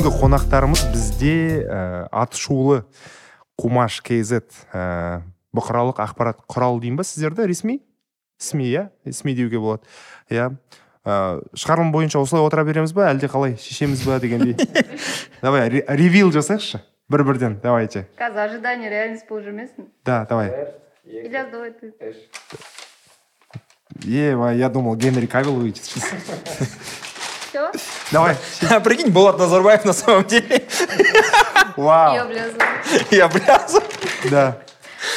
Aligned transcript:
бүгінгі 0.00 0.16
қонақтарымыз 0.16 0.82
бізде 0.94 1.32
ә, 1.68 2.08
атышулы 2.08 2.86
қумаш 3.60 3.98
kz 4.00 4.40
ә, 4.72 5.20
бұқаралық 5.52 6.00
ақпарат 6.00 6.40
құралы 6.48 6.80
дейін 6.80 6.96
ба 6.96 7.04
сіздерді 7.04 7.44
ресми? 7.50 7.82
Сми 8.40 8.64
иә? 8.64 8.86
Сми 9.12 9.34
деуге 9.36 9.60
болады. 9.60 9.84
Иә. 10.32 10.46
Ә, 11.04 11.44
шығарылым 11.52 11.92
бойынша 11.92 12.22
осылай 12.22 12.46
отыра 12.46 12.64
береміз 12.64 12.94
ба? 12.96 13.10
Әлде 13.12 13.28
қалай 13.28 13.58
шешеміз 13.60 14.06
ба 14.08 14.16
дегендей? 14.24 14.56
Давай 15.42 15.68
ре- 15.68 15.84
ревил 16.00 16.32
жасайықшы 16.32 16.80
бір 17.10 17.24
бірден 17.28 17.60
давайте. 17.60 18.06
Каза, 18.16 18.44
ожидание, 18.44 18.88
реальность 18.88 19.30
уже 19.30 19.52
местно. 19.52 19.84
да 20.06 20.24
давай. 20.24 20.72
Ильяс, 21.04 21.50
давай 21.52 21.72
ты. 21.72 21.92
е 24.06 24.56
я 24.56 24.68
думал 24.70 24.96
генри 24.96 25.26
кавилл 25.26 25.56
выйдет. 25.56 25.84
Все? 27.49 27.71
давай 28.11 28.35
Прикинь, 28.83 29.11
Булат 29.11 29.37
Назарбаев 29.39 29.85
на 29.85 29.93
самом 29.93 30.25
деле. 30.25 30.65
вау 31.77 32.13
Я 32.15 32.21
облязла. 32.23 32.59
Я 33.11 33.27
блязу. 33.27 33.81
да 34.29 34.57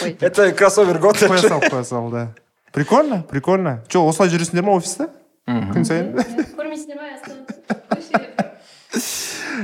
Ой. 0.02 0.16
Это 0.20 0.52
кроссовер 0.52 0.98
года. 0.98 1.26
қоя 1.26 1.38
сал 1.48 1.60
қоя 1.60 1.84
сал 1.84 2.10
да 2.10 2.28
прикольно 2.72 3.22
прикольно 3.22 3.82
че 3.88 3.98
осылай 3.98 4.28
жүресіңдер 4.30 4.62
ма 4.62 4.76
офиста 4.76 5.08
күн 5.48 5.84
сайын 5.84 6.12
Форме 6.54 6.76
снимай, 6.76 7.14
остановись. 7.14 8.10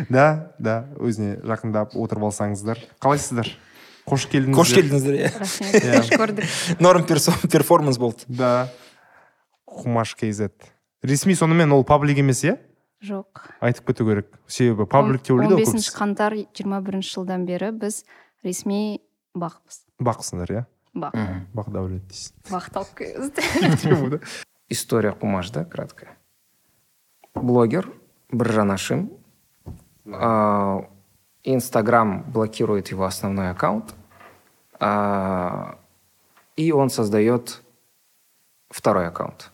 да 0.09 0.51
да 0.59 0.85
өзіне 0.99 1.37
жақындап 1.45 1.95
отырып 1.95 2.25
алсаңыздар 2.31 2.81
қалайсыздар 3.03 3.51
қош 4.09 4.27
келдіңіздер 4.33 4.59
Қош 4.59 4.73
келдіңіздер 4.77 5.15
иә 5.21 5.31
Рахмет, 5.39 5.75
Иә. 5.85 6.01
қош 6.01 6.11
көрдік. 6.19 6.81
норм 6.81 7.05
персо- 7.09 7.37
перформанс 7.49 7.99
болды 7.99 8.25
да 8.29 8.69
қумаш 9.69 10.17
kz 10.19 10.51
ресми 11.04 11.36
сонымен 11.36 11.72
ол 11.72 11.84
паблик 11.84 12.18
емес 12.18 12.44
иә? 12.44 12.58
Жоқ. 13.02 13.46
Айтып 13.64 13.88
кету 13.88 14.06
керек. 14.06 14.28
Себебі 14.48 14.86
паблик 14.86 15.24
деп 15.24 15.38
ойлайды 15.38 15.56
он 15.56 15.60
ғой 15.60 15.66
бесінші 15.66 15.94
қаңтар 15.96 16.36
жиырма 16.52 16.82
бірінші 16.84 17.14
жылдан 17.16 17.46
бері 17.48 17.72
біз 17.72 18.04
ресми 18.44 19.00
бақпыз. 19.36 19.86
Бақсыңдар 20.04 20.52
иә? 20.52 20.66
Бақ. 20.94 21.16
Бақ 21.56 21.70
дәулет 21.72 22.08
дейсіз. 22.12 22.34
Бақ 22.52 22.70
тауып 22.76 24.24
история 24.70 25.14
қумаш 25.14 25.52
да 25.52 25.66
краткая? 25.66 26.18
Блогер 27.36 27.90
біржан 28.32 28.72
ашим 28.72 29.10
а, 30.06 30.86
инстаграм 31.44 32.24
блокирует 32.32 32.90
его 32.90 33.06
основной 33.06 33.52
аккаунт 33.52 33.96
а, 34.80 35.78
и 36.56 36.72
он 36.72 36.90
создает 36.90 37.62
второй 38.70 39.08
аккаунт. 39.08 39.52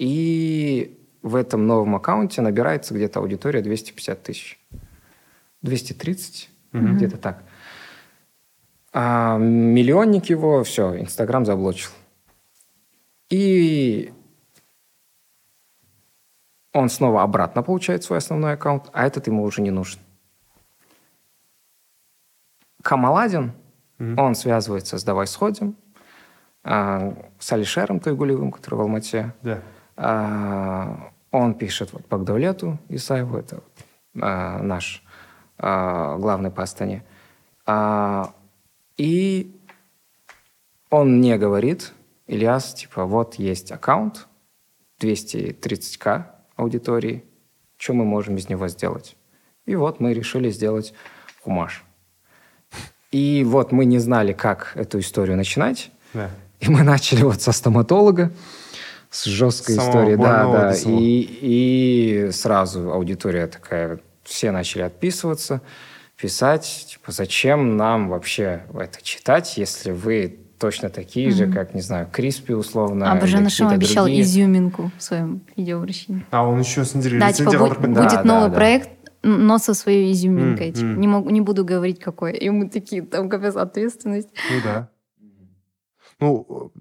И 0.00 0.98
в 1.20 1.36
этом 1.36 1.66
новом 1.66 1.94
аккаунте 1.94 2.40
набирается 2.40 2.94
где-то 2.94 3.20
аудитория 3.20 3.60
250 3.60 4.22
тысяч. 4.22 4.58
230 5.60 6.48
где-то 6.72 7.18
так. 7.18 7.44
А 8.94 9.36
миллионник 9.36 10.30
его 10.30 10.64
все 10.64 10.98
инстаграм 10.98 11.44
заблочил. 11.44 11.90
И 13.28 14.14
он 16.72 16.88
снова 16.88 17.22
обратно 17.22 17.62
получает 17.62 18.02
свой 18.02 18.18
основной 18.18 18.54
аккаунт, 18.54 18.88
а 18.94 19.06
этот 19.06 19.26
ему 19.26 19.42
уже 19.42 19.60
не 19.60 19.70
нужен. 19.70 20.00
Камаладин, 22.82 23.52
он 23.98 24.34
связывается 24.34 24.96
с 24.96 25.04
«Давай 25.04 25.26
сходим», 25.26 25.76
а, 26.62 27.14
с 27.38 27.52
Алишером 27.52 28.00
Тойгулевым, 28.00 28.50
который 28.50 28.76
в 28.76 28.80
Алмате. 28.80 29.34
да. 29.42 29.58
А, 29.58 29.79
Он 30.00 31.54
пишет 31.54 31.92
вот 31.92 32.06
Багдавлету 32.08 32.78
Исаеву, 32.88 33.36
это 33.36 33.56
вот, 33.56 33.86
а, 34.22 34.58
наш 34.62 35.02
а, 35.58 36.16
главный 36.16 36.50
по 36.50 36.62
Астане. 36.62 37.04
А, 37.66 38.32
И 38.96 39.56
он 40.90 41.18
мне 41.18 41.38
говорит, 41.38 41.92
Ильяс, 42.26 42.74
типа, 42.74 43.04
вот 43.04 43.36
есть 43.36 43.70
аккаунт, 43.70 44.26
230к 45.00 46.24
аудитории, 46.56 47.24
что 47.76 47.94
мы 47.94 48.04
можем 48.04 48.36
из 48.36 48.48
него 48.48 48.68
сделать? 48.68 49.16
И 49.66 49.76
вот 49.76 50.00
мы 50.00 50.12
решили 50.12 50.50
сделать 50.50 50.92
хумаш. 51.42 51.84
И 53.12 53.44
вот 53.46 53.72
мы 53.72 53.84
не 53.84 53.98
знали, 53.98 54.32
как 54.32 54.72
эту 54.74 54.98
историю 54.98 55.36
начинать. 55.36 55.90
да 56.12 56.30
И 56.60 56.68
мы 56.68 56.82
начали 56.82 57.22
вот 57.22 57.40
со 57.40 57.52
стоматолога, 57.52 58.32
с 59.10 59.24
жесткой 59.24 59.74
Самого 59.74 59.90
историей. 59.90 60.16
Да, 60.16 60.52
да. 60.52 60.74
И, 60.86 61.38
и 61.40 62.30
сразу 62.32 62.92
аудитория 62.92 63.46
такая, 63.48 63.98
все 64.22 64.50
начали 64.52 64.82
отписываться, 64.82 65.60
писать, 66.16 66.86
типа, 66.90 67.12
зачем 67.12 67.76
нам 67.76 68.08
вообще 68.08 68.64
это 68.74 69.02
читать, 69.02 69.56
если 69.56 69.90
вы 69.90 70.38
точно 70.58 70.90
такие 70.90 71.30
же, 71.30 71.50
как, 71.50 71.74
не 71.74 71.80
знаю, 71.80 72.06
Криспи 72.12 72.52
условно. 72.52 73.10
а 73.12 73.18
какие-то 73.18 73.68
обещал 73.70 74.04
другие. 74.04 74.22
изюминку 74.22 74.90
в 74.98 75.02
своем 75.02 75.40
видеообращении 75.56 76.24
а 76.30 76.46
он 76.46 76.60
еще 76.60 76.84
сендер 76.84 77.18
да 77.18 77.32
типа 77.32 77.48
лицензия 77.50 77.58
бу- 77.58 77.70
қалдырып 77.70 77.80
кетті 77.80 77.94
Да, 77.94 78.02
будет 78.02 78.12
да, 78.12 78.22
новый 78.24 78.48
да. 78.50 78.54
проект 78.54 78.90
но 79.22 79.56
со 79.58 79.72
своей 79.72 80.12
изюминкой 80.12 80.68
М, 80.68 80.72
типа, 80.74 80.86
не 80.86 81.08
могу 81.08 81.30
не 81.30 81.40
буду 81.40 81.64
говорить 81.64 81.98
какой 81.98 82.34
и 82.36 82.50
мы 82.50 82.68
такие 82.68 83.00
там 83.02 83.30
капец 83.30 83.56
ответственность 83.56 84.28
ну 84.50 84.56
да 84.62 84.88
ну 86.20 86.72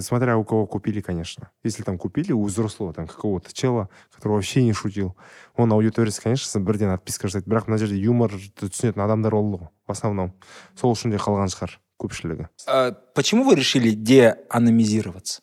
смотря 0.00 0.36
у 0.36 0.44
кого 0.44 0.66
купили 0.66 1.00
конечно 1.00 1.50
если 1.64 1.82
там 1.82 1.98
купили 1.98 2.32
у 2.32 2.44
взрослого 2.44 2.92
там 2.92 3.06
какого-то 3.06 3.52
чела 3.52 3.88
который 4.14 4.32
вообще 4.32 4.62
не 4.62 4.72
шутил 4.72 5.16
оның 5.56 5.74
аудиториясы 5.74 6.20
конечно 6.22 6.60
бірден 6.60 6.90
отписка 6.90 7.28
жасайды 7.28 7.48
бірақ 7.48 7.68
мына 7.68 7.78
жерде 7.78 7.96
юморды 7.96 8.52
түсінетін 8.58 9.00
адамдар 9.00 9.32
болды 9.32 9.64
ғой 9.64 9.70
в 9.86 9.92
основном 9.92 10.32
сол 10.76 10.92
үшін 10.92 11.10
де 11.10 11.16
қалған 11.16 11.48
шығар 11.48 11.78
көпшілігі 11.98 12.48
А 12.66 12.92
почему 13.14 13.44
вы 13.44 13.54
решили 13.54 13.90
деаномизироваться? 13.90 15.42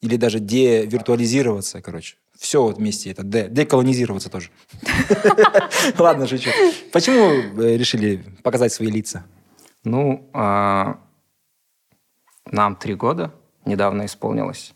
Или 0.00 0.16
даже 0.16 0.40
девиртуализироваться, 0.40 1.82
короче? 1.82 2.16
Все 2.38 2.62
вот 2.62 2.78
вместе 2.78 3.10
это, 3.10 3.22
де, 3.22 3.48
деколонизироваться 3.48 4.30
тоже. 4.30 4.48
Ладно, 5.98 6.26
шучу. 6.26 6.48
Почему 6.90 7.62
э, 7.62 7.76
решили 7.76 8.24
показать 8.42 8.72
свои 8.72 8.90
лица? 8.90 9.26
Ну, 9.84 10.30
а, 10.32 11.00
нам 12.51 12.75
три 12.75 12.95
года 12.95 13.31
недавно 13.65 14.05
исполнилось. 14.05 14.73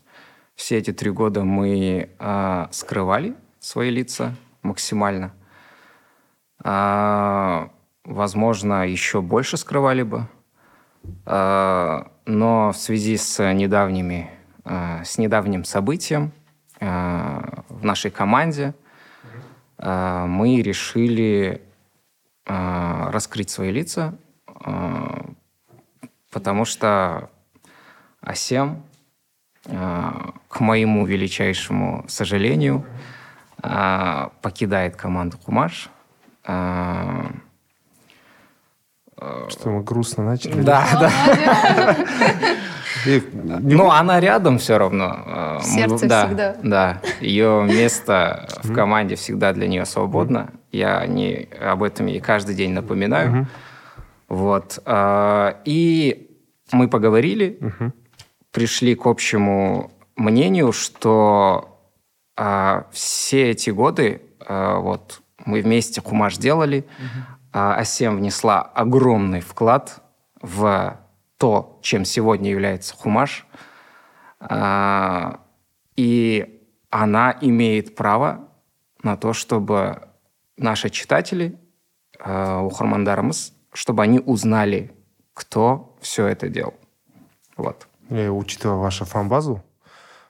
Все 0.56 0.78
эти 0.78 0.92
три 0.92 1.12
года 1.12 1.44
мы 1.44 2.10
а, 2.20 2.68
скрывали 2.72 3.36
свои 3.60 3.90
лица 3.90 4.36
максимально. 4.62 5.34
А, 6.64 7.70
возможно, 8.04 8.86
еще 8.86 9.22
больше 9.22 9.58
скрывали 9.58 10.04
бы. 10.04 10.28
А, 11.26 12.12
но 12.26 12.72
в 12.72 12.78
связи 12.78 13.16
с 13.18 13.54
недавними, 13.54 14.30
а, 14.66 15.04
с 15.04 15.18
недавним 15.18 15.64
событием 15.64 16.34
а, 16.82 17.64
в 17.70 17.86
нашей 17.86 18.12
команде 18.12 18.74
а, 19.78 20.26
мы 20.26 20.62
решили 20.62 21.62
а, 22.46 23.12
раскрыть 23.12 23.50
свои 23.50 23.72
лица, 23.72 24.16
а, 24.46 25.26
потому 26.32 26.66
что 26.66 27.30
Асем, 28.22 28.84
а, 29.68 30.34
к 30.48 30.60
моему 30.60 31.06
величайшему 31.06 32.06
сожалению, 32.08 32.86
а, 33.62 34.32
покидает 34.42 34.96
команду 34.96 35.38
Кумаш. 35.38 35.90
А, 36.46 37.26
что 39.50 39.70
мы 39.70 39.84
грустно 39.84 40.24
начали 40.24 40.62
Да, 40.62 40.88
да. 41.00 41.96
Но 43.62 43.92
она 43.92 44.20
рядом 44.20 44.58
все 44.58 44.78
равно. 44.78 45.14
А, 45.26 45.60
В 45.60 45.64
сердце 45.64 46.08
да, 46.08 46.26
всегда. 46.26 46.56
Да, 46.64 47.02
ее 47.20 47.66
место 47.66 48.48
в 48.64 48.74
команде 48.74 49.16
всегда 49.16 49.54
для 49.54 49.68
нее 49.68 49.86
свободно. 49.86 50.52
Я 50.72 51.06
не, 51.06 51.48
об 51.62 51.84
этом 51.84 52.08
ей 52.08 52.20
каждый 52.20 52.56
день 52.56 52.72
напоминаю. 52.72 53.48
Вот. 54.28 54.80
а, 54.86 55.60
И 55.66 56.30
мы 56.72 56.88
поговорили, 56.88 57.60
пришли 58.52 58.96
к 58.96 59.06
общему 59.06 59.92
мнению, 60.16 60.72
что 60.72 61.80
а, 62.36 62.88
все 62.92 63.52
эти 63.52 63.70
годы 63.70 64.22
а, 64.40 64.80
вот 64.80 65.22
мы 65.46 65.62
вместе 65.62 66.02
Кумаш 66.02 66.38
делали, 66.38 66.88
а 67.52 67.76
Асем 67.76 68.18
внесла 68.18 68.62
огромный 68.62 69.42
вклад 69.42 70.02
в 70.42 71.00
то, 71.38 71.80
чем 71.82 72.06
сегодня 72.06 72.52
является 72.52 72.96
Хумаш. 72.96 73.46
А, 74.40 75.42
И 75.96 76.64
она 76.90 77.38
имеет 77.42 77.96
право 77.96 78.48
на 79.04 79.18
то, 79.18 79.34
чтобы 79.34 80.08
наши 80.58 80.90
читатели, 80.90 81.58
а, 82.20 82.62
Ухармандарымыз, 82.62 83.54
чтобы 83.74 84.04
они 84.04 84.20
узнали, 84.20 84.92
кто 85.34 85.98
все 86.02 86.28
это 86.28 86.48
делал. 86.50 86.74
Вот 87.58 87.89
э, 88.11 88.29
учитывая 88.29 88.77
вашу 88.79 89.05
фан-базу 89.05 89.61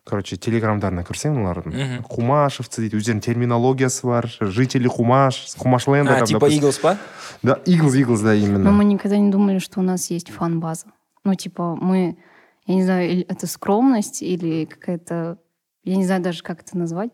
короче 0.04 0.36
телеграмдарына 0.36 1.02
кірсең 1.02 1.38
олардың 1.40 1.72
Мгм. 1.72 2.02
кумашевцы 2.04 2.82
дейді 2.84 2.98
өздерінің 3.00 3.20
терминологиясы 3.24 4.06
бар 4.06 4.28
жители 4.40 4.86
кумаш 4.88 5.54
кумашленда 5.58 6.16
А, 6.16 6.18
там, 6.18 6.26
типа 6.26 6.40
допустим. 6.40 6.62
Eagles, 6.64 6.80
па? 6.82 6.98
да 7.42 7.58
иглс 7.64 7.94
иглс 7.94 8.20
да 8.20 8.28
Но 8.30 8.34
именно 8.34 8.70
мы 8.70 8.84
никогда 8.84 9.16
не 9.16 9.30
думали, 9.30 9.58
что 9.58 9.80
у 9.80 9.82
нас 9.82 10.10
есть 10.10 10.30
фан-база. 10.30 10.86
Ну, 11.24 11.34
типа, 11.34 11.74
мы, 11.80 12.18
я 12.66 12.74
не 12.74 12.82
знаю, 12.84 13.08
или 13.08 13.22
это 13.22 13.46
скромность 13.46 14.20
или 14.22 14.66
какая-то, 14.66 15.38
я 15.84 15.96
не 15.96 16.04
знаю 16.04 16.20
даже, 16.22 16.42
как 16.42 16.60
это 16.60 16.76
назвать. 16.76 17.10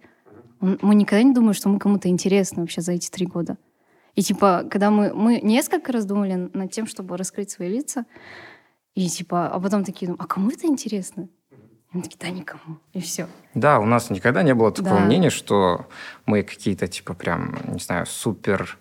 М- 0.60 0.78
Мы 0.82 0.96
никогда 0.96 1.22
не 1.22 1.32
думали, 1.32 1.52
что 1.54 1.68
мы 1.68 1.78
кому-то 1.78 2.08
интересны 2.08 2.62
вообще 2.62 2.80
за 2.80 2.92
эти 2.94 3.08
три 3.08 3.24
года. 3.26 3.56
И 4.16 4.22
типа, 4.22 4.64
когда 4.68 4.90
мы, 4.90 5.14
мы 5.14 5.40
несколько 5.40 5.92
раз 5.92 6.04
думали 6.06 6.50
над 6.52 6.72
тем, 6.72 6.88
чтобы 6.88 7.16
раскрыть 7.16 7.50
свои 7.52 7.68
лица, 7.68 8.04
и 8.95 9.07
типа, 9.09 9.47
а 9.47 9.59
потом 9.59 9.83
такие, 9.83 10.07
думаем, 10.07 10.21
а 10.23 10.27
кому 10.27 10.49
это 10.51 10.65
интересно? 10.67 11.27
И 11.51 11.97
мы 11.97 12.01
такие, 12.03 12.17
да 12.19 12.29
никому. 12.29 12.77
И 12.93 12.99
все. 13.01 13.27
Да, 13.53 13.79
у 13.79 13.85
нас 13.85 14.09
никогда 14.09 14.41
не 14.43 14.53
было 14.53 14.71
такого 14.71 14.95
Да. 14.99 15.05
мнения, 15.05 15.29
что 15.29 15.85
мы 16.25 16.43
какие-то, 16.43 16.87
типа, 16.87 17.13
прям, 17.13 17.57
не 17.67 17.79
знаю, 17.79 18.05
супер 18.05 18.77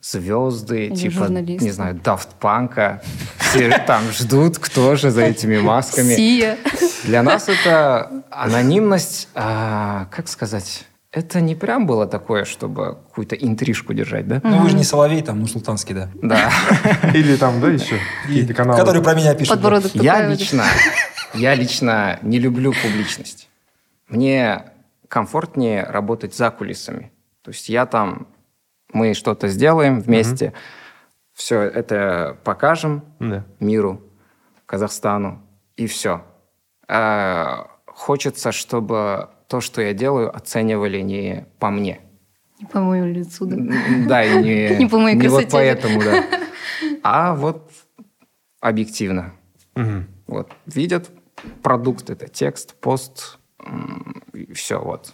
звезды, 0.00 0.86
Или 0.86 0.94
типа, 0.94 1.14
журналисты. 1.14 1.64
не 1.64 1.70
знаю, 1.72 1.96
Daft 1.96 2.28
Панка. 2.38 3.02
Все 3.38 3.76
там 3.86 4.04
ждут, 4.12 4.58
кто 4.58 4.94
же 4.96 5.10
за 5.10 5.22
этими 5.22 5.58
масками. 5.58 6.14
Сия. 6.14 6.58
Для 7.04 7.22
нас 7.22 7.48
это 7.48 8.24
анонимность, 8.30 9.28
а, 9.34 10.06
как 10.12 10.28
сказать, 10.28 10.84
это 11.16 11.40
не 11.40 11.54
прям 11.54 11.86
было 11.86 12.06
такое, 12.06 12.44
чтобы 12.44 12.98
какую-то 13.06 13.36
интрижку 13.36 13.94
держать, 13.94 14.28
да? 14.28 14.42
Ну, 14.44 14.58
вы 14.58 14.68
же 14.68 14.76
не 14.76 14.84
Соловей, 14.84 15.22
там, 15.22 15.40
ну, 15.40 15.46
Султанский, 15.46 15.94
да. 15.94 16.10
Да. 16.20 16.50
или 17.14 17.36
там 17.36 17.58
да 17.58 17.70
еще 17.70 17.98
какие-то 18.26 18.52
каналы 18.52 18.78
Который 18.78 19.02
про 19.02 19.14
меня. 19.14 19.34
Подбородок 19.34 19.94
Я 19.94 20.28
лично, 20.28 20.64
я 21.32 21.54
лично 21.54 22.18
не 22.20 22.38
люблю 22.38 22.74
публичность. 22.82 23.48
Мне 24.08 24.64
комфортнее 25.08 25.84
работать 25.84 26.36
за 26.36 26.50
кулисами. 26.50 27.10
То 27.40 27.50
есть 27.50 27.70
я 27.70 27.86
там, 27.86 28.26
мы 28.92 29.14
что-то 29.14 29.48
сделаем 29.48 30.00
вместе, 30.00 30.52
все 31.32 31.62
это 31.62 32.36
покажем 32.44 33.02
миру, 33.58 34.02
Казахстану, 34.66 35.40
и 35.78 35.86
все. 35.86 36.22
хочется, 37.86 38.52
чтобы 38.52 39.30
то, 39.47 39.61
что 39.61 39.81
я 39.81 39.93
делаю, 39.93 40.35
оценивали 40.35 41.01
не 41.01 41.45
по 41.59 41.69
мне. 41.69 41.99
Не 42.59 42.65
по 42.67 42.79
моему 42.79 43.11
лицу, 43.13 43.45
да. 43.45 43.55
М, 43.55 44.07
Да, 44.07 44.23
и 44.23 44.41
не, 44.43 44.77
Не 44.77 44.85
по 44.87 44.99
моей 44.99 45.15
не 45.15 45.27
вот 45.27 45.41
красоте. 45.47 45.51
поэтому, 45.51 46.01
да. 46.01 46.23
А 47.03 47.33
вот 47.35 47.71
объективно. 48.59 49.33
Мгм. 49.75 50.07
Вот 50.27 50.51
видят 50.65 51.09
продукт, 51.63 52.09
это 52.09 52.27
текст, 52.27 52.75
пост, 52.75 53.39
все 54.53 54.79
вот. 54.79 55.13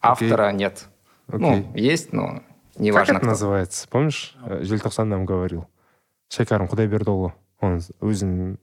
Автора 0.00 0.52
нет. 0.52 0.86
Ну, 1.28 1.50
Окей. 1.58 1.66
есть, 1.74 2.12
но 2.12 2.42
как 2.74 2.80
неважно 2.80 3.12
это 3.12 3.20
кто. 3.20 3.26
называется 3.30 3.86
помнишь 3.88 4.36
Э, 4.46 4.62
желтоқсан 4.62 5.04
нам 5.08 5.26
говорил 5.26 5.66
шәкәрім 6.32 6.68
құдайбердіұлы 6.70 7.32
оның 7.60 7.82
өзінің 8.00 8.56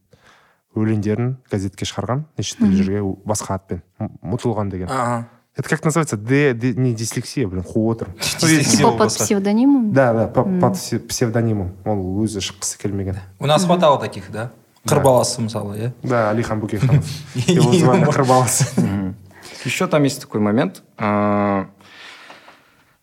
өлеңдерін 0.76 1.38
газетке 1.52 1.86
шығарған 1.86 2.26
неше 2.38 2.58
түрлі 2.60 2.76
жерге 2.84 3.02
басқа 3.26 3.56
атпен 3.56 3.82
М- 4.00 4.12
ұмытылған 4.24 4.70
деген 4.70 4.88
Ага. 4.90 5.28
это 5.56 5.70
как 5.70 5.84
называется 5.86 6.18
д, 6.18 6.54
Д- 6.54 6.74
не 6.76 6.94
дислексия 6.94 7.48
блин 7.48 7.64
қуып 7.64 7.92
отырмын 7.96 8.18
Дислексия. 8.20 8.78
Типа 8.78 8.90
Всё, 8.90 8.98
под 8.98 9.08
басқа. 9.08 9.24
псевдонимом? 9.24 9.94
да 9.94 10.14
да 10.14 10.28
по- 10.28 10.44
под 10.44 10.74
псе- 10.74 11.00
псевдонимом 11.00 11.72
ол 11.86 12.24
өзі 12.24 12.40
шыққысы 12.42 12.78
келмеген 12.82 13.18
У 13.40 13.46
нас 13.46 13.64
хватало 13.66 14.00
таких, 14.00 14.32
да? 14.32 14.52
Қырбаласы, 14.86 15.42
мысалы, 15.42 15.78
иә? 15.78 15.92
да 16.04 16.30
алихан 16.30 16.60
бөкейханов 16.60 17.06
И 17.36 17.54
его 17.54 17.72
звали 17.74 18.02
его- 18.02 18.12
Қырбалас. 18.12 19.16
Еще 19.64 19.88
там 19.88 20.04
есть 20.04 20.22
такой 20.22 20.42
момент, 20.42 20.84
а, 20.98 21.68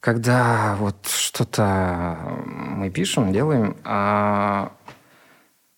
когда 0.01 0.77
вот 0.79 1.07
что-то 1.07 2.19
мы 2.47 2.91
пишем, 2.91 3.33
делаем, 3.33 3.77
а, 3.85 4.73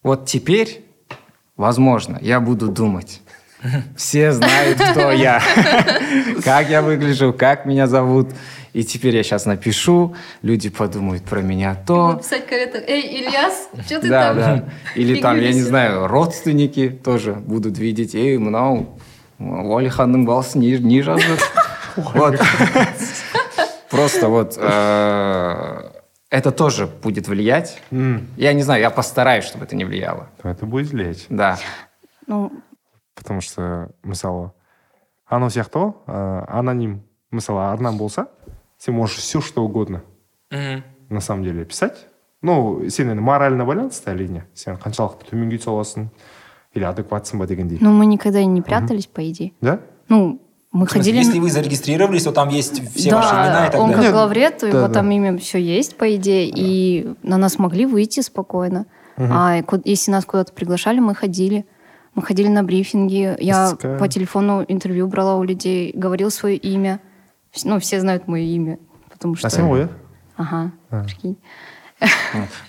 вот 0.03 0.27
теперь, 0.27 0.85
возможно, 1.60 2.18
я 2.22 2.40
буду 2.40 2.70
думать. 2.70 3.22
Все 3.98 4.32
знают, 4.32 4.80
кто 4.80 5.12
я, 5.12 5.42
как 6.46 6.70
я 6.70 6.82
выгляжу, 6.82 7.34
как 7.34 7.66
меня 7.66 7.88
зовут. 7.88 8.30
И 8.72 8.84
теперь 8.86 9.16
я 9.18 9.24
сейчас 9.24 9.46
напишу, 9.46 10.16
люди 10.42 10.70
подумают 10.70 11.24
про 11.24 11.42
меня 11.42 11.76
то. 11.86 12.16
Писать 12.16 12.48
кого-то, 12.48 12.78
эй, 12.78 13.20
Ильяс, 13.20 13.68
что 13.86 14.00
ты 14.00 14.08
Да, 14.08 14.28
там? 14.28 14.38
да. 14.38 14.70
Или 14.96 15.20
там, 15.20 15.36
я 15.36 15.50
не 15.50 15.56
несешь?» 15.56 15.68
знаю, 15.68 16.08
родственники 16.08 16.90
тоже 16.90 17.34
будут 17.34 17.78
видеть, 17.78 18.16
эй, 18.16 18.38
мынау 18.38 18.98
Уалиханның 19.40 20.26
баласы 20.26 20.58
не, 20.60 20.78
не 20.78 21.02
жазды. 21.02 21.38
Вот. 21.96 22.40
Просто 23.90 24.28
вот 24.30 24.58
э, 24.58 25.90
это 26.30 26.52
тоже 26.52 26.88
будет 26.88 27.28
влиять. 27.28 27.82
М, 27.92 28.28
Я 28.38 28.54
не 28.54 28.64
знаю, 28.64 28.82
я 28.82 28.90
постараюсь, 28.90 29.46
чтобы 29.46 29.66
это 29.66 29.76
не 29.76 29.86
влияло. 29.86 30.30
это 30.44 30.66
будет 30.66 30.92
влиять. 30.92 31.26
Да. 31.30 31.58
Ну, 32.28 32.52
потому 33.16 33.42
что 33.42 33.90
мысалы 34.04 34.52
анау 35.26 35.50
сияқты 35.50 35.78
ғой 35.80 35.94
ә, 36.08 36.46
аноним. 36.48 37.02
Мысалы 37.32 37.62
арнам 37.62 37.98
болса. 37.98 38.28
Сен 38.78 38.94
можешь 38.96 39.18
все 39.18 39.42
что 39.42 39.64
угодно. 39.64 40.02
Мгм. 40.52 40.84
на 41.10 41.22
самом 41.22 41.44
деле 41.44 41.66
писать. 41.66 42.08
Ну 42.42 42.88
сен 42.90 43.10
енді 43.10 43.22
морально 43.22 43.66
байланысты 43.66 44.12
әрине 44.14 44.46
сен 44.54 44.78
қаншалықты 44.78 45.28
төменге 45.30 45.58
түсе 45.58 45.70
аласың 45.74 46.08
или 46.74 46.84
адекватсың 46.86 47.38
ба 47.40 47.46
дегендей 47.48 47.78
ну 47.82 47.92
мы 47.92 48.06
никогда 48.06 48.44
не 48.46 48.62
прятались, 48.62 49.08
по 49.08 49.22
идее. 49.30 49.52
да? 49.62 49.80
Ну, 50.08 50.40
мы 50.72 50.86
смысле, 50.88 51.00
ходили... 51.00 51.18
Если 51.18 51.40
вы 51.40 51.50
зарегистрировались, 51.50 52.24
то 52.24 52.32
там 52.32 52.50
есть 52.50 52.82
все 52.96 53.16
ваши 53.16 53.34
имена 53.34 53.66
и 53.66 53.66
Да, 53.68 53.72
так 53.72 53.82
он 53.82 53.90
далее. 53.90 53.96
как 53.96 54.04
Нет, 54.04 54.14
главред, 54.14 54.58
да, 54.62 54.68
его 54.68 54.88
да. 54.88 54.94
там 54.94 55.12
имя 55.12 55.38
все 55.38 55.58
есть, 55.60 55.98
по 55.98 56.16
идее, 56.16 56.50
и 56.54 57.14
на 57.24 57.38
нас 57.38 57.58
могли 57.60 57.86
выйти 57.86 58.20
спокойно. 58.22 58.86
А 59.18 59.62
ку- 59.64 59.82
если 59.84 60.12
нас 60.12 60.26
куда-то 60.26 60.54
приглашали, 60.54 61.00
мы 61.00 61.14
ходили. 61.16 61.66
Мы 62.16 62.22
ходили 62.24 62.48
на 62.48 62.64
брифинги. 62.64 63.36
Я 63.40 63.72
Пускай. 63.72 63.98
по 64.00 64.08
телефону 64.08 64.64
интервью 64.68 65.08
брала 65.08 65.36
у 65.36 65.44
людей, 65.44 65.92
говорил 65.94 66.32
свое 66.32 66.56
имя. 66.56 67.00
Ну, 67.64 67.80
все 67.80 68.00
знают 68.00 68.28
мое 68.28 68.44
имя, 68.44 68.80
потому 69.10 69.36
что... 69.36 69.48
а 69.48 69.52
иә 69.52 69.90
Ага, 70.38 70.72
А. 70.90 71.04
прикинь. 71.04 71.38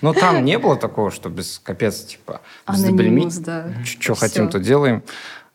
Но 0.01 0.13
там 0.13 0.43
не 0.43 0.57
было 0.59 0.75
такого, 0.75 1.09
что 1.11 1.29
без 1.29 1.59
капец, 1.59 2.01
типа, 2.03 2.41
без 2.69 2.83
Анонимус, 2.83 3.37
да. 3.37 3.67
что 3.85 4.15
хотим, 4.15 4.49
то 4.49 4.59
делаем. 4.59 5.03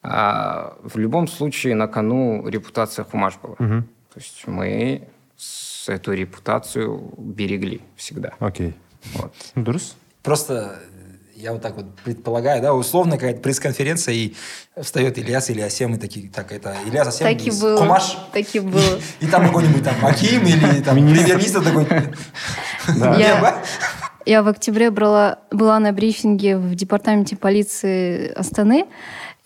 А 0.08 0.76
в 0.82 0.96
любом 0.98 1.28
случае 1.28 1.74
на 1.74 1.86
кону 1.88 2.46
репутация 2.48 3.04
Хумаш 3.04 3.34
была. 3.42 3.56
Мгм. 3.58 3.82
То 4.14 4.20
есть 4.20 4.46
мы 4.46 5.08
с 5.36 5.88
эту 5.88 6.12
репутацию 6.12 7.12
берегли 7.18 7.80
всегда. 7.96 8.32
окей 8.38 8.74
Вот. 9.14 9.32
Дұрыс 9.54 9.94
Просто 10.22 10.80
э, 10.82 10.96
я 11.36 11.52
вот 11.52 11.62
так 11.62 11.76
вот 11.76 11.94
предполагаю, 12.04 12.60
да, 12.62 12.74
условно 12.74 13.12
какая-то 13.12 13.40
пресс-конференция, 13.40 14.14
и 14.14 14.34
встает 14.80 15.18
Ильяс 15.18 15.50
или 15.50 15.60
Асем, 15.60 15.94
и 15.94 15.98
такие, 15.98 16.28
так, 16.30 16.50
это 16.50 16.74
Ильяс 16.86 17.06
Асем, 17.08 17.26
Так 17.26 17.46
и 17.46 17.50
было. 17.50 17.78
Кумаш, 17.78 18.16
Так 18.32 18.54
и 18.54 18.60
было. 18.60 18.98
и 19.20 19.26
там 19.26 19.46
какой-нибудь 19.46 19.84
там 19.84 19.94
Аким 20.04 20.42
или 20.46 20.80
там 20.80 20.96
премьер-министр 20.96 21.62
такой. 21.62 21.86
Да. 22.98 23.16
«Не, 23.16 23.22
Я- 23.22 23.40
ба?» 23.40 23.62
Я 24.26 24.42
в 24.42 24.48
октябре 24.48 24.90
брала, 24.90 25.38
была 25.52 25.78
на 25.78 25.92
брифинге 25.92 26.56
в 26.58 26.74
департаменте 26.74 27.36
полиции 27.36 28.32
Астаны 28.32 28.86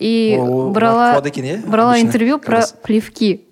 и 0.00 0.36
О, 0.40 0.70
брала, 0.70 1.20
брала 1.66 1.90
Обычно 1.92 2.06
интервью 2.06 2.38
про 2.38 2.56
раз. 2.56 2.74
плевки. 2.82 3.46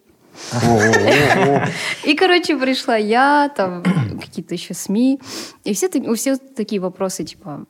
И, 2.04 2.14
короче, 2.14 2.56
пришла 2.56 2.96
я, 2.96 3.50
там 3.54 3.82
какие-то 4.20 4.54
еще 4.54 4.74
СМИ, 4.74 5.20
и 5.64 5.74
все, 5.74 5.88
у 6.06 6.14
всех 6.14 6.38
такие 6.56 6.80
вопросы, 6.80 7.24
типа, 7.24 7.66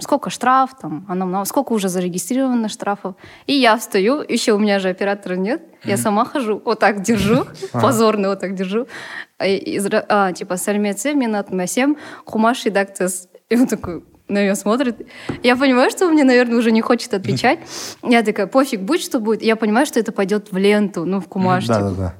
сколько 0.00 0.30
штраф, 0.30 0.70
там, 0.80 1.04
а 1.08 1.14
на- 1.14 1.44
сколько 1.44 1.72
уже 1.72 1.88
зарегистрировано 1.88 2.68
штрафов. 2.68 3.14
И 3.46 3.54
я 3.54 3.76
встаю, 3.76 4.22
еще 4.26 4.52
у 4.52 4.58
меня 4.58 4.78
же 4.78 4.88
оператора 4.88 5.34
нет, 5.34 5.62
я 5.84 5.96
сама 5.96 6.24
хожу, 6.24 6.62
вот 6.64 6.78
так 6.78 7.02
держу, 7.02 7.44
позорно 7.72 8.28
вот 8.28 8.40
так 8.40 8.54
держу. 8.54 8.86
А, 9.38 9.44
а, 9.46 10.32
типа, 10.32 10.54
сәлеметсіз, 10.56 11.14
мен 11.18 11.34
атым 11.34 11.58
әсем, 11.60 11.96
қумаш 12.24 12.64
редакциясы. 12.64 13.28
И 13.50 13.56
он 13.58 13.66
такой, 13.66 14.04
на 14.34 14.42
меня 14.42 14.54
смотрит. 14.54 15.06
Я 15.42 15.56
понимаю, 15.56 15.90
что 15.90 16.06
он 16.06 16.12
мне, 16.12 16.24
наверное, 16.24 16.58
уже 16.58 16.70
не 16.72 16.82
хочет 16.82 17.14
отвечать. 17.14 17.58
Я 18.02 18.22
такая, 18.22 18.46
пофиг, 18.46 18.80
будь 18.80 19.02
что 19.02 19.20
будет. 19.20 19.42
Я 19.42 19.56
понимаю, 19.56 19.86
что 19.86 19.98
это 19.98 20.12
пойдет 20.12 20.52
в 20.52 20.56
ленту, 20.56 21.04
ну, 21.04 21.20
в 21.20 21.26
кумаш. 21.28 21.66
да 21.66 21.80
да 21.80 21.90
да 21.90 22.14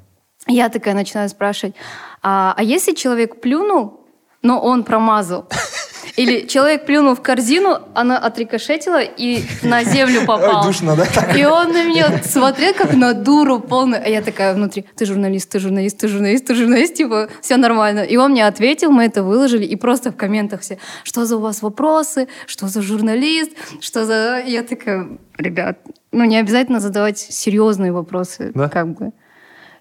Я 0.47 0.69
такая 0.69 0.95
начинаю 0.95 1.29
спрашивать, 1.29 1.75
а, 2.23 2.55
а 2.57 2.63
если 2.63 2.95
человек 2.95 3.41
плюнул, 3.41 4.01
но 4.43 4.61
он 4.61 4.85
промазал? 4.85 5.49
Или 6.17 6.47
человек 6.47 6.87
плюнул 6.87 7.17
в 7.17 7.23
корзину, 7.23 7.81
она 7.93 8.19
отрикошетила 8.19 9.01
и 9.03 9.43
на 9.63 9.83
землю 9.83 10.25
попала. 10.25 10.61
Ой, 10.61 10.67
душно, 10.67 10.95
да? 10.97 11.05
И 11.37 11.45
он 11.45 11.73
на 11.73 11.85
меня 11.85 12.23
смотрел, 12.23 12.73
как 12.73 12.95
на 12.95 13.15
дуру 13.15 13.59
полную. 13.59 14.01
А 14.05 14.09
я 14.09 14.23
такая 14.23 14.55
внутри, 14.55 14.85
ты 14.97 15.07
журналист, 15.07 15.51
ты 15.51 15.59
журналист, 15.59 15.99
ты 15.99 16.09
журналист, 16.09 16.47
ты 16.47 16.55
журналист, 16.55 16.95
типа, 16.95 17.29
все 17.41 17.57
нормально. 17.57 18.01
И 18.01 18.17
он 18.17 18.31
мне 18.31 18.47
ответил, 18.47 18.93
мы 18.93 19.05
это 19.05 19.25
выложили, 19.25 19.65
и 19.65 19.75
просто 19.75 20.13
в 20.13 20.17
комментах 20.17 20.61
все, 20.61 20.79
что 21.03 21.25
за 21.27 21.37
у 21.37 21.41
вас 21.41 21.63
вопросы, 21.63 22.29
что 22.47 22.69
за 22.69 22.81
журналист, 22.81 23.51
что 23.81 24.05
за... 24.05 24.41
Я 24.47 24.63
такая, 24.63 25.19
ребят, 25.37 25.79
ну, 26.13 26.25
не 26.25 26.37
обязательно 26.37 26.79
задавать 26.79 27.19
серьезные 27.19 27.91
вопросы, 27.91 28.53
Да? 28.55 28.69
как 28.69 28.95
бы. 28.97 29.11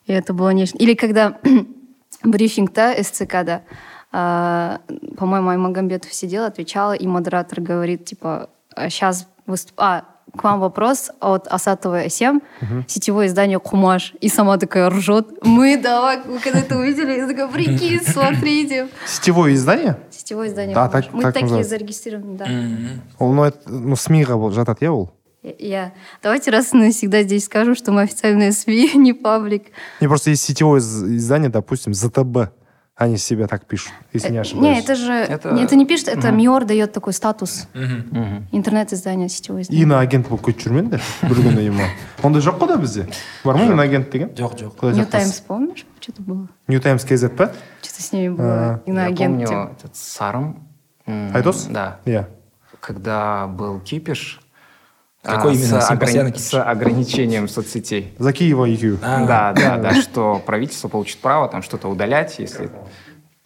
И 0.08 0.12
это 0.12 0.34
было 0.34 0.50
нечто. 0.50 0.78
Или 0.80 0.96
когда 0.96 1.38
брифинг, 2.24 2.74
да, 2.74 2.96
СЦК, 3.02 3.44
да, 3.46 3.62
по-моему, 4.14 5.50
Аймагамбетов 5.50 6.14
сидела, 6.14 6.48
отвечала, 6.48 6.94
и 6.94 7.08
модератор 7.08 7.60
говорит, 7.62 8.06
типа, 8.06 8.50
сейчас 8.90 9.28
выступ... 9.48 9.74
А, 9.78 10.06
к 10.36 10.44
вам 10.44 10.60
вопрос 10.62 11.12
от 11.20 11.48
Асатова 11.48 12.08
СМ, 12.10 12.40
сетевое 12.88 13.28
издание 13.28 13.60
Кумаш. 13.60 14.14
И 14.20 14.30
сама 14.30 14.58
такая 14.58 14.90
ржет. 14.90 15.28
Мы, 15.44 15.78
давай, 15.78 16.22
мы 16.26 16.40
когда 16.40 16.60
это 16.60 16.76
увидели, 16.78 17.12
я 17.18 17.28
такая, 17.28 17.48
прикинь, 17.48 18.00
смотрите. 18.04 18.88
Сетевое 19.06 19.54
издание? 19.54 19.98
Сетевое 20.10 20.50
издание 20.50 20.74
Да, 20.74 20.90
так- 20.90 21.14
Мы 21.14 21.22
так 21.22 21.34
такие 21.34 21.44
называется. 21.44 21.70
зарегистрированы, 21.70 22.38
да. 22.38 22.48
ол 23.20 23.34
ну, 23.34 23.44
это, 23.44 23.60
ну 23.70 23.94
бұл 23.94 24.52
жатады 24.54 24.86
иә 24.86 24.90
ол 24.90 25.12
Я. 25.44 25.92
Давайте 26.24 26.50
раз 26.50 26.74
и 26.74 26.78
навсегда 26.78 27.22
здесь 27.24 27.46
скажу, 27.46 27.76
что 27.76 27.92
мы 27.92 28.02
официальные 28.04 28.54
СМИ, 28.54 28.92
не 28.96 29.14
паблик. 29.14 29.66
не 30.02 30.08
просто 30.08 30.32
есть 30.32 30.42
сетевое 30.44 30.80
из- 30.80 31.04
издание 31.04 31.50
допустим 31.50 31.94
ЗТБ 31.94 32.50
они 32.97 33.17
себя 33.17 33.47
так 33.47 33.65
пишут 33.67 33.93
если 34.13 34.31
не 34.33 34.39
Э, 34.39 34.41
ошибаюсь 34.41 34.67
Не, 34.77 34.81
это 34.81 34.95
же... 34.97 35.13
Это- 35.13 35.53
не, 35.53 35.63
Это 35.63 35.77
не 35.77 35.87
пишет, 35.87 36.09
это 36.09 36.33
МИОР 36.33 36.65
дает 36.65 36.93
такой 36.93 37.13
статус. 37.13 37.69
Мгм. 37.75 38.49
Интернет-издание, 38.51 39.29
сетевое 39.29 39.63
издание. 39.63 39.83
иноагент 39.85 40.27
болып 40.29 40.43
кетіп 40.47 40.67
жүрмеңдер 40.67 41.01
бір 41.23 41.37
күні 41.47 41.67
ема 41.69 41.87
ондай 42.25 42.43
жоқ 42.43 42.59
қой 42.59 42.67
да 42.69 42.77
бізде 42.77 43.07
бар 43.45 43.55
ма 43.57 43.65
иноагент 43.73 44.11
деген 44.11 44.29
Жоқ, 44.35 44.59
жоқ. 44.59 44.75
құдай 44.81 44.95
Нью 44.95 45.05
сақтасын 45.05 45.11
Таймс, 45.11 45.41
помнишь? 45.41 45.87
Что-то 46.01 46.23
было. 46.23 46.49
нью 46.67 46.81
таймс 46.81 47.05
kz 47.05 47.29
па 47.37 47.53
Что-то 47.83 48.03
с 48.03 48.13
ними 48.13 48.29
А, 48.29 48.37
было. 48.37 48.83
Я 48.87 48.93
Иноагент. 48.93 49.33
помню 49.35 49.47
типа. 49.47 49.73
этот 49.79 49.97
Сарм. 49.97 50.67
М, 51.07 51.31
Айдос? 51.37 51.67
Да. 51.71 52.01
иә 52.05 52.27
Когда 52.81 53.47
был 53.47 53.81
кипиш. 53.81 54.41
какой 55.24 55.52
а, 55.52 55.56
именно? 55.56 55.82
С, 55.82 55.92
ограни- 55.92 56.38
с 56.38 56.54
ограничением 56.62 57.48
соцсетей. 57.48 58.14
за 58.20 58.32
киева 58.34 58.68
екеуі 58.68 58.98
А, 59.02 59.26
Да, 59.26 59.54
да, 59.54 59.78
да, 59.78 59.94
что 60.02 60.42
правительство 60.46 60.90
получит 60.90 61.20
право 61.22 61.48
там 61.48 61.62
что-то 61.64 61.88
удалять, 61.90 62.40
если 62.40 62.70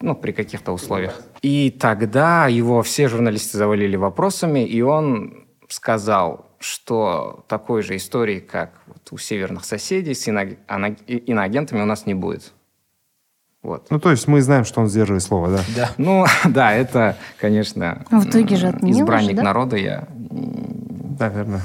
ну, 0.01 0.15
при 0.15 0.31
каких-то 0.31 0.73
условиях. 0.73 1.21
И 1.43 1.69
тогда 1.79 2.47
его 2.47 2.81
все 2.81 3.07
журналисты 3.07 3.57
завалили 3.57 3.95
вопросами, 3.97 4.65
и 4.65 4.81
он 4.81 5.45
сказал, 5.69 6.45
что 6.59 7.43
такой 7.47 7.81
же 7.83 7.95
истории, 7.95 8.39
как 8.39 8.69
вот 8.87 9.07
у 9.11 9.17
северных 9.17 9.65
соседей 9.65 10.13
с 10.13 10.27
иноаг- 10.27 10.57
ана- 10.67 10.95
и- 11.07 11.17
иноагентами 11.31 11.81
у 11.81 11.85
нас 11.85 12.05
не 12.07 12.15
будет. 12.15 12.53
Вот. 13.63 13.87
ну 13.91 13.99
то 13.99 14.11
есть 14.11 14.27
мы 14.27 14.41
знаем 14.41 14.65
что 14.65 14.81
он 14.81 14.87
сдерживает 14.87 15.23
слово 15.23 15.49
да 15.49 15.63
Да. 15.75 15.89
Ну, 15.97 16.25
да, 16.45 16.73
это, 16.73 17.15
конечно, 17.41 18.05
в 18.11 18.25
итоге 18.29 18.55
же 18.55 18.67
отменилось 18.67 18.97
же, 18.97 19.03
избранник 19.03 19.35
да? 19.35 19.43
народа, 19.43 19.75
я 19.77 20.07
наверное. 21.19 21.61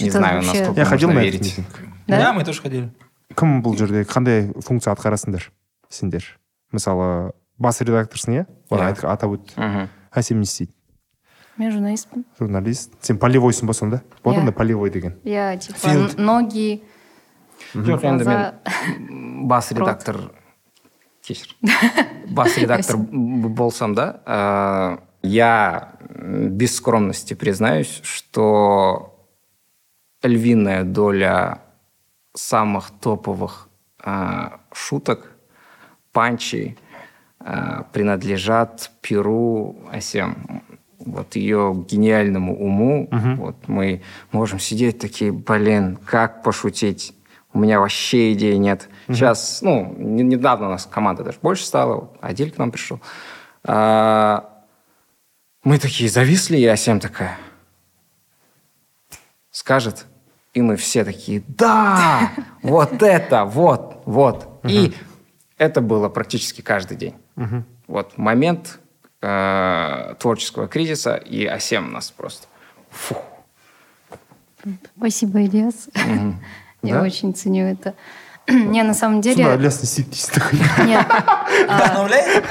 Не 0.00 0.10
знаю, 0.10 0.42
насколько 0.42 0.80
я 0.80 0.84
ходил 0.84 1.10
на 1.10 1.20
этот 1.20 1.40
митинг 1.40 1.66
Да? 2.06 2.18
Да, 2.18 2.32
мы 2.32 2.44
тоже 2.44 2.62
ходили. 2.62 2.90
кім 3.36 3.60
бұл 3.62 3.76
жерде 3.76 4.04
қандай 4.06 4.52
функция 4.62 4.94
атқарасыңдар 4.94 5.42
сендер 5.90 6.24
мысалы 6.72 7.32
бас 7.58 7.80
редакторсың 7.82 8.32
иә 8.38 8.46
Иә. 8.46 8.46
оны 8.70 8.94
атап 9.12 9.30
өтті 9.34 9.58
Мгм. 9.58 9.88
әсем 10.14 10.38
не 10.38 10.44
істейді. 10.46 10.72
Я 11.58 11.70
журналист. 11.70 12.08
журналист. 12.38 12.92
Сен 13.02 13.18
полевойсың 13.18 13.66
ба 13.66 13.72
сонда 13.74 14.02
болады 14.22 14.38
Иә. 14.38 14.40
онда 14.40 14.52
полевой 14.52 14.90
деген? 14.90 15.14
Я, 15.24 15.56
типа, 15.56 16.08
ноги, 16.18 16.82
Жоқ, 17.74 18.04
енді 18.04 18.24
мен 18.24 19.48
бас 19.48 19.72
редактор 19.72 20.30
кешір. 21.26 21.56
Бас 22.30 22.56
редактор 22.58 22.96
болсам 22.96 23.94
да 23.94 24.98
я 25.26 25.92
без 26.00 26.76
скромности 26.76 27.34
признаюсь 27.34 28.00
что 28.02 29.12
львиная 30.22 30.82
доля 30.84 31.60
самых 32.34 32.90
топовых 33.00 33.68
э, 34.04 34.48
шуток 34.72 35.32
панчей 36.12 36.78
э, 37.40 37.82
принадлежат 37.92 38.90
Перу 39.02 39.76
Асем. 39.92 40.62
Вот 40.98 41.36
ее 41.36 41.84
гениальному 41.88 42.58
уму. 42.58 43.08
Вот 43.36 43.68
мы 43.68 44.02
можем 44.32 44.58
сидеть 44.58 44.98
такие, 44.98 45.30
блин, 45.32 45.98
как 46.04 46.42
пошутить? 46.42 47.14
У 47.52 47.58
меня 47.60 47.78
вообще 47.80 48.32
идеи 48.32 48.56
нет. 48.56 48.88
Сейчас, 49.06 49.62
ну, 49.62 49.94
не- 49.96 50.24
недавно 50.24 50.66
у 50.66 50.70
нас 50.70 50.84
команда 50.86 51.22
даже 51.22 51.38
больше 51.40 51.64
стала. 51.64 51.94
вот 51.94 52.16
Адель 52.20 52.50
к 52.50 52.58
нам 52.58 52.70
пришел. 52.72 52.98
А, 53.62 54.55
мы 55.65 55.77
такие 55.77 56.09
зависли, 56.09 56.57
и 56.57 56.65
Асем 56.65 56.99
такая 56.99 57.37
скажет, 59.51 60.05
и 60.53 60.61
мы 60.61 60.75
все 60.75 61.03
такие, 61.03 61.43
да, 61.47 62.31
вот 62.61 63.03
это, 63.03 63.45
вот, 63.45 64.01
вот. 64.05 64.59
И 64.63 64.93
это 65.57 65.81
было 65.81 66.09
практически 66.09 66.61
каждый 66.61 66.97
день. 66.97 67.15
Вот 67.87 68.17
момент 68.17 68.79
э, 69.21 70.15
творческого 70.19 70.67
кризиса, 70.67 71.15
и 71.15 71.45
Асем 71.45 71.91
нас 71.91 72.11
просто... 72.11 72.47
фух. 72.89 73.23
Спасибо, 74.97 75.41
Ильяс. 75.41 75.89
Я 76.83 76.95
Да? 76.95 77.01
очень 77.01 77.33
ценю 77.33 77.65
это. 77.65 77.93
Не, 78.47 78.83
на 78.83 78.93
самом 78.93 79.21
сонда 79.23 79.35
деле... 79.35 79.55
ілияс 79.55 79.77
не 79.79 79.83
істейді 79.83 80.09
дейсің 80.09 80.33
такой 80.33 80.59
Нет. 80.87 81.05
А, 81.67 81.75
Вдохновляет? 81.75 82.43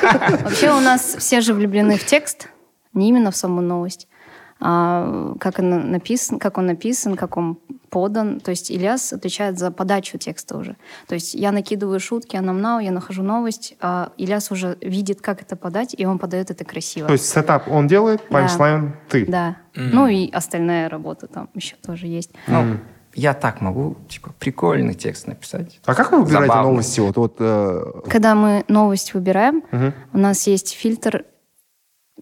Вообще 0.43 0.71
у 0.73 0.81
нас 0.81 1.17
все 1.19 1.41
же 1.41 1.53
влюблены 1.53 1.97
в 1.97 2.05
текст, 2.05 2.49
не 2.96 3.10
именно 3.10 3.30
в 3.32 3.36
саму 3.36 3.62
новость, 3.62 4.08
а 4.60 5.34
как, 5.40 5.60
она 5.60 5.78
написан, 5.78 6.40
как 6.40 6.58
он 6.58 6.66
написан, 6.68 7.16
как 7.16 7.36
он 7.38 7.58
подан. 7.90 8.40
То 8.40 8.52
есть 8.52 8.72
Ильяс 8.72 9.12
отвечает 9.14 9.60
за 9.60 9.70
подачу 9.70 10.18
текста 10.18 10.58
уже. 10.58 10.76
То 11.08 11.16
есть 11.16 11.34
я 11.34 11.52
накидываю 11.52 12.00
шутки, 12.00 12.38
анамнау, 12.38 12.80
я 12.80 12.92
нахожу 12.92 13.22
новость, 13.22 13.76
а 13.82 14.12
Ильяс 14.18 14.52
уже 14.52 14.78
видит, 14.82 15.22
как 15.22 15.42
это 15.42 15.56
подать, 15.56 15.94
и 15.98 16.06
он 16.06 16.20
подает 16.20 16.52
это 16.52 16.64
красиво. 16.66 17.08
то 17.08 17.14
есть 17.14 17.26
setup 17.30 17.68
он 17.70 17.88
делает 17.88 18.28
punchline 18.30 18.94
ты 19.10 19.26
Да. 19.26 19.58
Ну 19.76 20.08
и 20.08 20.32
остальная 20.32 20.90
работа 20.90 21.28
там 21.28 21.50
еще 21.54 21.76
тоже 21.86 22.08
есть. 22.08 22.32
Ну, 22.48 22.78
я 23.14 23.34
так 23.34 23.62
могу, 23.62 23.96
типа, 24.10 24.34
прикольный 24.40 24.94
текст 24.94 25.28
написать. 25.28 25.80
а 25.86 25.96
как 25.96 26.12
вы 26.12 26.20
выбираете 26.24 26.48
Забавно. 26.48 26.72
новости 26.72 27.00
вот 27.02 27.16
вот 27.18 27.36
э, 27.40 27.84
Когда 28.10 28.36
мы 28.36 28.66
новость 28.68 29.14
выбираем, 29.14 29.64
Мгм. 29.72 29.94
у 30.14 30.18
нас 30.18 30.48
есть 30.48 30.74
фильтр 30.74 31.24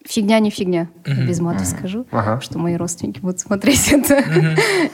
фигня 0.05 0.39
не 0.39 0.49
фигня, 0.49 0.89
без 1.05 1.39
мата 1.39 1.65
скажу, 1.65 2.05
Ага. 2.11 2.41
что 2.41 2.59
мои 2.59 2.75
родственники 2.75 3.19
будут 3.19 3.39
смотреть 3.39 3.87
это. 3.93 4.23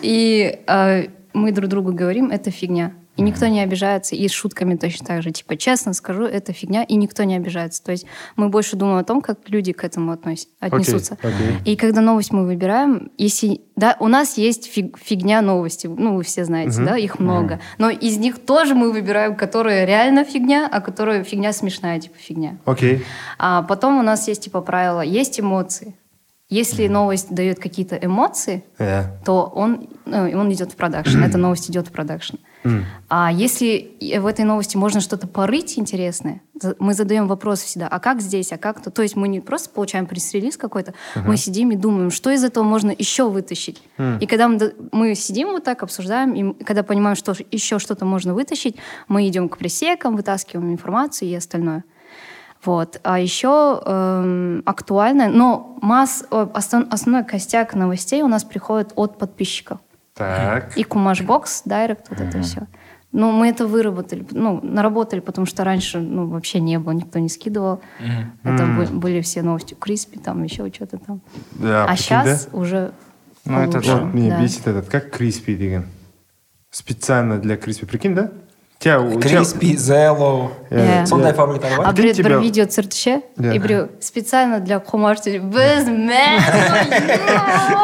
И 0.02 0.60
э, 0.68 1.08
мы 1.34 1.52
друг 1.52 1.70
другу 1.70 1.92
говорим, 1.94 2.32
это 2.32 2.52
фигня. 2.52 2.94
И 3.20 3.22
никто 3.22 3.48
не 3.48 3.60
обижается, 3.60 4.16
и 4.16 4.26
с 4.30 4.32
шутками 4.32 4.76
точно 4.78 5.06
так 5.06 5.24
же. 5.24 5.32
Типа, 5.32 5.58
честно 5.58 5.92
скажу, 5.92 6.24
это 6.24 6.54
фигня, 6.54 6.84
и 6.84 6.96
никто 6.96 7.24
не 7.26 7.36
обижается. 7.36 7.84
То 7.84 7.92
есть 7.92 8.06
мы 8.38 8.48
больше 8.48 8.78
думаем 8.78 8.98
о 9.00 9.04
том, 9.04 9.22
как 9.22 9.40
люди 9.50 9.74
к 9.74 9.84
этому 9.84 10.14
относятся, 10.14 10.54
отнесутся. 10.62 11.18
окей. 11.22 11.58
И 11.66 11.76
когда 11.76 12.00
новость 12.00 12.32
мы 12.32 12.46
выбираем, 12.46 13.12
если 13.18 13.60
да, 13.76 13.98
у 14.00 14.08
нас 14.08 14.38
есть 14.38 14.70
фиг- 14.74 14.98
фигня 15.04 15.42
новости, 15.42 15.88
ну 15.88 16.16
вы 16.16 16.24
все 16.24 16.46
знаете, 16.46 16.82
да, 16.82 16.98
их 16.98 17.20
много, 17.20 17.60
но 17.78 17.90
из 17.90 18.18
них 18.18 18.40
тоже 18.40 18.74
мы 18.74 18.90
выбираем, 18.92 19.36
которые 19.36 19.86
реально 19.86 20.24
фигня, 20.24 20.70
а 20.72 20.80
которые 20.80 21.26
фигня 21.26 21.52
смешная, 21.52 22.00
типа 22.00 22.16
фигня. 22.18 22.58
окей 22.64 23.04
А 23.38 23.64
потом 23.64 24.00
у 24.00 24.02
нас 24.02 24.30
есть 24.30 24.44
типа 24.44 24.62
правило, 24.62 25.02
есть 25.02 25.42
эмоции. 25.42 25.94
Если 26.50 26.88
новость 26.88 27.34
дает 27.36 27.60
какие-то 27.60 27.96
эмоции, 27.96 28.64
Иә. 28.80 29.04
то 29.24 29.52
он, 29.54 29.88
ну, 30.06 30.18
он 30.40 30.52
идет 30.52 30.72
в 30.72 30.76
продакшн. 30.76 31.20
Эта 31.24 31.38
новость 31.38 31.70
идет 31.70 31.88
в 31.90 31.92
продакшн. 31.92 32.38
А 33.08 33.32
если 33.32 33.96
в 34.20 34.26
этой 34.26 34.46
новости 34.46 34.78
можно 34.78 35.02
что-то 35.02 35.28
порыть 35.28 35.80
интересное, 35.80 36.42
мы 36.80 36.94
задаем 36.94 37.28
вопрос 37.28 37.62
всегда, 37.62 37.88
а 37.88 38.00
как 38.00 38.22
здесь, 38.22 38.52
а 38.52 38.58
как 38.58 38.82
то? 38.82 38.92
То 38.92 39.02
есть 39.02 39.16
мы 39.16 39.28
не 39.28 39.40
просто 39.40 39.70
получаем 39.70 40.06
пресс-релиз 40.06 40.58
какой-то, 40.58 40.94
мы 41.16 41.38
сидим 41.38 41.72
и 41.72 41.76
думаем, 41.76 42.12
что 42.12 42.30
из 42.30 42.44
этого 42.44 42.64
можно 42.64 42.94
еще 42.98 43.30
вытащить. 43.30 43.82
И 44.20 44.28
когда 44.28 44.48
мы, 44.48 44.74
мы 44.92 45.16
сидим 45.16 45.50
вот 45.50 45.64
так, 45.64 45.84
обсуждаем, 45.84 46.34
и 46.34 46.64
когда 46.64 46.84
понимаем, 46.84 47.16
что 47.16 47.34
еще 47.52 47.80
что-то 47.80 48.06
можно 48.06 48.34
вытащить, 48.34 48.76
мы 49.08 49.28
идем 49.28 49.50
к 49.50 49.58
прессекам, 49.58 50.16
вытаскиваем 50.16 50.72
информацию 50.72 51.30
и 51.30 51.36
остальное. 51.36 51.84
Вот. 52.64 53.00
А 53.04 53.20
еще 53.20 53.82
эм, 53.86 54.64
актуально, 54.66 55.30
но 55.30 55.78
масс, 55.82 56.26
основной 56.30 57.24
костяк 57.24 57.74
новостей 57.74 58.22
у 58.22 58.28
нас 58.28 58.44
приходит 58.44 58.92
от 58.96 59.18
подписчиков. 59.18 59.80
Так 60.20 60.78
И 60.78 60.84
Кумашбокс, 60.84 61.64
Директ, 61.66 62.10
вот 62.10 62.20
это 62.20 62.42
все. 62.42 62.68
Ну, 63.12 63.32
мы 63.32 63.48
это 63.50 63.66
выработали, 63.66 64.24
ну, 64.32 64.60
наработали, 64.62 65.20
потому 65.20 65.48
что 65.48 65.64
раньше, 65.64 66.00
ну, 66.00 66.28
вообще 66.28 66.60
не 66.60 66.78
было, 66.78 66.92
никто 66.94 67.18
не 67.18 67.30
скидывал. 67.30 67.82
Это 68.44 68.66
бы- 68.66 68.86
были 69.00 69.22
все 69.22 69.42
новости 69.42 69.74
Криспи, 69.74 70.20
там 70.20 70.44
еще 70.44 70.72
что-то 70.72 70.98
там. 70.98 71.22
Да, 71.54 71.86
а 71.86 71.96
сейчас 71.96 72.50
уже 72.52 72.92
Ну, 73.46 73.60
это 73.62 73.80
Вот 73.80 74.14
меня 74.14 74.36
да. 74.36 74.44
бесит 74.44 74.68
этот, 74.68 74.90
как 74.90 75.10
Криспи 75.10 75.56
деген. 75.56 75.86
Специально 76.70 77.40
для 77.40 77.58
Криспи, 77.58 77.88
прикинь, 77.88 78.14
да? 78.14 78.30
тебя 78.79 79.01
у 79.01 79.21
тебя- 79.21 79.39
Криспи, 79.39 79.77
Зелло. 79.77 80.51
Иә. 80.71 81.07
Сондай 81.07 81.33
фабрикалар 81.33 81.81
а 81.81 81.83
бар. 81.85 81.95
біреу 81.95 82.13
тебя- 82.15 82.29
бір 82.31 82.39
видео 82.39 82.65
түсірді 82.65 82.95
ше 82.97 83.21
Да. 83.37 83.53
и 83.55 83.59
біреу 83.59 83.89
специально 84.01 84.59
для 84.61 84.79
қомаш 84.79 85.25
деп 85.25 85.43
біз 85.43 85.89
мә 85.89 86.41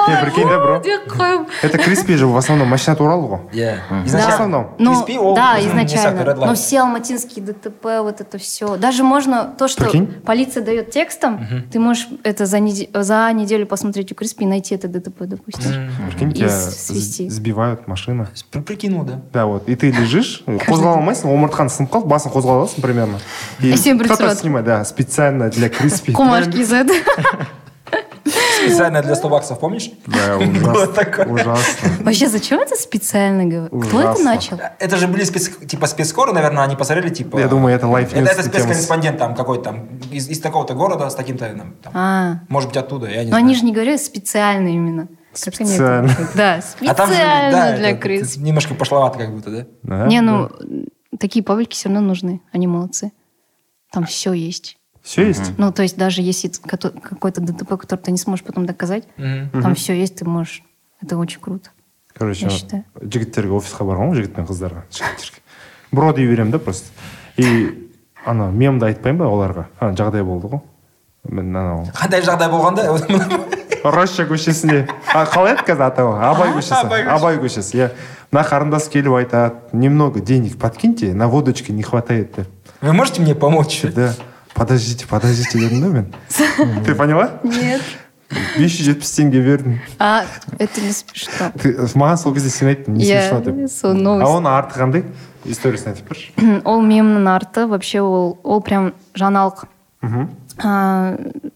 Не, 0.08 0.16
прикинь, 0.22 0.48
да, 0.48 0.58
бро? 0.58 0.80
деп 0.84 1.08
қойып 1.08 1.46
это 1.62 1.78
криспи 1.84 2.16
же 2.16 2.26
в 2.26 2.36
основном 2.36 2.68
машина 2.68 2.96
туралы 2.96 3.26
ғой 3.28 3.38
Иә. 3.54 3.76
в 4.02 4.06
Изначально. 4.06 4.34
основном 4.34 4.66
Ну, 4.78 4.90
Криспи, 4.94 5.18
ол 5.18 5.34
да, 5.34 5.56
өзінің 5.58 5.74
несі, 5.84 5.94
изначально. 5.94 6.20
Red 6.22 6.36
Light. 6.38 6.46
Но 6.46 6.54
все 6.54 6.80
алматинские 6.80 7.44
ДТП, 7.44 7.84
вот 8.02 8.20
это 8.20 8.38
все. 8.38 8.76
Даже 8.76 9.02
можно 9.04 9.44
то, 9.58 9.68
что 9.68 9.84
Прикинь. 9.84 10.06
полиция 10.24 10.62
дает 10.64 10.90
текстом, 10.90 11.40
ты 11.72 11.78
можешь 11.78 12.08
это 12.24 12.46
за, 12.46 12.58
неде- 12.58 12.88
за 13.02 13.32
неделю 13.32 13.66
посмотреть 13.66 14.12
у 14.12 14.14
Криспи 14.14 14.44
и 14.44 14.48
найти 14.48 14.74
это 14.74 14.88
ДТП, 14.88 15.26
допустим. 15.26 15.90
прикинь 16.10 16.30
И 16.30 16.34
тебя 16.34 16.48
свести. 16.50 17.28
с- 17.30 17.34
сбивают 17.34 17.86
машина 17.88 18.28
При- 18.50 18.60
Прикинул, 18.60 19.04
да. 19.04 19.20
да 19.32 19.46
вот 19.46 19.68
и 19.68 19.76
ты 19.76 19.90
лежишь 19.90 20.42
қозғала 20.85 21.01
алмайсың 21.01 21.31
омыртқаң 21.33 21.69
сынып 21.73 21.91
қалды 21.91 22.07
басын 22.07 22.31
қозғала 22.31 22.63
аласың 22.65 22.81
примерно 22.81 23.17
и 23.59 23.71
А 23.71 23.77
кто-то 23.77 24.23
тұрады. 24.23 24.35
снимает 24.39 24.65
да 24.65 24.85
специально 24.85 25.49
для 25.49 25.69
криспи 25.69 26.13
Кумаш 26.13 26.45
кизет. 26.45 26.87
Специально 28.65 29.01
для 29.03 29.15
100 29.15 29.29
баксов, 29.29 29.59
помнишь? 29.59 29.91
да 30.07 30.37
Было 30.39 30.71
ужасно 30.71 30.93
такое. 30.93 31.27
ужасно 31.27 31.89
Вообще, 31.99 32.27
зачем 32.27 32.59
это 32.59 32.75
специально 32.75 33.45
говорить? 33.45 33.87
Кто 33.89 34.01
это 34.01 34.23
начал? 34.23 34.59
Это 34.79 34.97
же 34.97 35.07
были 35.07 35.23
спец... 35.23 35.49
типа 35.67 35.85
спецскоры, 35.85 36.33
наверное, 36.33 36.63
они 36.63 36.75
посмотрели, 36.75 37.09
типа... 37.13 37.37
Я 37.37 37.47
думаю, 37.47 37.75
это 37.75 37.85
Life 37.85 38.09
Это, 38.15 38.31
это 38.31 38.43
спецкорреспондент 38.43 39.19
там 39.19 39.35
какой-то 39.35 39.65
там, 39.65 39.87
из, 40.11 40.27
из 40.29 40.39
такого-то 40.39 40.73
города 40.73 41.07
с 41.09 41.15
таким-то, 41.15 41.45
там, 41.45 41.75
там, 41.83 41.93
А, 41.95 42.39
может 42.49 42.69
быть, 42.69 42.77
оттуда, 42.77 43.07
я 43.07 43.17
не 43.19 43.25
но 43.25 43.29
знаю. 43.37 43.43
они 43.45 43.55
же 43.55 43.63
не 43.65 43.71
говорят 43.73 44.01
специально 44.01 44.69
именно. 44.69 45.07
Как 45.44 45.60
они 45.60 45.70
это 45.70 45.76
Специально. 45.76 46.08
говорят? 46.08 46.36
Да, 46.36 46.54
А 46.90 46.94
там 46.94 47.08
же, 47.08 47.14
специально 47.14 47.50
да, 47.52 47.76
для 47.76 47.90
это- 47.90 48.00
Криспи. 48.00 48.38
это 48.40 48.46
немножко 48.46 48.74
пошловато 48.74 49.18
как 49.18 49.30
будто, 49.32 49.50
да? 49.50 49.66
Да, 49.82 50.06
Не, 50.06 50.20
да. 50.20 50.22
ну, 50.22 50.50
такие 51.18 51.42
паблики 51.44 51.74
все 51.74 51.88
равно 51.88 52.00
нужны. 52.00 52.40
Они 52.52 52.66
молодцы. 52.66 53.12
Там 53.92 54.04
все 54.04 54.32
есть. 54.32 54.76
все 55.02 55.26
есть 55.28 55.52
Ну, 55.58 55.72
то 55.72 55.82
есть 55.82 55.96
даже 55.96 56.20
если 56.22 56.48
кото- 56.50 56.90
какой-то 57.00 57.40
ДТП, 57.40 57.76
который 57.76 58.00
ты 58.00 58.10
не 58.12 58.18
сможешь 58.18 58.44
потом 58.44 58.66
доказать, 58.66 59.04
там 59.52 59.74
все 59.74 59.94
есть, 59.94 60.16
ты 60.16 60.24
можешь. 60.24 60.62
Это 61.02 61.16
очень 61.16 61.40
круто. 61.40 61.70
короче 62.18 62.44
Я 62.46 62.50
считаю. 62.50 62.84
жігіттерге 63.02 63.50
офисқа 63.54 63.84
барған 63.86 64.10
ғой 64.10 64.14
жігіт 64.18 64.34
пен 64.34 64.44
қыздарға 64.44 64.82
жігіттерге 64.92 65.38
бро 65.92 66.12
дей 66.12 66.26
беремін 66.28 66.50
да 66.50 66.58
просто 66.58 66.90
и 67.38 67.72
ана 68.26 68.50
мемді 68.50 68.84
айтпаймын 68.90 69.18
ба 69.18 69.24
оларға 69.30 69.64
а, 69.78 69.92
жағдай 69.94 70.22
болды 70.26 70.48
ғой 70.50 70.60
мен 71.24 71.56
анау 71.56 71.86
Қандай 71.94 72.20
жағдай 72.20 72.50
болғанда 72.50 72.84
роща 73.91 74.25
көшесінде 74.25 74.87
а, 75.13 75.25
қалай 75.25 75.55
еді 75.55 75.65
қазір 75.67 75.87
атауы 75.89 76.17
абай 76.19 76.53
көшесі. 76.55 77.07
Абай 77.09 77.37
көшесі. 77.37 77.77
иә. 77.77 77.89
Мына 78.31 78.43
қарындас 78.47 78.89
келіп 78.89 79.13
айтады 79.19 79.55
немного 79.73 80.19
денег 80.19 80.57
подкиньте 80.57 81.13
на 81.13 81.27
водочке 81.27 81.73
не 81.73 81.83
хватает 81.83 82.35
деп. 82.35 82.47
Вы 82.81 82.93
можете 82.93 83.21
мне 83.21 83.35
помочь? 83.35 83.81
да. 83.83 84.13
Подождите 84.53 85.05
подождите 85.05 85.59
дедім 85.59 85.81
да 85.81 85.87
мен? 85.87 86.13
Ты 86.85 86.95
поняла? 86.95 87.39
Нет. 87.43 87.81
бес 88.57 88.73
жүз 88.73 88.87
жетпіс 88.89 89.11
теңге 89.19 89.41
бердім. 89.45 89.79
А, 89.99 90.25
это 90.57 90.81
не 90.81 90.91
смешно. 90.91 91.51
Ты- 91.61 91.75
маған 91.93 92.17
сол 92.17 92.33
кезде 92.33 92.49
сен 92.49 92.71
айттың 92.71 92.97
не 92.97 93.05
смешно 93.05 93.39
деп. 93.41 93.69
сол 93.69 93.91
а 93.93 94.25
оның 94.25 94.49
арты 94.49 94.79
қандай? 94.79 95.03
Историясын 95.45 95.93
айтып 95.93 96.09
берші 96.09 96.31
ол 96.65 96.81
мемнің 96.81 97.29
арты 97.29 97.67
вообще 97.69 98.01
ол 98.01 98.39
ол 98.43 98.61
прям 98.65 98.93
жаңалық 99.13 99.65
а, 100.01 100.27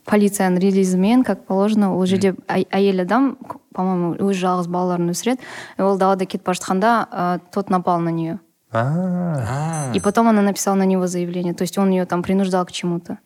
полицияның 0.05 0.59
релизімен 0.61 1.25
как 1.25 1.47
положено 1.47 1.97
ол 1.97 2.07
жерде 2.07 2.35
ай- 2.49 2.67
әйел 2.73 3.01
адам 3.03 3.37
по 3.75 3.83
моему 3.83 4.15
өз 4.17 4.37
жалғыз 4.41 4.69
балаларын 4.69 5.11
өсіреді 5.13 5.41
и 5.79 5.83
ол 5.83 5.99
далада 5.99 6.25
кетіп 6.27 6.45
бара 6.47 6.57
жатқанда 6.57 7.07
а, 7.11 7.39
тот 7.53 7.71
напал 7.71 8.01
на 8.01 8.09
нее 8.11 8.39
а 8.73 9.93
и 9.95 10.01
потом 10.01 10.29
она 10.29 10.43
написала 10.43 10.75
на 10.75 10.85
него 10.87 11.07
заявление 11.07 11.55
то 11.55 11.63
есть 11.63 11.79
он 11.79 11.91
ее 11.91 12.07
там 12.07 12.23
принуждал 12.23 12.65
к 12.67 12.73
чему-то 12.73 13.19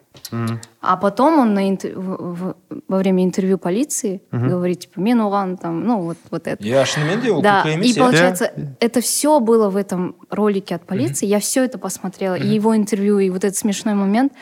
а 0.82 0.96
потом 0.96 1.38
он 1.38 1.54
на 1.54 1.70
интер- 1.70 1.94
в- 1.96 2.34
в- 2.34 2.54
во 2.88 2.98
время 2.98 3.24
интервью 3.24 3.56
полиции 3.58 4.20
говорит 4.32 4.80
типа 4.80 5.00
мен 5.00 5.20
оған 5.20 5.56
там 5.56 5.84
ну 5.84 6.00
вот 6.02 6.16
вот 6.30 6.46
это 6.46 6.62
Я 6.64 6.84
шынымен 6.84 7.20
де 7.20 7.30
ол 7.30 7.40
Да, 7.42 7.62
күлкі 7.64 7.70
и 7.70 7.74
емес, 7.74 7.96
иә? 7.96 8.00
получается, 8.00 8.50
это 8.80 9.00
все 9.00 9.38
было 9.40 9.70
в 9.70 9.76
этом 9.76 10.16
ролике 10.30 10.74
от 10.74 10.82
полиции. 10.86 11.26
Я 11.26 11.38
все 11.38 11.64
это 11.64 11.78
посмотрела, 11.78 12.34
и 12.34 12.46
его 12.48 12.76
интервью, 12.76 13.18
и 13.20 13.30
вот 13.30 13.44
этот 13.44 13.56
смешной 13.56 13.94
момент. 13.94 14.32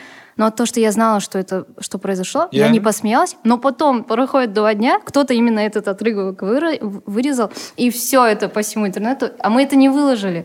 но 0.42 0.50
то, 0.50 0.66
что 0.66 0.80
я 0.80 0.90
знала, 0.90 1.20
что 1.20 1.38
это, 1.38 1.66
что 1.78 1.98
произошло, 1.98 2.48
я 2.50 2.66
Я- 2.66 2.72
не 2.72 2.80
посмеялась. 2.80 3.36
Но 3.44 3.58
потом 3.58 4.02
проходит 4.02 4.52
два 4.52 4.74
дня, 4.74 4.98
кто-то 4.98 5.34
именно 5.34 5.60
этот 5.60 5.86
отрывок 5.86 6.42
вырезал, 6.42 7.52
и 7.76 7.90
все 7.90 8.26
это 8.26 8.48
по 8.48 8.62
всему 8.62 8.88
интернету, 8.88 9.30
а 9.38 9.50
мы 9.50 9.62
это 9.62 9.76
не 9.76 9.88
выложили. 9.88 10.44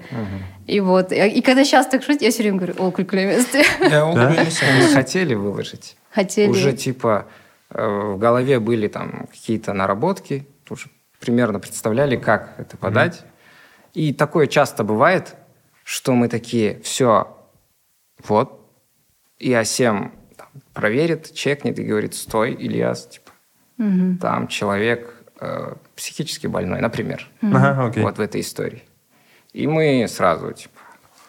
И 0.68 0.80
вот, 0.82 1.12
и, 1.12 1.42
когда 1.42 1.64
сейчас 1.64 1.88
так 1.88 2.04
шутить, 2.04 2.22
я 2.22 2.30
все 2.30 2.44
время 2.44 2.58
говорю, 2.58 2.76
о, 2.78 2.84
ол 2.84 2.92
Да? 3.80 4.06
Мы 4.06 4.94
хотели 4.94 5.34
выложить. 5.34 5.98
Хотели. 6.12 6.50
Уже 6.50 6.74
типа 6.74 7.26
э, 7.72 7.88
в 7.88 8.20
голове 8.20 8.60
были 8.60 8.88
там 8.88 9.28
какие-то 9.32 9.74
наработки, 9.74 10.46
уже 10.70 10.90
примерно 11.20 11.60
представляли, 11.60 12.18
как 12.18 12.54
это 12.60 12.78
подать. 12.78 13.24
И 13.96 14.14
такое 14.14 14.46
часто 14.46 14.84
бывает, 14.84 15.34
что 15.84 16.14
мы 16.14 16.28
такие, 16.28 16.82
все, 16.84 17.36
вот, 18.28 18.67
и 19.39 19.53
Асем 19.53 20.13
там, 20.37 20.49
проверит, 20.73 21.33
чекнет 21.35 21.79
и 21.79 21.85
говорит, 21.85 22.15
стой, 22.15 22.53
Ильяс, 22.55 23.07
типа, 23.09 23.31
там 24.21 24.49
человек 24.49 25.15
э, 25.41 25.75
психически 25.97 26.47
больной, 26.47 26.81
например, 26.81 27.29
Ага, 27.41 27.87
окей 27.87 28.03
вот 28.03 28.19
в 28.19 28.21
этой 28.21 28.41
истории. 28.41 28.85
И 29.53 29.67
мы 29.67 30.07
сразу, 30.09 30.53
типа, 30.53 30.79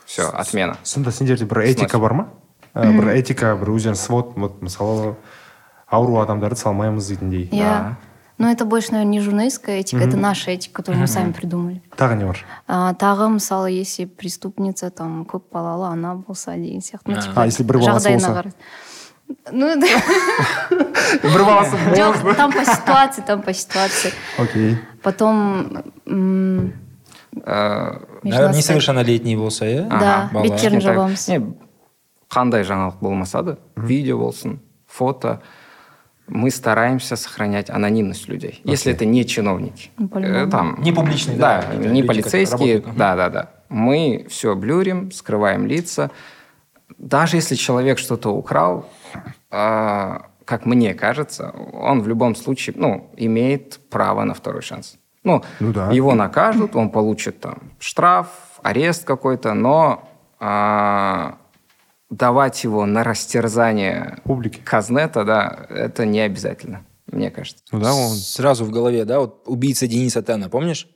все, 0.06 0.30
отмена. 0.30 0.78
сонда 0.84 1.12
сендерде 1.12 1.46
бір 1.46 1.60
этика 1.62 1.98
бар 2.00 2.14
ма 2.14 2.30
Ә, 2.74 2.90
бір 2.92 3.14
этика 3.14 3.56
бір 3.56 3.70
өздерің 3.76 3.96
свод 3.96 4.34
вот 4.36 4.62
мысалы 4.62 5.16
ауру 5.88 6.20
адамдарды 6.22 6.58
салмаймыз 6.58 7.08
дейтіндей 7.08 7.50
Я... 7.52 7.98
Но 8.40 8.50
это 8.52 8.66
больше, 8.66 8.92
наверное, 8.92 9.12
не 9.12 9.20
журналистская 9.22 9.80
этика, 9.80 10.04
это 10.04 10.18
наша 10.18 10.52
этика, 10.52 10.74
которую 10.74 11.02
мы 11.02 11.08
сами 11.08 11.32
придумали. 11.32 11.82
тағы 11.96 12.16
не 12.18 12.26
бар 12.26 12.38
А, 12.68 12.94
тағы 12.94 13.30
мысалы 13.30 13.70
если 13.72 14.06
преступница 14.06 14.90
там 14.90 15.24
көп 15.24 15.44
балалы 15.52 15.88
ана 15.88 16.16
болса 16.16 16.56
деген 16.56 16.80
сияқты 16.82 17.02
ну, 17.14 17.22
типа, 17.22 17.34
А, 17.44 17.46
если 17.46 17.64
бір 17.64 17.78
баласы 17.78 18.10
жағдайына 18.10 18.28
болса? 18.28 18.42
қарай. 18.42 18.54
ну 19.52 19.76
да. 19.80 19.88
бір 21.24 21.44
баласы 21.44 21.76
Жоқ, 21.96 22.36
там 22.36 22.52
по 22.52 22.66
ситуации 22.66 23.22
там 23.22 23.42
по 23.42 23.54
ситуации 23.54 24.12
окей 24.38 24.78
потом 25.04 25.84
м, 26.08 26.74
Э, 27.36 27.98
Наверное, 28.22 28.50
межнастық- 28.52 28.56
несовершеннолетний 28.58 29.36
болса, 29.36 29.66
иә? 29.66 29.88
да 29.90 30.30
балалар. 30.34 30.52
беттерін 30.52 30.80
кішкентай- 30.80 30.82
жабамыз 30.94 31.30
не 31.30 31.40
қандай 32.30 32.62
жаңалық 32.64 32.94
болмаса 33.02 33.42
да 33.42 33.58
видео 33.76 34.18
болсын 34.20 34.60
фото 34.88 35.40
мы 36.29 36.51
стараемся 36.51 37.17
сохранять 37.17 37.71
анонимность 37.71 38.29
людей 38.29 38.61
если 38.65 38.93
это 38.93 39.05
не 39.05 39.25
чиновники. 39.27 39.91
Ну, 39.99 40.09
по-любому. 40.09 40.47
Э, 40.47 40.51
там 40.51 40.77
Не 40.81 40.93
публичные, 40.93 41.37
да, 41.37 41.65
да, 41.71 41.77
не 41.77 42.01
люди, 42.03 42.07
полицейские. 42.09 42.79
да 42.97 43.17
да 43.17 43.29
да. 43.29 43.51
Мы 43.69 44.27
все 44.29 44.55
блюрим 44.55 45.11
скрываем 45.11 45.67
лица. 45.67 46.11
Даже 46.99 47.37
если 47.37 47.55
человек 47.55 47.99
что-то 47.99 48.31
украл 48.31 48.89
а, 49.51 50.27
как 50.45 50.67
мне 50.67 50.95
кажется 50.95 51.51
он 51.73 52.03
в 52.03 52.09
любом 52.09 52.35
случае 52.35 52.75
ну 52.79 53.11
имеет 53.17 53.81
право 53.91 54.25
на 54.25 54.35
второй 54.35 54.63
шанс. 54.63 54.97
Ну, 55.25 55.43
Ну 55.61 55.73
да. 55.73 55.91
его 55.91 56.15
накажут, 56.15 56.77
он 56.77 56.91
получит 56.91 57.41
там 57.41 57.59
штраф, 57.79 58.29
арест 58.63 59.05
какой-то, 59.05 59.53
но 59.55 60.09
а, 60.41 61.37
давать 62.11 62.65
его 62.65 62.87
на 62.87 63.05
растерзание 63.05 64.19
Публике. 64.25 64.61
Казнета, 64.65 65.25
да, 65.25 65.67
это 65.69 66.07
не 66.07 66.21
обязательно, 66.21 66.85
мне 67.11 67.31
кажется. 67.31 67.63
ну 67.73 67.81
да 67.81 67.95
он 67.95 68.15
Сразу 68.17 68.65
в 68.65 68.71
голове, 68.71 69.05
да, 69.05 69.21
вот 69.21 69.43
убийца 69.47 69.87
Дениса 69.87 70.23
Тена, 70.23 70.49
помнишь? 70.49 70.89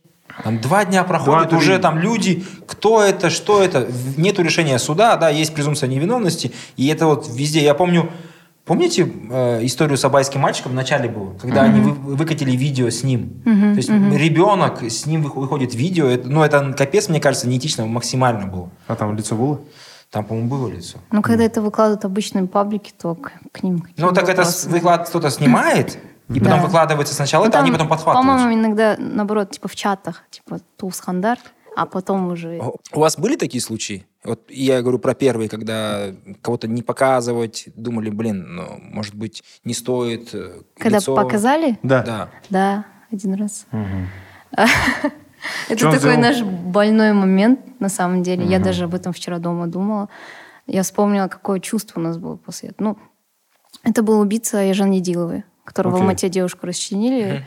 Там 0.44 0.59
два 0.61 0.87
дня 0.87 1.05
проходит, 1.05 1.51
Два, 1.51 1.59
уже 1.59 1.79
там 1.79 1.98
люди, 1.98 2.42
кто 2.66 3.03
это, 3.03 3.29
что 3.29 3.62
это, 3.62 3.87
нету 4.16 4.42
решения 4.42 4.79
суда, 4.79 5.16
да, 5.16 5.29
есть 5.29 5.55
презумпция 5.55 5.88
невиновности, 5.88 6.53
и 6.79 6.88
это 6.88 7.07
вот 7.07 7.29
везде, 7.29 7.62
я 7.62 7.75
помню, 7.75 8.11
помните 8.64 9.12
э, 9.31 9.66
историю 9.66 9.98
с 9.98 10.05
абайским 10.07 10.40
мальчиком 10.40 10.72
в 10.72 10.75
начале 10.75 11.11
было, 11.11 11.35
когда 11.37 11.62
они 11.64 11.83
вы- 11.83 12.14
выкатили 12.16 12.53
видео 12.53 12.88
с 12.88 13.03
ним, 13.03 13.42
то 13.44 13.51
есть 13.77 13.90
ребенок, 13.90 14.83
с 14.83 15.05
ним 15.05 15.27
вых- 15.27 15.38
выходит 15.38 15.75
видео, 15.75 16.07
это, 16.07 16.27
ну 16.31 16.42
это 16.42 16.72
капец, 16.72 17.11
мне 17.11 17.20
кажется, 17.20 17.46
неэтично 17.46 17.85
максимально 17.85 18.46
было. 18.46 18.70
а 18.87 18.94
там 18.94 19.14
лицо 19.14 19.35
было 19.37 19.61
Там, 20.12 20.25
по-моему, 20.25 20.48
было 20.48 20.68
лицо. 20.68 20.98
ну 21.11 21.22
когда 21.22 21.42
это 21.44 21.61
выкладывают 21.61 22.05
обычные 22.05 22.46
паблики 22.46 22.92
то 22.96 23.14
к, 23.16 23.33
к 23.51 23.62
ним 23.64 23.85
Ну 23.96 24.12
так 24.12 24.25
это 24.25 24.42
вопросы? 24.42 24.53
с- 24.59 24.66
выклад 24.66 25.09
кто-то 25.09 25.31
снимает, 25.31 25.98
и 26.29 26.38
потом 26.38 26.59
Да. 26.61 26.64
выкладывается 26.66 27.14
сначала 27.14 27.44
Ну, 27.44 27.48
это, 27.48 27.59
они 27.59 27.70
там, 27.70 27.75
потом 27.79 27.88
подхватывают. 27.88 28.27
по-моему 28.29 28.55
иногда 28.61 28.96
наоборот 28.98 29.51
типа 29.53 29.68
в 29.68 29.75
чатах 29.75 30.22
типа 30.31 30.61
туысхандар 30.77 31.38
а 31.75 31.87
потом 31.87 32.29
уже 32.31 32.61
У 32.92 33.01
вас 33.01 33.16
были 33.18 33.37
такие 33.37 33.62
случаи? 33.62 34.07
Вот 34.25 34.42
я 34.51 34.83
говорю 34.83 34.98
про 34.98 35.14
первые, 35.14 35.48
когда 35.48 36.09
кого-то 36.42 36.68
не 36.68 36.83
показывать, 36.83 37.64
думали, 37.75 38.11
блин, 38.11 38.55
ну, 38.57 38.79
может 38.79 39.14
быть, 39.14 39.42
не 39.64 39.72
стоит 39.72 40.35
э, 40.35 40.61
когда 40.79 40.98
лицо. 40.98 41.16
показали 41.16 41.79
да 41.83 42.03
Да. 42.03 42.29
Да, 42.51 42.85
один 43.11 43.33
раз. 43.35 43.64
Это 45.68 45.90
такой 45.90 46.16
наш 46.16 46.42
больной 46.42 47.12
момент, 47.12 47.81
на 47.81 47.88
самом 47.88 48.22
деле. 48.22 48.44
Я 48.44 48.59
даже 48.59 48.85
об 48.85 48.94
этом 48.94 49.12
вчера 49.12 49.38
дома 49.38 49.66
думала. 49.66 50.09
Я 50.66 50.83
вспомнила, 50.83 51.28
какое 51.28 51.61
чувство 51.61 52.00
у 52.00 52.02
нас 52.02 52.18
было 52.18 52.37
после 52.37 52.70
этого. 52.70 52.88
Ну, 52.90 52.98
это 53.83 54.02
был 54.02 54.20
убийца 54.20 54.59
Ежан 54.59 54.90
Недиловой, 54.90 55.44
которого 55.64 55.92
в 55.92 55.94
Окей. 55.96 56.02
Алмате 56.02 56.28
девушку 56.28 56.66
расчленили. 56.66 57.44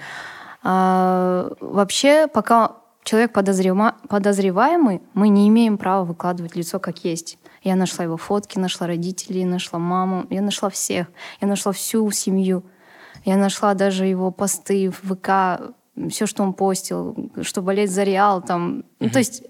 А, 0.63 1.51
вообще, 1.62 2.27
пока 2.27 2.73
человек 3.03 3.31
подозрема- 3.31 3.95
подозреваемый, 4.10 5.01
мы 5.13 5.29
не 5.29 5.47
имеем 5.47 5.77
права 5.77 6.03
выкладывать 6.03 6.55
лицо 6.55 6.79
как 6.79 7.05
есть. 7.05 7.38
Я 7.63 7.75
нашла 7.75 8.03
его 8.03 8.17
фотки, 8.17 8.60
нашла 8.60 8.88
родителей, 8.88 9.45
нашла 9.45 9.79
маму, 9.79 10.25
я 10.29 10.41
нашла 10.41 10.69
всех. 10.69 11.08
Я 11.39 11.47
нашла 11.47 11.71
всю 11.71 12.10
семью. 12.12 12.63
Я 13.23 13.38
нашла 13.38 13.73
даже 13.73 14.05
его 14.05 14.29
посты 14.31 14.91
в 14.91 15.15
ВК, 15.15 15.73
все, 16.10 16.25
что 16.25 16.43
он 16.43 16.53
постил, 16.53 17.31
что 17.41 17.62
болеть 17.62 17.91
за 17.91 18.03
Реал. 18.03 18.41
Там. 18.41 18.84
Ну, 18.99 19.10
то 19.10 19.19
есть 19.19 19.43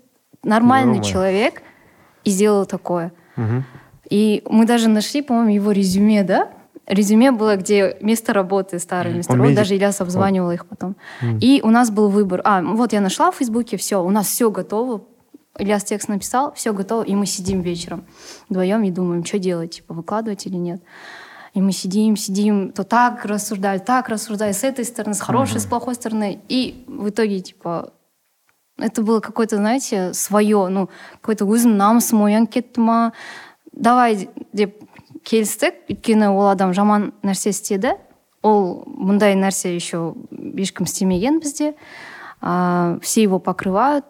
нормальный 0.44 0.98
Ё-моё. 0.98 1.12
человек 1.12 1.62
и 2.24 2.30
сделал 2.30 2.66
такое. 2.66 3.12
Мгм. 3.36 3.66
И 4.10 4.44
мы 4.50 4.66
даже 4.66 4.88
нашли, 4.90 5.22
по-моему, 5.22 5.50
его 5.50 5.72
резюме, 5.72 6.24
да? 6.24 6.50
Резюме 6.88 7.32
было, 7.32 7.56
где 7.56 7.98
место 8.02 8.32
работы, 8.34 8.78
старое 8.78 9.14
место 9.16 9.34
Он 9.34 9.40
работы. 9.40 9.52
медик. 9.52 9.62
Даже 9.64 9.76
Ильяс 9.76 10.02
обзванивал 10.02 10.52
их 10.52 10.68
потом. 10.68 10.96
И 11.42 11.62
у 11.64 11.72
нас 11.72 11.90
был 11.90 12.10
выбор. 12.10 12.42
А, 12.44 12.62
вот 12.62 12.94
я 12.94 13.02
нашла 13.02 13.32
в 13.32 13.36
Фейсбуке, 13.38 13.78
все, 13.78 14.04
у 14.04 14.10
нас 14.12 14.28
все 14.28 14.52
готово. 14.52 15.02
Ильяс 15.58 15.84
текст 15.84 16.10
написал, 16.10 16.54
все 16.54 16.74
готово, 16.74 17.02
и 17.04 17.16
мы 17.16 17.26
сидим 17.26 17.62
вечером 17.62 18.04
вдвоем 18.50 18.84
и 18.84 18.92
думаем, 18.92 19.26
что 19.26 19.40
делать, 19.40 19.72
типа 19.78 19.94
выкладывать 19.94 20.46
или 20.46 20.58
нет. 20.58 20.82
И 21.55 21.61
мы 21.61 21.73
сидим, 21.73 22.17
сидим, 22.17 22.71
то 22.73 22.85
так 22.85 23.25
рассуждали, 23.25 23.79
так 23.79 24.09
рассуждали, 24.09 24.53
с 24.53 24.63
этой 24.63 24.85
стороны, 24.85 25.15
с 25.15 25.21
хорошей, 25.21 25.61
с 25.61 25.67
плохой 25.67 25.95
стороны. 25.95 26.41
И 26.49 26.85
в 26.87 27.09
итоге, 27.09 27.41
типа, 27.41 27.93
это 28.79 29.03
было 29.03 29.21
какое-то, 29.21 29.57
знаете, 29.57 30.15
свое, 30.15 30.69
ну, 30.69 30.89
какой-то 31.21 31.45
өзім 31.45 31.77
намысым 31.77 32.23
оянып 32.25 32.51
кетті 32.55 32.81
ма 32.81 33.13
давай 33.73 34.29
деп 34.53 34.79
келістік 35.27 35.91
өйткені 35.91 36.31
ол 36.33 36.49
адам 36.49 36.73
жаман 36.73 37.11
нәрсе 37.23 37.51
істеді 37.53 37.99
ол 38.43 38.87
мұндай 38.87 39.37
нәрсе 39.37 39.75
еще 39.75 40.15
ешкім 40.33 40.89
істемеген 40.89 41.41
бізде 41.41 41.75
А, 42.41 42.99
все 43.03 43.23
его 43.23 43.39
покрывают 43.39 44.07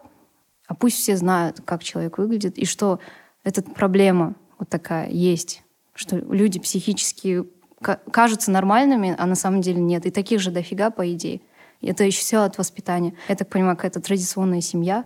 а 0.67 0.73
пусть 0.73 0.97
все 0.97 1.17
знают 1.17 1.59
как 1.65 1.83
человек 1.83 2.17
выглядит 2.17 2.57
и 2.57 2.65
что 2.65 2.99
эта 3.43 3.61
проблема 3.61 4.35
вот 4.57 4.69
такая 4.69 5.09
есть 5.09 5.63
что 5.96 6.16
люди 6.16 6.60
психически 6.60 7.44
ка- 7.82 8.00
кажутся 8.10 8.50
нормальными 8.50 9.14
а 9.18 9.26
на 9.26 9.34
самом 9.34 9.60
деле 9.60 9.80
нет 9.80 10.06
и 10.06 10.10
таких 10.10 10.40
же 10.40 10.50
дофига 10.50 10.90
по 10.90 11.12
идее 11.12 11.40
это 11.82 12.04
еще 12.04 12.20
все 12.20 12.38
от 12.38 12.58
воспитания 12.58 13.14
я 13.28 13.34
так 13.34 13.48
понимаю 13.48 13.76
какая-то 13.76 14.00
традиционная 14.00 14.60
семья 14.60 15.04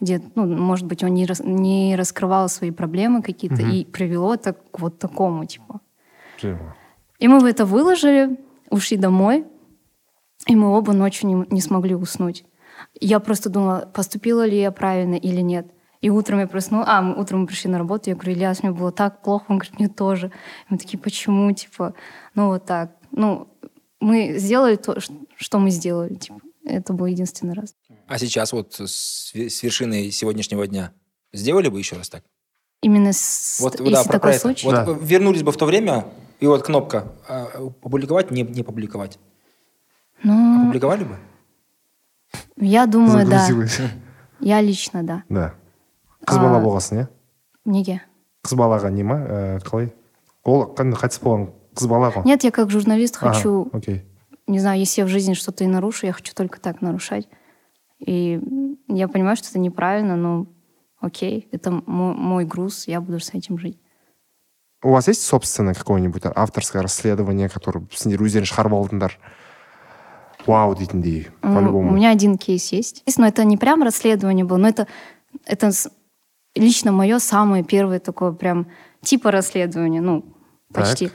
где, 0.00 0.22
ну, 0.34 0.46
может 0.46 0.86
быть, 0.86 1.04
он 1.04 1.12
не, 1.12 1.26
рас- 1.26 1.42
не 1.44 1.94
раскрывал 1.94 2.48
свои 2.48 2.70
проблемы 2.70 3.22
какие-то 3.22 3.60
и 3.60 3.84
привело 3.84 4.34
это 4.34 4.54
к 4.54 4.80
вот 4.80 4.98
такому, 4.98 5.44
типа. 5.44 5.80
Живо. 6.40 6.74
И 7.18 7.28
мы 7.28 7.38
в 7.38 7.44
это 7.44 7.66
выложили, 7.66 8.40
ушли 8.70 8.96
домой, 8.96 9.44
и 10.46 10.56
мы 10.56 10.68
оба 10.68 10.94
ночью 10.94 11.28
не, 11.28 11.46
не 11.50 11.60
смогли 11.60 11.94
уснуть. 11.94 12.46
Я 12.98 13.20
просто 13.20 13.50
думала, 13.50 13.90
поступила 13.92 14.46
ли 14.46 14.58
я 14.58 14.72
правильно 14.72 15.16
или 15.16 15.42
нет. 15.42 15.66
И 16.00 16.08
утром 16.10 16.38
я 16.40 16.46
проснулась, 16.46 16.86
а, 16.88 17.02
мы- 17.02 17.14
утром 17.20 17.40
мы 17.40 17.46
пришли 17.46 17.70
на 17.70 17.78
работу, 17.78 18.08
я 18.10 18.16
говорю, 18.16 18.32
Ильяс, 18.32 18.62
мне 18.62 18.72
было 18.72 18.90
так 18.90 19.22
плохо, 19.22 19.44
он 19.48 19.58
говорит, 19.58 19.78
мне 19.78 19.88
тоже. 19.88 20.28
И 20.28 20.72
мы 20.72 20.78
такие, 20.78 20.98
почему, 20.98 21.52
типа, 21.52 21.94
ну 22.34 22.46
вот 22.48 22.64
так. 22.64 22.92
Ну, 23.10 23.48
мы 24.00 24.34
сделали 24.38 24.76
то, 24.76 24.96
что 25.36 25.58
мы 25.58 25.70
сделали, 25.70 26.14
типа. 26.14 26.40
Это 26.64 26.92
был 26.92 27.06
единственный 27.06 27.54
раз. 27.54 27.74
А 28.06 28.18
сейчас 28.18 28.52
вот 28.52 28.74
с, 28.78 29.32
вершиной 29.34 30.10
сегодняшнего 30.10 30.66
дня 30.66 30.92
сделали 31.32 31.68
бы 31.68 31.78
еще 31.78 31.96
раз 31.96 32.08
так? 32.08 32.22
Именно 32.82 33.12
с, 33.12 33.58
Вот, 33.60 33.78
если 33.80 33.92
да, 33.92 34.02
про, 34.04 34.12
такой 34.12 34.20
про 34.20 34.30
это. 34.30 34.40
случай. 34.40 34.66
Вот 34.66 34.74
Да. 34.74 34.84
вернулись 35.02 35.42
бы 35.42 35.52
в 35.52 35.56
то 35.56 35.66
время, 35.66 36.06
и 36.38 36.46
вот 36.46 36.62
кнопка 36.62 37.12
а, 37.28 37.44
опубликовать, 37.56 38.30
не, 38.30 38.42
не 38.42 38.62
публиковать. 38.62 39.18
Ну, 40.22 40.62
Опубликовали 40.62 41.04
бы? 41.04 41.16
я 42.56 42.86
думаю, 42.86 43.26
да. 43.28 43.46
Я 44.40 44.60
лично, 44.62 45.02
да. 45.02 45.24
Да. 45.28 45.54
Қыз 46.26 46.38
бала 46.38 46.58
А. 46.58 46.60
болғасын, 46.60 46.98
иә? 47.02 47.06
Неге? 47.64 48.00
Қыз 48.44 48.56
балаға 48.56 48.90
не 48.90 49.02
ма? 49.02 49.14
Ә, 49.14 49.58
қалай? 49.64 49.92
Ол 50.44 50.64
қайтыс 50.74 51.20
болған 51.22 51.50
қыз 51.74 51.88
бала 51.88 52.10
ғой? 52.10 52.24
Нет, 52.24 52.44
я 52.44 52.50
как 52.50 52.70
журналист 52.70 53.16
хочу, 53.16 53.68
Окей. 53.72 54.04
не 54.46 54.58
знаю, 54.58 54.78
если 54.80 55.02
я 55.02 55.06
в 55.06 55.10
жизни 55.10 55.34
что-то 55.34 55.64
и 55.64 55.66
нарушу, 55.66 56.06
я 56.06 56.12
хочу 56.12 56.34
только 56.34 56.60
так 56.60 56.80
нарушать. 56.82 57.28
И 57.98 58.40
я 58.88 59.08
понимаю, 59.08 59.36
что 59.36 59.48
это 59.50 59.58
неправильно, 59.58 60.16
но 60.16 60.46
окей, 61.00 61.48
это 61.52 61.70
мо- 61.70 62.14
мой 62.14 62.44
груз, 62.44 62.88
я 62.88 63.00
буду 63.00 63.20
с 63.20 63.30
этим 63.34 63.58
жить. 63.58 63.78
У 64.82 64.90
вас 64.92 65.08
есть 65.08 65.22
собственное 65.22 65.74
какое-нибудь 65.74 66.22
авторское 66.24 66.80
расследование, 66.82 67.50
которое 67.50 67.84
сендер 67.92 68.22
өздерің 68.22 68.48
шығарып 68.48 68.72
алдыңдар? 68.72 69.12
Вау 70.46 70.74
дейтіндей, 70.74 71.28
М, 71.42 71.52
У 71.52 71.54
по-любому. 71.60 71.90
меня 71.92 72.10
один 72.10 72.38
кейс 72.38 72.72
есть. 72.72 73.02
Но 73.18 73.26
это 73.26 73.44
не 73.44 73.58
прям 73.58 73.82
расследование 73.82 74.46
было, 74.46 74.56
но 74.56 74.68
это, 74.68 74.86
это 75.44 75.70
лично 76.54 76.92
мое 76.92 77.18
самое 77.18 77.64
первое 77.64 78.00
такое 78.00 78.32
прям 78.32 78.66
типа 79.02 79.30
расследование, 79.30 80.00
ну, 80.00 80.24
Так. 80.72 80.84
почти. 80.84 81.10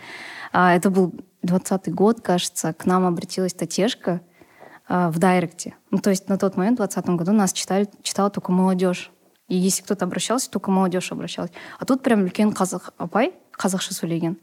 А, 0.52 0.74
это 0.76 0.90
был 0.90 1.14
20 1.44 1.94
год, 1.94 2.22
кажется, 2.22 2.74
к 2.74 2.86
нам 2.86 3.06
обратилась 3.06 3.54
Татешка 3.54 4.22
а, 4.88 5.10
в 5.10 5.20
Дайректе. 5.20 5.76
Ну, 5.92 6.00
то 6.00 6.10
есть 6.10 6.30
на 6.30 6.38
тот 6.38 6.58
момент, 6.58 6.78
в 6.80 6.84
2020 6.84 7.18
году, 7.18 7.32
нас 7.34 7.54
читали, 7.54 7.90
читала 8.02 8.30
только 8.30 8.52
молодежь. 8.52 9.12
И 9.48 9.56
если 9.56 9.84
кто-то 9.84 10.06
обращался, 10.06 10.50
только 10.50 10.72
молодежь 10.72 11.12
обращалась. 11.12 11.52
А 11.80 11.86
тут 11.86 12.02
прям 12.02 12.26
үлкен 12.26 12.50
қазақ 12.50 12.94
апай, 12.98 13.34
қазақша 13.54 13.94
сөйлеген, 13.94 14.38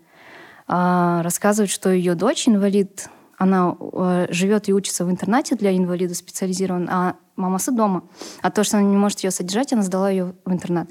а, 0.68 1.22
рассказывает, 1.22 1.70
что 1.70 1.90
ее 1.90 2.14
дочь 2.14 2.46
инвалид, 2.46 3.08
она 3.42 3.76
э, 3.80 4.26
живет 4.30 4.68
и 4.68 4.72
учится 4.72 5.04
в 5.04 5.10
интернате 5.10 5.56
для 5.56 5.76
инвалидов 5.76 6.16
специализирован, 6.16 6.88
а 6.90 7.14
мамасы 7.36 7.72
дома. 7.72 8.04
А 8.42 8.50
то, 8.50 8.64
что 8.64 8.78
она 8.78 8.86
не 8.86 8.96
может 8.96 9.20
ее 9.20 9.30
содержать, 9.30 9.72
она 9.72 9.82
сдала 9.82 10.10
ее 10.10 10.34
в 10.44 10.52
интернат. 10.52 10.88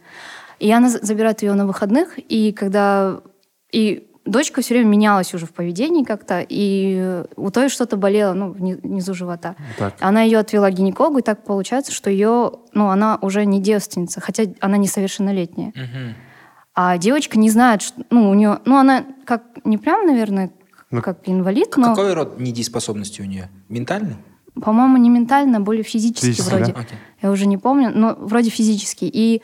И 0.59 0.71
она 0.71 0.89
за- 0.89 1.03
забирает 1.05 1.41
ее 1.41 1.53
на 1.53 1.65
выходных, 1.65 2.17
и 2.17 2.51
когда... 2.51 3.21
И 3.71 4.07
дочка 4.25 4.61
все 4.61 4.75
время 4.75 4.89
менялась 4.89 5.33
уже 5.33 5.45
в 5.45 5.53
поведении 5.53 6.03
как-то, 6.03 6.45
и 6.47 7.23
у 7.35 7.49
той 7.51 7.69
что-то 7.69 7.97
болело, 7.97 8.33
ну, 8.33 8.51
вни- 8.51 8.75
внизу 8.75 9.13
живота. 9.13 9.55
Так. 9.77 9.95
Она 9.99 10.21
ее 10.21 10.37
отвела 10.39 10.69
к 10.69 10.73
гинекологу, 10.73 11.19
и 11.19 11.23
так 11.23 11.43
получается, 11.43 11.91
что 11.91 12.09
ее, 12.09 12.51
ну, 12.73 12.89
она 12.89 13.17
уже 13.21 13.45
не 13.45 13.59
девственница, 13.61 14.21
хотя 14.21 14.43
она 14.59 14.77
несовершеннолетняя. 14.77 15.71
А 16.73 16.97
девочка 16.97 17.37
не 17.39 17.49
знает, 17.49 17.81
что, 17.81 18.01
ну, 18.09 18.29
у 18.29 18.33
нее, 18.33 18.59
ну, 18.65 18.77
она 18.77 19.03
как, 19.25 19.43
не 19.65 19.77
прям, 19.77 20.05
наверное, 20.05 20.51
Ну, 20.91 21.01
как 21.01 21.19
инвалид, 21.25 21.77
но, 21.77 21.95
Какой 21.95 22.13
род 22.13 22.39
недееспособности 22.39 23.21
у 23.21 23.25
нее? 23.25 23.49
Ментальный? 23.69 24.17
по-моему, 24.59 24.97
не 24.97 25.09
ментально, 25.09 25.57
а 25.57 25.61
более 25.61 25.83
физически 25.83 26.25
Физически, 26.25 26.49
вроде. 26.53 26.73
да? 26.73 26.85
Я 27.21 27.31
уже 27.31 27.45
не 27.45 27.57
помню, 27.57 27.91
но 27.93 28.15
вроде 28.19 28.49
физически. 28.49 29.05
И, 29.05 29.41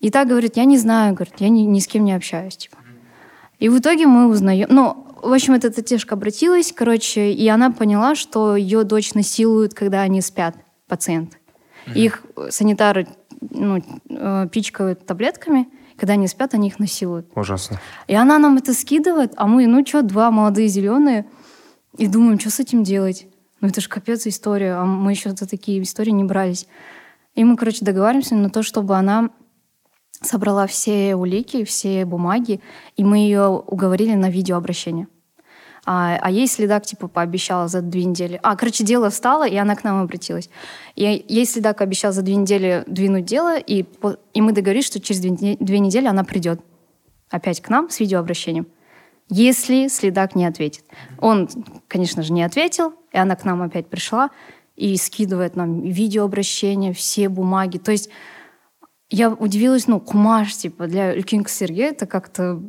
и 0.00 0.10
так 0.10 0.28
говорит, 0.28 0.56
я 0.56 0.64
не 0.64 0.78
знаю, 0.78 1.14
говорит, 1.14 1.34
я 1.38 1.48
ни, 1.48 1.60
ни 1.60 1.78
с 1.78 1.86
кем 1.86 2.04
не 2.04 2.12
общаюсь, 2.12 2.56
типа. 2.56 2.76
И 3.58 3.68
в 3.68 3.78
итоге 3.78 4.06
мы 4.06 4.28
узнаем, 4.28 4.68
ну, 4.70 5.06
в 5.22 5.32
общем, 5.32 5.54
эта 5.54 5.70
Татешка 5.70 6.14
обратилась, 6.14 6.72
короче, 6.72 7.32
и 7.32 7.48
она 7.48 7.70
поняла, 7.70 8.14
что 8.14 8.56
ее 8.56 8.84
дочь 8.84 9.14
насилуют, 9.14 9.74
когда 9.74 10.02
они 10.02 10.20
спят, 10.20 10.56
пациенты. 10.86 11.38
Их 11.94 12.22
санитары 12.50 13.08
ну, 13.40 13.82
э, 14.10 14.48
пичкают 14.52 15.06
таблетками, 15.06 15.68
когда 15.98 16.14
они 16.14 16.28
спят, 16.28 16.54
они 16.54 16.68
их 16.68 16.78
насилуют. 16.78 17.26
Ужасно. 17.34 17.80
И 18.06 18.14
она 18.14 18.38
нам 18.38 18.56
это 18.56 18.72
скидывает, 18.72 19.32
а 19.36 19.46
мы, 19.46 19.66
ну 19.66 19.84
что, 19.84 20.02
два 20.02 20.30
молодые 20.30 20.68
зеленые, 20.68 21.26
и 21.96 22.06
думаем, 22.06 22.38
что 22.38 22.50
с 22.50 22.60
этим 22.60 22.84
делать? 22.84 23.26
Ну 23.60 23.68
это 23.68 23.80
же 23.80 23.88
капец 23.88 24.26
история, 24.26 24.74
а 24.74 24.84
мы 24.84 25.10
еще 25.10 25.30
за 25.30 25.48
такие 25.48 25.82
истории 25.82 26.10
не 26.10 26.24
брались. 26.24 26.68
И 27.34 27.42
мы, 27.42 27.56
короче, 27.56 27.84
договариваемся 27.84 28.36
на 28.36 28.50
то, 28.50 28.62
чтобы 28.62 28.96
она 28.96 29.30
собрала 30.22 30.66
все 30.66 31.16
улики, 31.16 31.64
все 31.64 32.04
бумаги, 32.04 32.60
и 32.96 33.04
мы 33.04 33.18
ее 33.18 33.48
уговорили 33.48 34.14
на 34.14 34.30
видеообращение. 34.30 35.08
А, 35.87 36.17
а 36.21 36.31
ей 36.31 36.47
следак 36.47 36.85
типа 36.85 37.07
пообещала 37.07 37.67
за 37.67 37.81
две 37.81 38.05
недели. 38.05 38.39
А, 38.41 38.55
короче, 38.55 38.83
дело 38.83 39.09
встало, 39.09 39.47
и 39.47 39.55
она 39.57 39.75
к 39.75 39.83
нам 39.83 40.01
обратилась. 40.01 40.49
И 40.95 41.25
ей 41.27 41.45
следак 41.45 41.81
обещал 41.81 42.13
за 42.13 42.21
две 42.21 42.35
недели 42.35 42.83
двинуть 42.87 43.25
дело, 43.25 43.57
и, 43.57 43.83
по- 43.83 44.17
и 44.33 44.41
мы 44.41 44.53
договорились, 44.53 44.85
что 44.85 44.99
через 44.99 45.21
две, 45.21 45.31
не- 45.31 45.57
две 45.59 45.79
недели 45.79 46.07
она 46.07 46.23
придет 46.23 46.61
опять 47.29 47.61
к 47.61 47.69
нам 47.69 47.89
с 47.89 47.99
видеообращением. 47.99 48.67
Если 49.29 49.87
следак 49.87 50.35
не 50.35 50.45
ответит. 50.45 50.83
Он, 51.19 51.49
конечно 51.87 52.23
же, 52.23 52.33
не 52.33 52.43
ответил, 52.43 52.93
и 53.11 53.17
она 53.17 53.35
к 53.35 53.45
нам 53.45 53.61
опять 53.61 53.87
пришла 53.87 54.29
и 54.75 54.95
скидывает 54.97 55.55
нам 55.55 55.81
видеообращения, 55.81 56.93
все 56.93 57.29
бумаги. 57.29 57.77
То 57.77 57.91
есть 57.91 58.09
я 59.09 59.29
удивилась, 59.29 59.87
ну, 59.87 59.99
кумаш, 59.99 60.55
типа, 60.55 60.87
для 60.87 61.13
үлкен 61.13 61.43
кісілерге 61.43 61.91
это 61.91 62.05
как-то 62.05 62.41
бір 62.43 62.63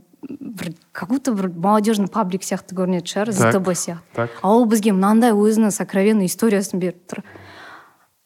как 0.93 1.09
будто 1.11 1.33
бір 1.33 1.51
молодежный 1.53 2.09
паблик 2.09 2.43
сияқты 2.43 2.75
көрінеді 2.75 3.05
шығар 3.05 3.27
Так, 3.33 3.53
зтб 3.53 3.69
сияқты 3.77 4.01
так. 4.15 4.31
а 4.43 4.51
ол 4.55 4.65
бізге 4.65 4.93
мынандай 4.93 5.33
өзінің 5.37 5.71
сокровенный 5.71 6.27
историясын 6.27 6.79
беріп 6.81 6.97
тұр 7.11 7.23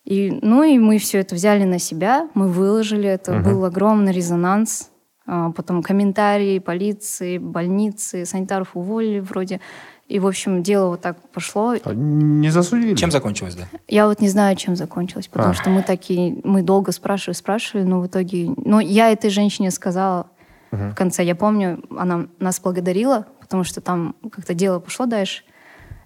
И, 0.04 0.38
ну 0.40 0.62
и 0.62 0.78
мы 0.78 0.96
все 0.98 1.18
это 1.18 1.34
взяли 1.34 1.64
на 1.64 1.78
себя, 1.78 2.28
мы 2.32 2.48
выложили 2.48 3.06
это, 3.06 3.40
был 3.40 3.62
огромный 3.66 4.10
резонанс. 4.12 4.90
А, 5.26 5.50
потом 5.50 5.82
комментарии 5.82 6.58
полиции, 6.60 7.36
больницы, 7.36 8.24
санитаров 8.24 8.70
уволили 8.74 9.20
вроде. 9.20 9.60
И, 10.06 10.18
в 10.18 10.26
общем, 10.26 10.62
дело 10.62 10.90
вот 10.92 11.02
так 11.02 11.18
пошло. 11.28 11.74
А 11.84 11.92
Не 11.92 12.48
засудили? 12.48 12.94
Чем 12.94 13.10
закончилось, 13.10 13.54
да? 13.56 13.64
Я 13.86 14.06
вот 14.06 14.22
не 14.22 14.30
знаю, 14.30 14.56
чем 14.56 14.76
закончилось, 14.76 15.28
потому 15.28 15.50
А. 15.50 15.54
что 15.54 15.68
мы 15.68 15.82
такие, 15.82 16.38
мы 16.42 16.62
долго 16.62 16.92
спрашивали, 16.92 17.34
спрашивали, 17.36 17.84
но 17.84 18.00
в 18.00 18.06
итоге, 18.06 18.48
ну, 18.64 18.80
я 18.80 19.12
этой 19.12 19.28
женщине 19.28 19.70
сказала 19.70 20.28
в 20.72 20.94
конце, 20.94 21.24
я 21.24 21.34
помню, 21.34 21.82
она 21.96 22.26
нас 22.40 22.60
благодарила, 22.60 23.26
потому 23.40 23.64
что 23.64 23.80
там 23.80 24.14
как-то 24.32 24.54
дело 24.54 24.78
пошло 24.80 25.06
дальше, 25.06 25.44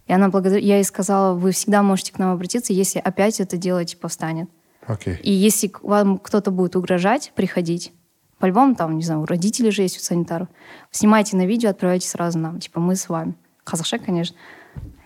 и 0.06 0.12
она 0.12 0.28
благодарила, 0.28 0.64
я 0.64 0.76
ей 0.76 0.84
сказала, 0.84 1.34
вы 1.34 1.50
всегда 1.50 1.82
можете 1.82 2.12
к 2.12 2.18
нам 2.18 2.32
обратиться, 2.32 2.72
если 2.72 2.98
опять 3.00 3.40
это 3.40 3.56
дело 3.56 3.84
типа 3.84 4.08
встанет. 4.08 4.48
Окей. 4.86 5.16
И 5.22 5.32
если 5.32 5.68
к 5.68 5.82
вам 5.82 6.18
кто-то 6.18 6.50
будет 6.50 6.76
угрожать, 6.76 7.32
приходить, 7.34 7.92
по-любому 8.38 8.74
там, 8.74 8.96
не 8.96 9.04
знаю, 9.04 9.20
у 9.22 9.26
родителей 9.26 9.70
же 9.70 9.82
есть 9.82 9.96
у 9.98 10.00
санитаров, 10.00 10.48
снимайте 10.90 11.36
на 11.36 11.46
видео, 11.46 11.70
отправляйте 11.70 12.08
сразу 12.08 12.38
нам, 12.38 12.58
типа 12.60 12.80
мы 12.80 12.96
с 12.96 13.08
вами. 13.08 13.34
Қазақша, 13.64 13.98
конечно. 14.04 14.36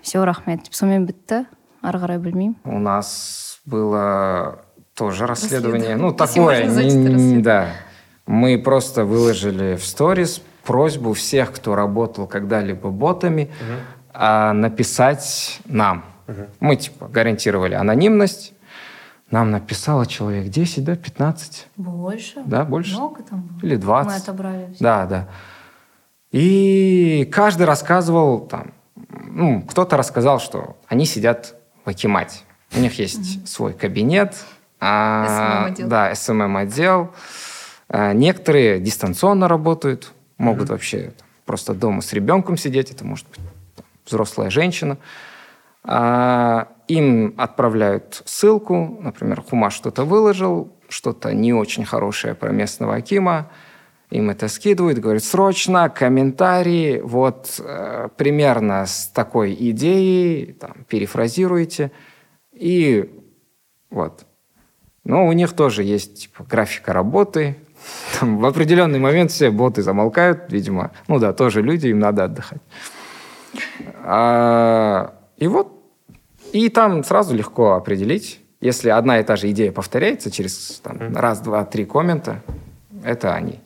Все, 0.03 0.25
рахмет. 0.25 0.61
Сонымен 0.71 1.05
бітті, 1.07 1.45
ары 1.83 1.99
қарай 1.99 2.19
білмеймін. 2.19 2.55
У 2.65 2.79
нас 2.79 3.61
было 3.67 4.59
тоже 4.95 5.27
расследование. 5.27 5.97
Ну, 5.97 6.07
Если 6.13 6.17
такое. 6.17 6.45
можно 6.45 6.65
назвать 6.67 6.85
не- 6.85 6.91
это 6.91 6.99
не- 6.99 7.09
расследованием. 7.15 7.43
да. 7.43 7.67
мы 8.32 8.58
просто 8.58 9.04
выложили 9.04 9.76
в 9.76 9.84
сторис 9.84 10.42
просьбу 10.64 11.12
всех, 11.12 11.52
кто 11.52 11.76
работал 11.76 12.28
когда-либо 12.28 12.90
ботами, 12.90 13.52
а, 14.14 14.54
написать 14.54 15.60
нам. 15.66 16.06
Мы, 16.62 16.78
типа, 16.78 17.10
гарантировали 17.10 17.74
анонимность. 17.74 18.54
Нам 19.32 19.52
написало 19.52 20.06
человек 20.06 20.48
10, 20.48 20.86
да, 20.86 20.96
15, 20.96 21.68
Больше? 21.76 22.42
да, 22.46 22.64
больше. 22.64 22.94
Много 22.96 23.22
там 23.22 23.42
было? 23.42 23.68
Или 23.68 23.76
20. 23.76 24.10
Мы 24.12 24.16
отобрали. 24.18 24.66
всё. 24.68 24.78
Да, 24.84 25.06
да. 25.06 25.28
И 26.32 27.30
каждый 27.34 27.66
рассказывал 27.66 28.40
там, 28.40 28.72
ну, 29.26 29.62
кто-то 29.64 29.98
рассказал, 29.98 30.40
что 30.40 30.78
они 30.88 31.06
сидят 31.06 31.56
в 31.84 31.90
Акимате. 31.90 32.40
У 32.74 32.80
них 32.80 32.98
есть 32.98 33.46
свой 33.46 33.74
кабинет. 33.74 34.36
а, 34.80 35.68
SMM-отдел. 35.68 35.88
Да, 35.90 36.16
СММ-отдел. 36.16 37.10
А, 37.94 38.14
Некоторые 38.14 38.80
дистанционно 38.80 39.48
работают, 39.50 40.14
могут 40.38 40.70
вообще 40.70 41.12
там, 41.18 41.28
просто 41.46 41.74
дома 41.74 42.02
с 42.02 42.14
ребенком 42.14 42.58
сидеть. 42.58 42.90
Это 42.90 43.06
может 43.06 43.28
быть 43.28 43.40
там, 43.76 43.86
взрослая 44.06 44.50
женщина. 44.50 44.98
А, 45.84 46.70
Им 46.88 47.34
отправляют 47.38 48.24
ссылку, 48.26 48.98
например, 49.02 49.42
Хумаш 49.42 49.74
что-то 49.74 50.06
выложил, 50.06 50.72
что-то 50.88 51.34
не 51.34 51.54
очень 51.54 51.84
хорошее 51.84 52.34
про 52.34 52.52
местного 52.52 52.96
Акима, 52.96 53.50
им 54.10 54.30
это 54.30 54.50
скидывают, 54.50 55.00
говорят, 55.00 55.24
срочно, 55.24 55.88
комментарии, 55.90 57.00
вот 57.00 57.62
э, 57.64 58.10
примерно 58.18 58.86
с 58.86 59.08
такой 59.08 59.54
идеей, 59.54 60.52
там, 60.52 60.86
перефразируйте, 60.90 61.92
и 62.52 63.10
вот. 63.90 64.26
Но 65.06 65.28
у 65.28 65.32
них 65.32 65.54
тоже 65.54 65.84
есть 65.84 66.24
типа, 66.24 66.44
графика 66.44 66.92
работы, 66.92 67.56
Там 68.20 68.38
в 68.38 68.46
определенный 68.46 69.00
момент 69.00 69.32
все 69.32 69.50
боты 69.52 69.82
замолкают, 69.82 70.52
видимо, 70.52 70.92
ну 71.08 71.20
да, 71.20 71.34
тоже 71.34 71.62
люди, 71.62 71.88
им 71.88 72.00
надо 72.00 72.26
отдыхать. 72.26 72.62
А, 74.04 75.14
и 75.38 75.48
вот, 75.48 75.72
и 76.52 76.70
там 76.70 77.04
сразу 77.04 77.36
легко 77.36 77.74
определить, 77.74 78.40
если 78.60 78.90
одна 78.90 79.20
и 79.20 79.24
та 79.24 79.36
же 79.36 79.50
идея 79.52 79.72
повторяется 79.72 80.30
через 80.32 80.80
там, 80.84 81.16
раз, 81.16 81.40
два, 81.40 81.66
три 81.66 81.86
коммента, 81.86 82.42
это 83.04 83.34
они. 83.34 83.60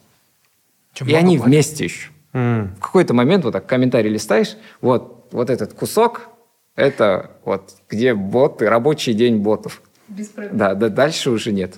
Чем 0.94 1.08
И 1.08 1.14
они 1.14 1.38
платят? 1.38 1.48
вместе 1.48 1.84
еще. 1.84 2.10
М. 2.34 2.74
В 2.78 2.82
какой-то 2.82 3.14
момент 3.14 3.44
вот 3.44 3.52
так 3.52 3.66
комментарий 3.66 4.10
листаешь, 4.10 4.58
вот, 4.82 5.28
вот 5.32 5.50
этот 5.50 5.74
кусок, 5.74 6.30
это 6.76 7.32
вот 7.44 7.74
где 7.90 8.14
боты, 8.14 8.70
рабочий 8.70 9.14
день 9.14 9.38
ботов. 9.38 9.82
Без 10.08 10.28
проблем. 10.28 10.58
Да, 10.58 10.74
да, 10.76 10.90
дальше 10.90 11.32
уже 11.32 11.52
нет 11.52 11.76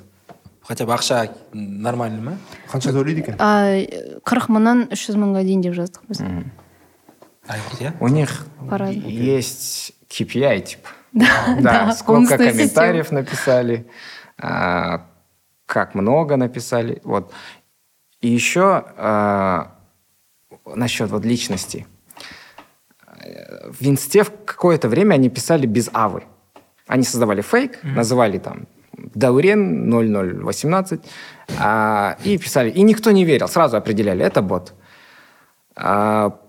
Хотя 0.66 0.86
бы 0.86 0.92
ақша 0.94 1.30
нормальный 1.52 2.20
ма? 2.22 2.36
қанша 2.72 2.92
төлейді 2.94 3.20
екен 3.24 3.36
А, 3.38 3.76
қырық 4.24 4.46
мыңнан 4.48 4.84
үш 4.92 5.08
жүз 5.10 5.16
мыңға 5.18 5.42
дейін 5.44 5.62
деп 5.62 5.74
жаздық 5.74 6.06
біз 6.08 6.20
Айлық, 7.48 7.80
иә? 7.80 7.92
У 8.00 8.06
них 8.08 8.46
По-разному. 8.70 9.08
есть 9.08 9.92
KPI, 10.08 10.60
типа. 10.60 10.88
да, 11.12 11.56
Да, 11.60 11.92
сколько 11.92 12.12
бонусная 12.36 12.52
комментариев 12.52 13.10
написали, 13.10 13.86
а, 14.38 15.06
как 15.66 15.94
много 15.96 16.36
написали. 16.36 17.00
Вот. 17.02 17.32
И 18.20 18.28
еще 18.28 18.84
а, 18.96 19.74
насчет 20.64 21.10
вот 21.10 21.24
личности. 21.24 21.86
Э, 23.18 23.70
В 23.70 23.82
Инсте 23.88 24.22
в 24.22 24.30
какое-то 24.44 24.88
время 24.88 25.14
они 25.14 25.28
писали 25.28 25.66
без 25.66 25.90
авы. 25.92 26.22
Они 26.86 27.02
создавали 27.02 27.40
фейк, 27.40 27.82
называли 27.82 28.38
там 28.38 28.66
Даурен 29.15 29.89
0018 29.89 31.01
а, 31.59 32.17
и 32.23 32.37
писали. 32.37 32.69
И 32.69 32.81
никто 32.81 33.11
не 33.11 33.25
верил, 33.25 33.47
сразу 33.47 33.77
определяли, 33.77 34.25
это 34.25 34.41
бот. 34.41 34.73
А 35.75 36.39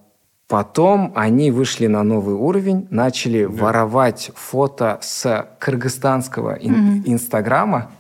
потом 0.49 1.13
они 1.15 1.51
вышли 1.51 1.87
на 1.87 2.03
новый 2.03 2.35
уровень, 2.35 2.87
начали 2.91 3.45
воровать 3.45 4.31
фото 4.35 4.99
с 5.03 5.47
кыргызстанского 5.59 6.57
ин- 6.61 7.03
инстаграма, 7.07 7.91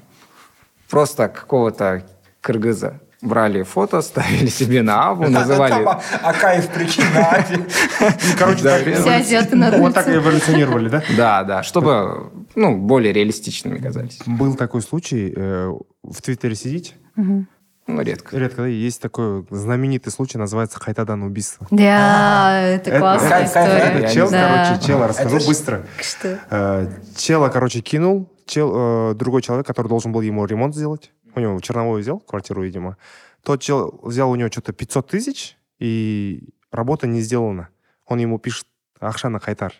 просто 0.88 1.29
какого-то 1.29 2.03
кыргыза. 2.40 3.01
Брали 3.20 3.62
фото, 3.64 4.00
ставили 4.02 4.46
себе 4.46 4.83
на 4.83 5.09
аву, 5.09 5.28
называли... 5.28 5.85
Акаев 6.22 6.68
прикинь 6.68 7.04
на 7.14 7.31
Афи. 7.31 7.54
И, 7.54 8.37
короче, 8.38 8.62
так, 8.62 8.83
Все 8.83 9.11
азиаты 9.16 9.57
на 9.57 9.70
вот 9.78 9.94
так 9.94 10.09
эволюционировали, 10.09 10.88
да? 10.88 11.02
Да, 11.16 11.42
да, 11.44 11.62
чтобы 11.64 12.31
ну, 12.54 12.76
более 12.76 13.12
реалистичными 13.12 13.78
казались. 13.78 14.20
Был 14.26 14.54
такой 14.54 14.83
случай, 14.83 15.33
э, 15.35 15.72
в 16.04 16.22
Твиттере 16.22 16.54
сидите, 16.54 16.94
Ну, 17.16 18.00
редко. 18.02 18.37
редко, 18.37 18.62
да, 18.62 18.66
есть 18.68 19.00
такой 19.02 19.44
знаменитый 19.50 20.12
случай, 20.12 20.38
называется 20.38 20.78
«Хайтадан 20.78 21.22
убийство». 21.24 21.66
Да, 21.72 22.61
это 22.61 22.90
Это- 22.90 23.00
классная 23.00 23.31
Кайф, 23.31 23.52
кайф, 23.52 23.68
история. 23.68 23.98
Это 24.04 24.14
чел, 24.14 24.31
Да. 24.31 24.64
короче, 24.68 24.87
чела, 24.87 25.09
расскажу 25.09 25.46
быстро. 25.46 25.83
Что? 26.00 26.38
Э, 26.50 26.87
Чела, 27.16 27.48
короче, 27.48 27.81
кинул, 27.81 28.31
чел, 28.46 29.11
э, 29.11 29.14
другой 29.14 29.42
человек, 29.42 29.66
который 29.66 29.88
должен 29.88 30.12
был 30.12 30.20
ему 30.20 30.44
ремонт 30.44 30.74
сделать, 30.76 31.11
у 31.38 31.40
него 31.40 31.61
черновой 31.61 32.03
взял 32.03 32.20
квартиру, 32.20 32.62
видимо, 32.62 32.96
тот 33.42 33.62
чел 33.62 34.01
взял 34.03 34.31
у 34.31 34.37
него 34.37 34.51
что-то 34.51 34.72
500 34.72 35.07
тысяч, 35.07 35.57
и 35.79 36.48
работа 36.70 37.07
не 37.07 37.20
сделана. 37.20 37.68
Он 38.07 38.18
ему 38.18 38.38
пишет, 38.38 38.66
ақшаны 39.01 39.38
қайтар. 39.38 39.72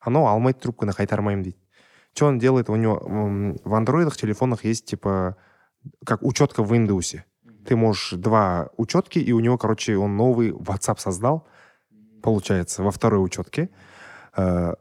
Оно 0.00 0.26
алмайды 0.26 0.58
трубканы 0.60 0.92
қайтармаймын 0.92 1.42
дейді. 1.42 1.58
Что 2.14 2.26
он 2.26 2.38
делает? 2.38 2.68
У 2.68 2.76
него 2.76 3.00
в 3.64 3.74
андроидах, 3.74 4.16
телефонах 4.16 4.64
есть, 4.64 4.86
типа, 4.86 5.36
как 6.04 6.22
учетка 6.22 6.62
в 6.62 6.72
Windows. 6.72 7.20
Ты 7.66 7.76
можешь 7.76 8.12
два 8.12 8.70
учетки, 8.76 9.18
и 9.18 9.32
у 9.32 9.40
него, 9.40 9.56
короче, 9.56 9.96
он 9.96 10.16
новый 10.16 10.50
WhatsApp 10.50 10.98
создал, 10.98 11.46
получается, 12.22 12.82
во 12.82 12.90
второй 12.90 13.24
учетке. 13.24 13.70
Э, 14.36 14.74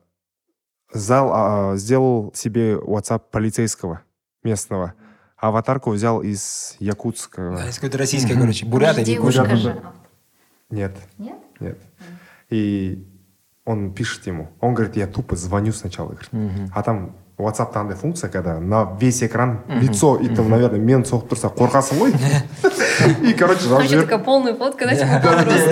зал, 0.91 1.31
а, 1.33 1.75
сделал 1.77 2.33
себе 2.33 2.73
WhatsApp 2.73 3.23
полицейского 3.31 4.01
местного. 4.43 4.93
Аватарку 5.41 5.89
взял 5.89 6.21
из 6.21 6.75
Якутска. 6.79 7.55
Да, 7.57 7.67
из 7.69 7.75
какой-то 7.75 7.97
российской, 7.97 8.33
короче, 8.33 8.65
бурята 8.65 9.01
или 9.01 9.05
Девушка 9.15 9.55
же. 9.55 9.81
Нет, 10.69 10.95
Нет? 11.17 11.35
нет. 11.59 11.79
И 12.51 13.07
он 13.65 13.91
пишет 13.93 14.27
ему. 14.27 14.51
Он 14.59 14.73
говорит, 14.75 14.95
я 14.95 15.07
тупо 15.07 15.35
звоню 15.35 15.73
сначала. 15.73 16.09
говорит. 16.09 16.71
А 16.73 16.83
там 16.83 17.15
WhatsApp 17.38 17.74
андай 17.74 17.96
функция, 17.98 18.30
когда 18.30 18.58
на 18.58 18.96
весь 18.98 19.22
экран 19.22 19.60
лицо, 19.68 20.16
и 20.16 20.26
там, 20.34 20.48
наверное, 20.48 20.80
мен 20.80 21.02
соғып 21.04 21.28
тұрса 21.28 21.50
қорқасың 21.52 21.98
ғой. 22.00 22.14
И, 23.28 23.34
короче, 23.34 23.60
жазып 23.68 23.76
Короче, 23.76 23.88
жіберді. 23.88 24.06
такая 24.06 24.18
полная 24.24 24.54
фотка, 24.54 24.86
да, 24.86 24.94
типа 24.96 25.44
просто. 25.44 25.70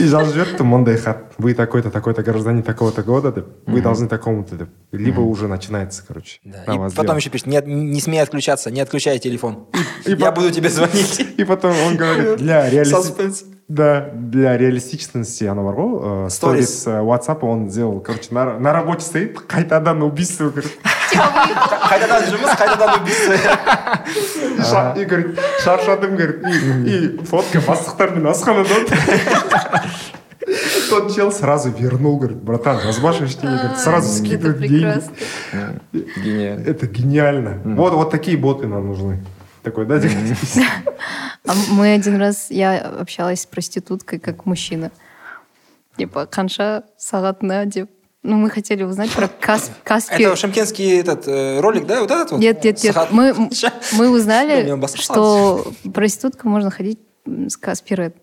И 0.00 0.06
жазып 0.08 0.32
жіберді 0.34 0.62
мындай 0.64 0.96
хат. 0.96 1.18
Вы 1.38 1.52
такой-то, 1.52 1.90
такой-то 1.90 2.22
гражданин 2.22 2.62
такого-то 2.62 3.02
года, 3.02 3.30
деп. 3.30 3.46
Вы 3.66 3.82
должны 3.82 4.08
такому-то, 4.08 4.56
деп. 4.56 4.68
Либо 4.92 5.20
уже 5.20 5.48
начинается, 5.48 6.02
короче. 6.08 6.40
Да, 6.44 6.62
на 6.66 6.74
И 6.74 6.78
вас 6.78 6.92
потом 6.94 7.06
дело. 7.08 7.16
еще 7.18 7.28
пишет, 7.28 7.46
не, 7.46 7.60
не 7.66 8.00
смей 8.00 8.22
отключаться, 8.22 8.70
не 8.70 8.80
отключай 8.80 9.18
телефон. 9.18 9.66
и 10.06 10.12
Я 10.12 10.16
по- 10.32 10.40
буду 10.40 10.50
тебе 10.50 10.70
звонить. 10.70 11.20
И 11.36 11.44
потом 11.44 11.74
он 11.86 11.96
говорит, 11.98 12.36
для 12.38 12.70
реалисти... 12.70 12.94
Саспенс. 12.94 13.44
Да, 13.68 14.10
для 14.14 14.56
реалистичности 14.58 15.44
она 15.44 15.62
бар 15.62 15.74
ғой, 15.74 16.26
э, 16.26 16.30
сторис 16.30 16.86
э, 16.86 16.90
WhatsApp 17.00 17.38
он 17.42 17.70
сделал, 17.70 18.00
короче, 18.00 18.28
на, 18.34 18.58
на 18.58 18.72
работе 18.72 19.00
стоит, 19.04 19.38
қайтадан 19.48 20.02
убийство, 20.02 20.50
говорит. 20.50 20.72
Қайтадан 21.87 22.25
жұмыс, 22.31 22.51
қайтадан 22.59 23.01
убийство. 23.01 23.33
И, 24.99 25.05
говорит, 25.05 25.39
шаршадым, 25.63 26.15
говорит, 26.15 26.43
и, 26.87 27.17
фотка 27.25 27.61
бастықтармен 27.61 28.27
асханада 28.27 28.75
Тот 30.89 31.15
чел 31.15 31.31
сразу 31.31 31.69
вернул, 31.69 32.17
говорит, 32.17 32.37
братан, 32.37 32.79
разбашиваешь 32.85 33.35
денег, 33.35 33.59
говорит, 33.61 33.79
сразу 33.79 34.07
Это 34.07 34.17
скидывает 34.17 34.59
деньги. 34.59 35.01
Гениально. 36.23 36.61
Это 36.63 36.87
гениально. 36.87 37.61
Вот, 37.75 37.93
вот 37.93 38.11
такие 38.11 38.37
боты 38.37 38.67
нам 38.67 38.87
нужны. 38.87 39.23
Такой, 39.63 39.85
да? 39.85 39.99
А 41.49 41.53
мы 41.69 41.93
один 41.93 42.17
раз, 42.17 42.47
я 42.49 42.77
общалась 42.77 43.41
с 43.41 43.45
проституткой 43.45 44.19
как 44.19 44.45
мужчина. 44.45 44.91
Типа, 45.97 46.27
ханша 46.29 46.83
сағатына 46.99 47.65
деп. 47.65 47.89
Ну, 48.27 48.35
мы 48.35 48.49
хотели 48.49 48.83
узнать 48.83 49.09
про 49.11 49.29
Кас- 49.29 49.71
Каспий. 49.85 50.25
Это 50.25 50.35
шамкенский 50.35 50.99
этот 50.99 51.29
э, 51.29 51.61
ролик, 51.61 51.85
да? 51.85 52.01
Вот 52.01 52.11
этот 52.11 52.31
вот? 52.31 52.41
Нет, 52.41 52.61
нет, 52.61 52.83
нет. 52.83 52.97
Мы, 53.11 53.33
мы 53.93 54.09
узнали, 54.09 54.77
что 54.97 55.65
проститутка 55.93 56.45
можно 56.49 56.69
ходить 56.69 56.99
с 57.25 57.55
Каспирет. 57.55 58.17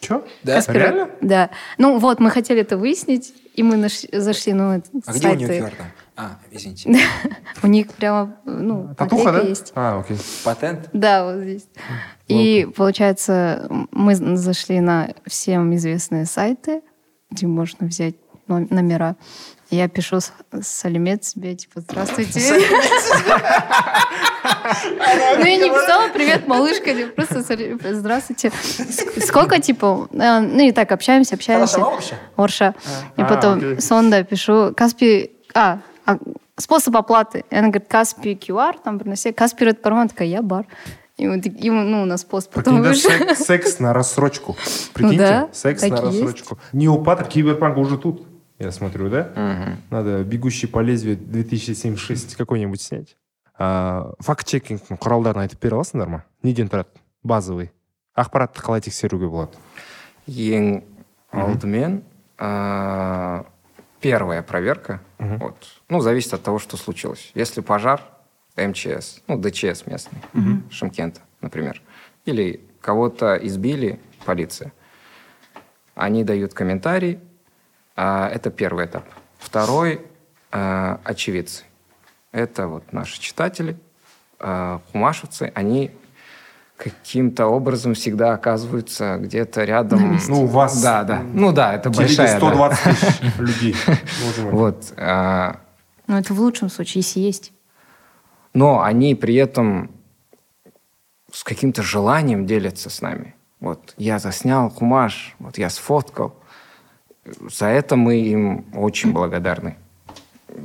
Че? 0.00 0.22
Да? 0.42 0.62
Реально? 0.68 1.10
Да. 1.20 1.50
Ну 1.76 1.98
вот, 1.98 2.18
мы 2.18 2.30
хотели 2.30 2.62
это 2.62 2.78
выяснить, 2.78 3.34
и 3.54 3.62
мы 3.62 3.76
наш- 3.76 4.06
зашли, 4.10 4.54
ну, 4.54 4.70
А 4.70 5.12
где 5.12 5.28
у 5.28 5.30
сайты. 5.30 5.36
нее 5.36 5.48
QR 5.60 5.72
там? 5.76 5.86
А, 6.16 6.38
извините. 6.50 6.98
У 7.62 7.66
них 7.66 7.88
прямо, 7.92 8.36
ну, 8.46 8.94
Татуха, 8.96 9.32
да? 9.32 9.40
есть. 9.40 9.72
А, 9.74 10.00
окей. 10.00 10.16
Патент? 10.44 10.88
Да, 10.94 11.26
вот 11.26 11.42
здесь. 11.42 11.66
И 12.28 12.66
получается, 12.74 13.68
мы 13.90 14.14
зашли 14.14 14.80
на 14.80 15.10
всем 15.26 15.74
известные 15.74 16.24
сайты, 16.24 16.80
где 17.30 17.46
можно 17.46 17.86
взять 17.86 18.14
номера. 18.48 19.16
Я 19.70 19.88
пишу 19.88 20.20
с, 20.20 20.32
с 20.52 20.84
Алимет 20.84 21.24
себе, 21.24 21.56
типа, 21.56 21.80
здравствуйте. 21.80 22.40
Ну, 25.38 25.44
я 25.44 25.56
не 25.56 25.68
писала, 25.70 26.08
привет, 26.12 26.46
малышка, 26.46 26.90
я 26.90 27.06
просто 27.08 27.42
здравствуйте. 27.92 28.52
Сколько, 29.26 29.60
типа, 29.60 30.08
э, 30.12 30.40
ну 30.40 30.60
и 30.68 30.72
так 30.72 30.92
общаемся, 30.92 31.34
общаемся. 31.34 31.84
Орша. 32.36 32.74
И 33.16 33.22
А, 33.22 33.24
потом. 33.24 33.80
Сонда 33.80 34.22
пишу, 34.24 34.72
Каспи, 34.76 35.30
а, 35.54 35.78
а, 36.04 36.18
способ 36.56 36.96
оплаты. 36.96 37.44
И 37.50 37.54
она 37.56 37.68
говорит, 37.68 37.88
Каспи 37.88 38.34
QR, 38.34 38.74
там 38.82 38.98
приноси, 38.98 39.32
Каспи 39.32 39.64
Ред 39.64 39.82
Парман, 39.82 40.08
такая, 40.08 40.28
я 40.28 40.42
бар. 40.42 40.66
И 41.16 41.26
вот, 41.26 41.46
и, 41.46 41.70
ну, 41.70 42.02
у 42.02 42.04
нас 42.04 42.24
пост 42.24 42.50
потом 42.50 42.82
Прикинь, 42.82 42.88
вышел. 42.90 43.10
секс, 43.10 43.44
секс 43.46 43.78
на 43.78 43.94
рассрочку. 43.94 44.54
Прикиньте, 44.92 45.18
да, 45.18 45.48
секс 45.52 45.80
на 45.80 45.86
и 45.86 45.90
есть. 45.90 46.02
рассрочку. 46.02 46.58
Неопатр, 46.74 47.24
киберпанк 47.24 47.78
уже 47.78 47.96
тут, 47.96 48.25
я 48.58 48.72
смотрю, 48.72 49.10
да? 49.10 49.76
Надо 49.90 50.24
«Бегущий 50.24 50.66
по 50.66 50.80
лезвию» 50.80 51.16
2076 51.16 52.36
какой-нибудь 52.36 52.80
снять. 52.80 53.16
А, 53.58 54.12
факт-чекингтің 54.20 54.98
құралдарын 55.00 55.46
айтып 55.46 55.62
бере 55.64 55.78
аласыңдар 55.78 56.10
ма 56.12 56.18
неден 56.44 56.68
тұрады 56.68 56.92
базовый. 57.24 57.70
Ақпаратты 58.12 58.60
қалай 58.60 58.82
тексеруге 58.84 59.30
болады 59.32 59.56
Ең 60.26 60.82
алдымен 61.32 62.02
а, 62.36 63.46
первая 64.00 64.42
проверка, 64.42 65.00
вот, 65.18 65.56
ну, 65.88 66.00
зависит 66.00 66.34
от 66.34 66.42
того, 66.42 66.58
что 66.58 66.76
случилось. 66.76 67.30
Если 67.34 67.62
пожар, 67.62 68.02
МЧС, 68.56 69.22
ну, 69.26 69.38
ДЧС 69.38 69.86
местный, 69.86 70.20
Шымкента, 70.70 71.20
например, 71.40 71.80
или 72.26 72.60
кого-то 72.80 73.36
избили, 73.36 73.98
полиция, 74.24 74.72
они 75.94 76.24
дают 76.24 76.52
комментарий, 76.52 77.20
это 77.96 78.50
первый 78.50 78.86
этап. 78.86 79.04
Второй 79.38 80.00
а, 80.52 81.00
очевидцы. 81.04 81.64
Это 82.32 82.68
вот 82.68 82.92
наши 82.92 83.20
читатели, 83.20 83.76
а, 84.38 84.80
хумашевцы, 84.92 85.50
они 85.54 85.90
каким-то 86.76 87.46
образом 87.46 87.94
всегда 87.94 88.32
оказываются 88.34 89.16
где-то 89.16 89.64
рядом. 89.64 90.18
ну 90.28 90.42
у 90.42 90.46
вас 90.46 90.82
Да, 90.82 91.04
да. 91.04 91.22
Ну 91.32 91.52
да, 91.52 91.74
это 91.74 91.88
большая. 91.90 92.38
да. 92.38 92.38
120 92.38 92.84
тысяч 92.84 93.38
людей. 93.38 93.76
Вот. 94.50 94.92
а, 94.98 95.60
Ну, 96.06 96.18
это 96.18 96.34
в 96.34 96.40
лучшем 96.40 96.68
случае, 96.68 97.00
если 97.02 97.20
есть. 97.20 97.52
но 98.52 98.82
они 98.82 99.14
при 99.14 99.34
этом 99.36 99.90
с 101.32 101.44
каким-то 101.44 101.82
желанием 101.82 102.46
делятся 102.46 102.90
с 102.90 103.00
нами. 103.00 103.34
Вот 103.60 103.94
я 103.96 104.18
заснял 104.18 104.68
хумаш, 104.70 105.34
вот 105.38 105.58
я 105.58 105.70
сфоткал. 105.70 106.34
За 107.50 107.66
это 107.66 107.96
мы 107.96 108.20
им 108.20 108.66
очень 108.74 109.12
благодарны. 109.12 109.76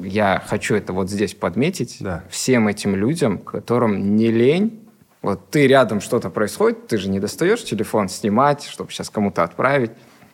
Я 0.03 0.41
хочу 0.45 0.75
это 0.75 0.93
вот 0.93 1.09
здесь 1.09 1.33
подметить. 1.33 1.97
Да. 1.99 2.23
Всем 2.29 2.67
этим 2.67 2.95
людям, 2.95 3.37
которым 3.39 4.15
не 4.15 4.31
лень, 4.31 4.81
вот 5.21 5.49
ты 5.49 5.67
рядом 5.67 6.01
что-то 6.01 6.29
происходит, 6.29 6.87
ты 6.87 6.97
же 6.97 7.09
не 7.09 7.19
достаешь 7.19 7.63
телефон 7.63 8.09
снимать, 8.09 8.63
чтобы 8.63 8.91
сейчас 8.91 9.09
кому-то 9.09 9.43
отправить. 9.43 9.91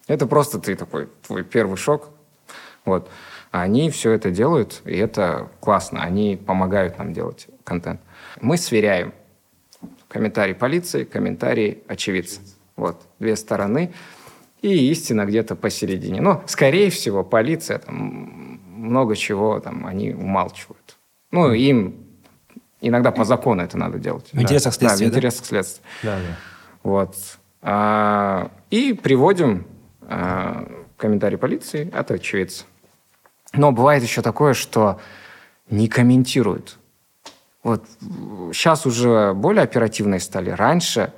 Это 0.08 0.28
просто 0.28 0.60
ты 0.60 0.76
такой, 0.76 1.10
твой 1.26 1.44
первый 1.44 1.76
шок. 1.76 2.10
Вот. 2.86 3.10
А 3.52 3.62
они 3.62 3.90
все 3.90 4.12
это 4.12 4.32
делают, 4.32 4.82
и 4.86 4.96
это 4.96 5.50
классно. 5.60 6.04
Они 6.04 6.38
помогают 6.38 6.98
нам 6.98 7.14
делать 7.14 7.48
контент. 7.66 8.00
Мы 8.40 8.58
сверяем 8.58 9.14
комментарий 10.08 10.56
полиции, 10.56 11.04
комментарий 11.04 11.84
очевидца. 11.88 12.40
Вот, 12.78 13.02
две 13.20 13.36
стороны. 13.36 13.94
И 14.62 14.90
истина 14.92 15.26
где-то 15.26 15.56
посередине. 15.56 16.22
Но, 16.22 16.44
скорее 16.48 16.90
всего, 16.90 17.24
полиция 17.24 17.80
там 17.80 18.60
много 18.76 19.16
чего 19.16 19.60
там 19.60 19.86
они 19.86 20.14
умалчивают. 20.14 20.98
Ну, 21.32 21.52
им 21.52 21.96
иногда 22.82 23.12
по 23.12 23.26
закону 23.26 23.62
это 23.64 23.78
надо 23.78 24.00
делать. 24.00 24.30
В 24.32 24.42
интересах 24.42 24.74
Да, 24.74 24.80
следствия, 24.80 25.08
в 25.08 25.10
да? 25.10 25.16
интересах 25.16 25.46
следствия. 25.46 25.84
Да, 26.04 26.18
да. 26.18 26.38
Вот. 26.84 27.16
А, 27.62 28.52
и 28.70 28.94
приводим 28.94 29.68
а, 30.02 30.68
комментарий 30.96 31.38
полиции 31.38 31.90
от 31.94 32.12
очевидца. 32.12 32.66
Но 33.54 33.72
бывает 33.72 34.04
еще 34.04 34.22
такое, 34.22 34.54
что 34.54 35.00
не 35.70 35.88
комментируют. 35.88 36.78
Вот 37.64 37.84
сейчас 38.54 38.86
уже 38.86 39.34
более 39.34 39.64
оперативные 39.64 40.20
стали. 40.20 40.50
Раньше 40.50 41.12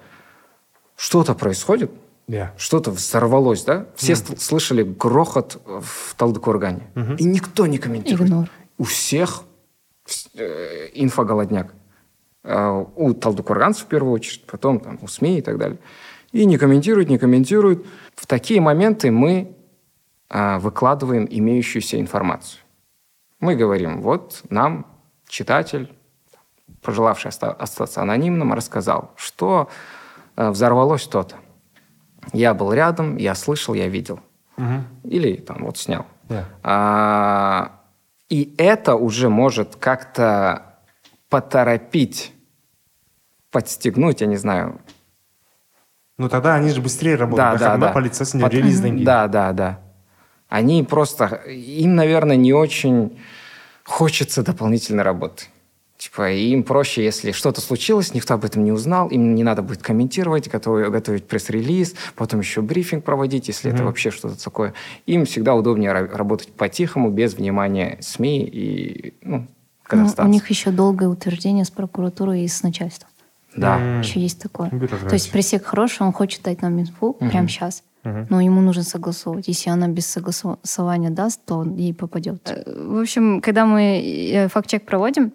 что-то 0.96 1.36
происходит, 1.36 1.92
Да. 2.30 2.54
что-то 2.58 2.92
взорвалось, 2.92 3.64
да? 3.64 3.88
Все 3.96 4.14
сл- 4.14 4.38
слышали 4.38 4.84
грохот 4.84 5.60
в 5.66 6.16
Талдыкургане. 6.16 6.84
И 7.18 7.24
никто 7.24 7.66
не 7.66 7.80
комментирует. 7.80 8.30
Игнор. 8.30 8.50
У 8.78 8.84
всех 8.84 9.44
вс- 10.08 10.30
э, 10.36 10.90
инфоголодняк. 10.94 11.74
Э, 12.44 12.86
У 12.96 13.14
талдыкурганцев 13.14 13.86
в 13.86 13.88
первую 13.88 14.14
очередь, 14.14 14.46
потом 14.46 14.80
там, 14.80 15.00
у 15.02 15.08
СМИ 15.08 15.40
и 15.40 15.42
так 15.42 15.58
далее. 15.58 15.80
И 16.32 16.46
не 16.46 16.58
комментируют, 16.60 17.10
не 17.10 17.18
комментируют. 17.18 17.84
В 18.16 18.28
такие 18.28 18.62
моменты 18.62 19.10
мы 19.12 19.56
а, 20.32 20.60
выкладываем 20.60 21.28
имеющуюся 21.30 22.00
информацию. 22.00 22.62
Мы 23.40 23.56
говорим, 23.56 24.02
вот 24.04 24.44
нам 24.50 24.86
читатель, 25.28 25.92
пожелавший 26.84 27.30
оста- 27.30 27.52
остаться 27.54 28.02
анонимным, 28.04 28.54
рассказал, 28.54 29.12
что 29.16 29.68
э, 30.36 30.50
взорвалось 30.52 31.08
то-то. 31.08 31.36
Я 32.34 32.54
был 32.54 32.74
рядом, 32.74 33.18
я 33.18 33.36
слышал, 33.36 33.74
я 33.74 33.88
видел. 33.88 34.20
Или 35.04 35.36
там 35.36 35.64
вот 35.66 35.78
снял. 35.78 36.06
Да. 36.28 36.46
А, 36.64 37.82
и 38.30 38.54
это 38.58 38.96
уже 38.96 39.30
может 39.30 39.76
как-то 39.76 40.76
поторопить, 41.30 42.34
подстегнуть, 43.52 44.22
я 44.22 44.28
не 44.28 44.38
знаю. 44.38 44.80
Ну 46.18 46.28
тогда 46.28 46.56
они 46.56 46.70
же 46.70 46.82
быстрее 46.82 47.16
работают. 47.16 47.60
Да, 47.60 47.78
да, 47.78 47.78
да. 47.78 47.94
полициясының 47.94 48.44
Пот- 48.44 48.54
релизден 48.54 48.98
кейін. 48.98 49.06
Да, 49.06 49.28
да, 49.28 49.54
да. 49.54 49.78
Они 50.50 50.84
просто, 50.84 51.26
им, 51.48 51.96
наверное, 51.96 52.36
не 52.36 52.54
очень 52.54 53.18
хочется 53.86 54.44
дополнительной 54.44 55.04
работы. 55.04 55.46
Типа, 56.00 56.32
им 56.32 56.64
проще, 56.64 57.04
если 57.04 57.34
что-то 57.34 57.60
случилось, 57.60 58.14
никто 58.14 58.34
об 58.36 58.46
этом 58.46 58.64
не 58.64 58.72
узнал, 58.72 59.10
им 59.10 59.36
не 59.36 59.44
надо 59.44 59.62
будет 59.62 59.82
комментировать, 59.84 60.48
готовить, 60.50 60.90
готовить 60.90 61.28
пресс-релиз, 61.28 61.94
потом 62.16 62.40
еще 62.40 62.62
брифинг 62.62 63.04
проводить, 63.04 63.50
если 63.50 63.70
это 63.70 63.84
вообще 63.84 64.10
что-то 64.10 64.42
такое. 64.42 64.74
Им 65.08 65.26
всегда 65.26 65.56
удобнее 65.56 65.92
ра- 65.92 66.16
работать 66.16 66.54
по-тихому, 66.54 67.10
без 67.12 67.34
внимания 67.34 67.98
СМИ 68.00 68.46
и, 68.46 69.14
ну, 69.24 69.46
Ну, 69.92 70.08
у 70.24 70.28
них 70.28 70.50
еще 70.50 70.72
долгое 70.72 71.10
утверждение 71.10 71.66
с 71.66 71.70
прокуратурой 71.70 72.44
и 72.44 72.48
с 72.48 72.64
начальством. 72.64 73.10
Да. 73.58 74.00
Еще 74.00 74.22
есть 74.22 74.42
такое. 74.42 74.70
То 74.70 75.14
есть 75.16 75.30
пресек 75.32 75.66
хороший, 75.66 76.04
он 76.04 76.14
хочет 76.14 76.44
дать 76.44 76.62
нам 76.62 76.80
инфу 76.80 77.12
прямо 77.14 77.50
сейчас. 77.50 77.84
Но 78.30 78.40
ему 78.40 78.62
нужно 78.62 78.84
согласовывать. 78.84 79.50
Если 79.50 79.70
она 79.70 79.90
без 79.90 80.06
согласования 80.06 81.10
даст, 81.10 81.42
то 81.46 81.56
он 81.56 81.76
ей 81.76 81.94
попадет. 81.94 82.50
Э, 82.50 82.64
В 82.88 83.02
общем, 83.02 83.42
когда 83.42 83.66
мы 83.66 83.82
э, 84.34 84.48
факт-чек 84.48 84.86
проводим, 84.86 85.34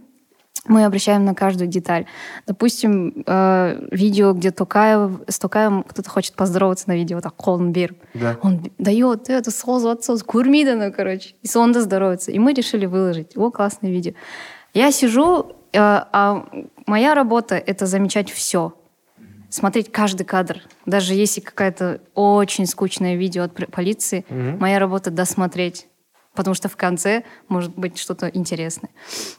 мы 0.67 0.85
обращаем 0.85 1.25
на 1.25 1.35
каждую 1.35 1.69
деталь. 1.69 2.07
Допустим, 2.47 3.25
э, 3.27 3.89
видео, 3.91 4.33
где 4.33 4.51
Токаев, 4.51 5.21
с 5.29 5.39
Токаевым 5.39 5.83
кто-то 5.83 6.09
хочет 6.09 6.35
поздороваться 6.35 6.89
на 6.89 6.95
видео, 6.97 7.21
так, 7.21 7.35
қолын 7.37 7.71
беріп. 7.71 7.99
Да. 8.15 8.37
Он 8.43 8.63
дает 8.79 9.29
это 9.29 9.51
созу 9.51 9.91
отцов, 9.91 10.25
көрмейді 10.25 10.75
ну, 10.75 10.93
короче. 10.93 11.35
И 11.43 11.49
сонда 11.49 11.83
здоровается. 11.83 12.31
И 12.31 12.39
мы 12.39 12.53
решили 12.55 12.87
выложить. 12.87 13.37
О, 13.37 13.51
классное 13.51 13.91
видео. 13.91 14.13
Я 14.73 14.91
сижу, 14.93 15.53
э, 15.73 15.79
а 15.79 16.47
моя 16.87 17.15
работа— 17.15 17.55
это 17.67 17.87
замечать 17.87 18.31
все. 18.31 18.73
смотреть 19.55 19.93
каждый 19.93 20.25
кадр. 20.25 20.61
Даже 20.85 21.15
если 21.15 21.41
какая-то 21.41 22.01
очень 22.15 22.67
скучное 22.67 23.15
видео 23.15 23.45
от 23.45 23.71
полиции, 23.71 24.25
моя 24.59 24.79
работа 24.79 25.11
досмотреть. 25.11 25.87
Потому 26.35 26.55
что 26.55 26.69
в 26.69 26.77
конце 26.77 27.23
может 27.49 27.77
быть 27.77 27.99
что-то 27.99 28.29
интересное. 28.29 28.91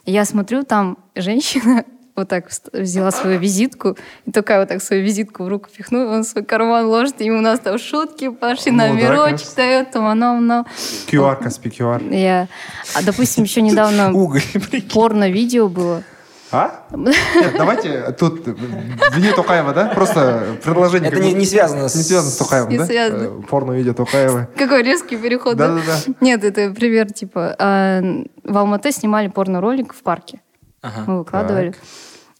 Я 0.04 0.24
смотрю, 0.24 0.64
там 0.64 0.98
женщина 1.14 1.84
вот 2.16 2.28
так 2.28 2.48
взяла 2.72 3.10
свою 3.10 3.38
визитку, 3.38 3.96
и 4.24 4.32
такая 4.32 4.60
вот 4.60 4.68
так 4.68 4.82
свою 4.82 5.02
визитку 5.04 5.44
в 5.44 5.48
руку 5.48 5.68
пихнула, 5.74 6.14
он 6.14 6.22
в 6.24 6.26
свой 6.26 6.44
карман 6.44 6.86
ложит, 6.86 7.20
и 7.20 7.30
у 7.30 7.40
нас 7.40 7.60
там 7.60 7.78
шутки 7.78 8.30
пошли, 8.30 8.72
Ну 8.72 8.78
да, 8.78 8.88
номерочек 8.88 9.24
конечно. 9.24 9.56
дает, 9.56 9.90
там 9.90 10.06
оно, 10.06 10.36
оно. 10.36 10.66
QR, 11.08 11.42
Каспи 11.42 11.68
QR. 11.68 12.14
Я, 12.16 12.48
а, 12.94 13.02
допустим, 13.02 13.44
еще 13.44 13.60
недавно 13.60 14.12
порно-видео 14.92 15.68
было. 15.68 16.02
А? 16.52 16.86
Нет, 16.92 17.54
давайте 17.56 18.12
тут 18.12 18.46
Вини 18.46 19.32
Токаева, 19.32 19.72
да? 19.72 19.86
Просто 19.86 20.56
предложение. 20.62 21.10
Это 21.10 21.20
не, 21.20 21.32
не 21.32 21.44
связано 21.44 21.88
с... 21.88 21.94
не 21.94 22.02
связано 22.02 22.30
с 22.30 22.36
Токаевым, 22.36 22.70
Не 22.70 22.78
да? 22.78 22.86
связано. 22.86 23.22
Э, 23.22 23.42
Порно-видео 23.48 23.94
Токаева. 23.94 24.48
Какой 24.56 24.82
резкий 24.82 25.16
переход, 25.16 25.56
да? 25.56 25.68
Да-да-да. 25.68 26.14
Нет, 26.20 26.44
это 26.44 26.70
пример, 26.70 27.12
типа, 27.12 27.56
а, 27.58 28.00
в 28.44 28.56
Алмате 28.56 28.92
снимали 28.92 29.28
порно-ролик 29.28 29.92
в 29.92 30.02
парке. 30.02 30.40
Ага. 30.82 31.04
Мы 31.06 31.18
выкладывали. 31.18 31.74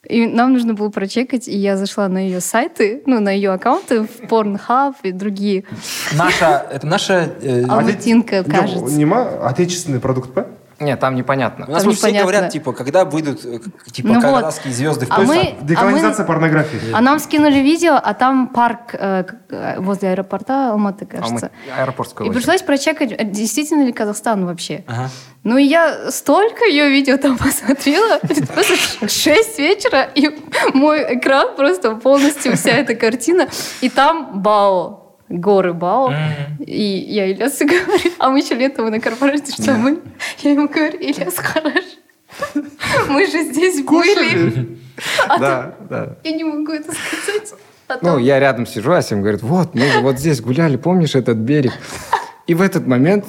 И 0.09 0.27
нам 0.27 0.53
нужно 0.53 0.75
было 0.75 0.89
прочекать, 0.89 1.49
и 1.49 1.57
я 1.57 1.77
зашла 1.77 2.07
на 2.09 2.19
ее 2.19 2.41
сайты, 2.41 3.03
ну, 3.07 3.19
на 3.19 3.31
ее 3.31 3.51
аккаунты, 3.51 4.03
в 4.03 4.21
Pornhub 4.31 4.95
и 5.03 5.11
другие. 5.11 5.65
Наша, 6.13 6.65
это 6.71 6.87
наша... 6.87 7.33
э, 7.43 7.65
Алматинка, 7.65 8.45
кажется. 8.45 8.95
Нема 8.97 9.27
отечественный 9.49 9.99
продукт, 9.99 10.33
па? 10.33 10.47
Нет, 10.79 11.01
там 11.01 11.15
непонятно. 11.15 11.65
У 11.67 11.71
нас 11.71 11.83
Там 11.83 11.91
вот 11.91 11.99
все 11.99 12.11
говорят, 12.13 12.51
типа, 12.51 12.73
когда 12.73 13.05
выйдут, 13.07 13.45
э, 13.47 13.61
типа, 13.91 14.09
Ну 14.09 14.15
вот. 14.21 14.23
казахские 14.43 14.75
звезды 14.75 15.07
в 15.07 15.11
А 15.11 15.21
мы- 15.23 15.55
Деколонизация 15.63 16.27
порнографии. 16.27 16.93
А 16.93 17.01
нам 17.01 17.19
скинули 17.19 17.61
видео, 17.61 17.95
а 18.03 18.13
там 18.13 18.49
парк 18.49 18.91
э, 18.93 19.25
э, 19.49 19.81
возле 19.81 20.11
аэропорта 20.11 20.73
Алматы, 20.73 21.07
кажется. 21.07 21.47
Алматы- 21.47 21.81
Аэропортское 21.83 22.27
И 22.27 22.31
озеро. 22.31 22.41
пришлось 22.41 22.63
прочекать, 22.63 23.13
э, 23.13 23.25
действительно 23.25 23.85
ли 23.85 23.93
Казахстан 23.93 24.45
вообще. 24.45 24.85
Ага. 24.87 25.09
Ну, 25.45 25.57
и 25.57 25.65
я 25.65 26.11
столько 26.11 26.65
ее 26.67 26.91
видео 26.91 27.17
там 27.17 27.39
посмотрела, 27.39 28.19
просто 28.19 29.09
6 29.09 29.59
вечера, 29.59 30.03
и 30.15 30.31
мой 30.75 31.17
экран 31.17 31.57
просто 31.57 31.95
полностью 31.97 32.55
вся 32.57 32.71
эта 32.73 32.95
картина. 32.95 33.49
И 33.81 33.89
там 33.89 34.43
Бао, 34.43 35.06
горы 35.29 35.73
Бао. 35.73 36.13
И 36.61 36.83
я 36.83 37.31
Ильясу 37.31 37.67
говорю, 37.67 38.13
а 38.19 38.31
мы 38.31 38.39
еще 38.41 38.55
летом 38.55 38.91
на 38.91 39.01
корпорации, 39.01 39.53
что 39.53 39.75
мы? 39.75 40.01
Я 40.41 40.53
ему 40.53 40.69
говорю, 40.69 40.99
Ильяс, 40.99 41.37
хорошо. 41.39 41.81
Мы 43.09 43.27
же 43.27 43.43
здесь 43.45 43.83
были. 43.83 44.79
Да, 45.39 45.75
да. 45.89 46.17
Я 46.25 46.33
не 46.33 46.45
могу 46.45 46.73
это 46.73 46.93
сказать. 46.93 47.55
А 47.89 47.99
Ну, 48.03 48.19
я 48.19 48.41
рядом 48.41 48.67
сижу, 48.67 48.93
Асим 48.93 49.21
говорит, 49.21 49.43
вот, 49.43 49.75
мы 49.75 49.89
же 49.91 50.01
вот 50.01 50.19
здесь 50.19 50.41
гуляли, 50.41 50.77
помнишь 50.77 51.15
этот 51.15 51.37
берег? 51.37 51.73
И 52.47 52.55
в 52.55 52.63
этот 52.63 52.87
момент 52.87 53.27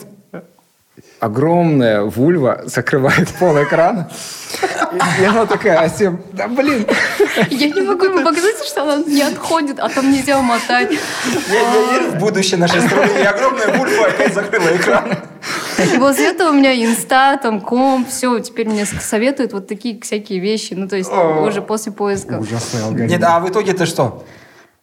огромная 1.20 2.02
вульва 2.02 2.62
закрывает 2.66 3.30
пол 3.40 3.62
экрана. 3.64 4.10
И, 4.92 5.22
и 5.22 5.26
она 5.26 5.46
такая, 5.46 5.80
Асим, 5.80 6.22
да 6.34 6.48
блин. 6.48 6.86
Я 7.50 7.70
не 7.70 7.82
могу 7.82 8.06
ему 8.06 8.24
показать, 8.24 8.64
что 8.66 8.84
она 8.84 9.04
не 9.04 9.22
отходит, 9.22 9.80
а 9.80 9.90
там 9.90 10.12
нельзя 10.12 10.42
мотать. 10.42 10.92
Я, 11.50 11.60
я 11.60 11.92
верю 11.92 12.12
в 12.12 12.20
будущее 12.20 12.60
нашей 12.60 12.82
страны. 12.82 13.12
И 13.22 13.24
огромная 13.24 13.78
бульба 13.78 14.08
опять 14.08 14.34
закрыла 14.34 14.76
экран. 14.76 15.18
И 15.78 15.98
после 15.98 16.28
этого 16.30 16.50
у 16.50 16.54
меня 16.54 16.74
инста, 16.74 17.38
там, 17.38 17.62
комп, 17.62 18.10
все, 18.10 18.40
теперь 18.40 18.68
мне 18.68 18.86
советуют 18.86 19.54
вот 19.54 19.68
такие 19.68 20.00
всякие 20.02 20.40
вещи. 20.40 20.74
Ну, 20.74 20.88
то 20.88 20.96
есть 20.96 21.12
уже 21.12 21.62
после 21.62 21.92
поиска. 21.92 22.40
Ужасный 22.40 22.84
алгоритм. 22.84 23.12
Нет, 23.12 23.24
а 23.24 23.40
в 23.40 23.50
итоге-то 23.50 23.86
что? 23.86 24.24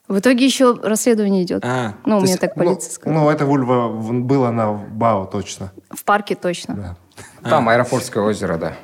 В 0.07 0.18
итоге 0.18 0.44
еще 0.44 0.78
расследование 0.82 1.44
идет. 1.44 1.64
А, 1.64 1.94
ну, 2.05 2.20
мне 2.20 2.28
есть, 2.28 2.40
так 2.40 2.55
полиция 2.55 2.92
сказала. 2.92 3.20
Ну, 3.20 3.30
это 3.30 3.46
вульва 3.46 3.88
было 3.88 4.50
на 4.50 4.72
БАУ 4.74 5.26
точно. 5.26 5.72
В 5.90 6.05
парке 6.05 6.34
точно. 6.34 6.96
Там 7.42 7.68
Аэропортское 7.70 8.22
озеро, 8.22 8.59
да. 8.59 8.74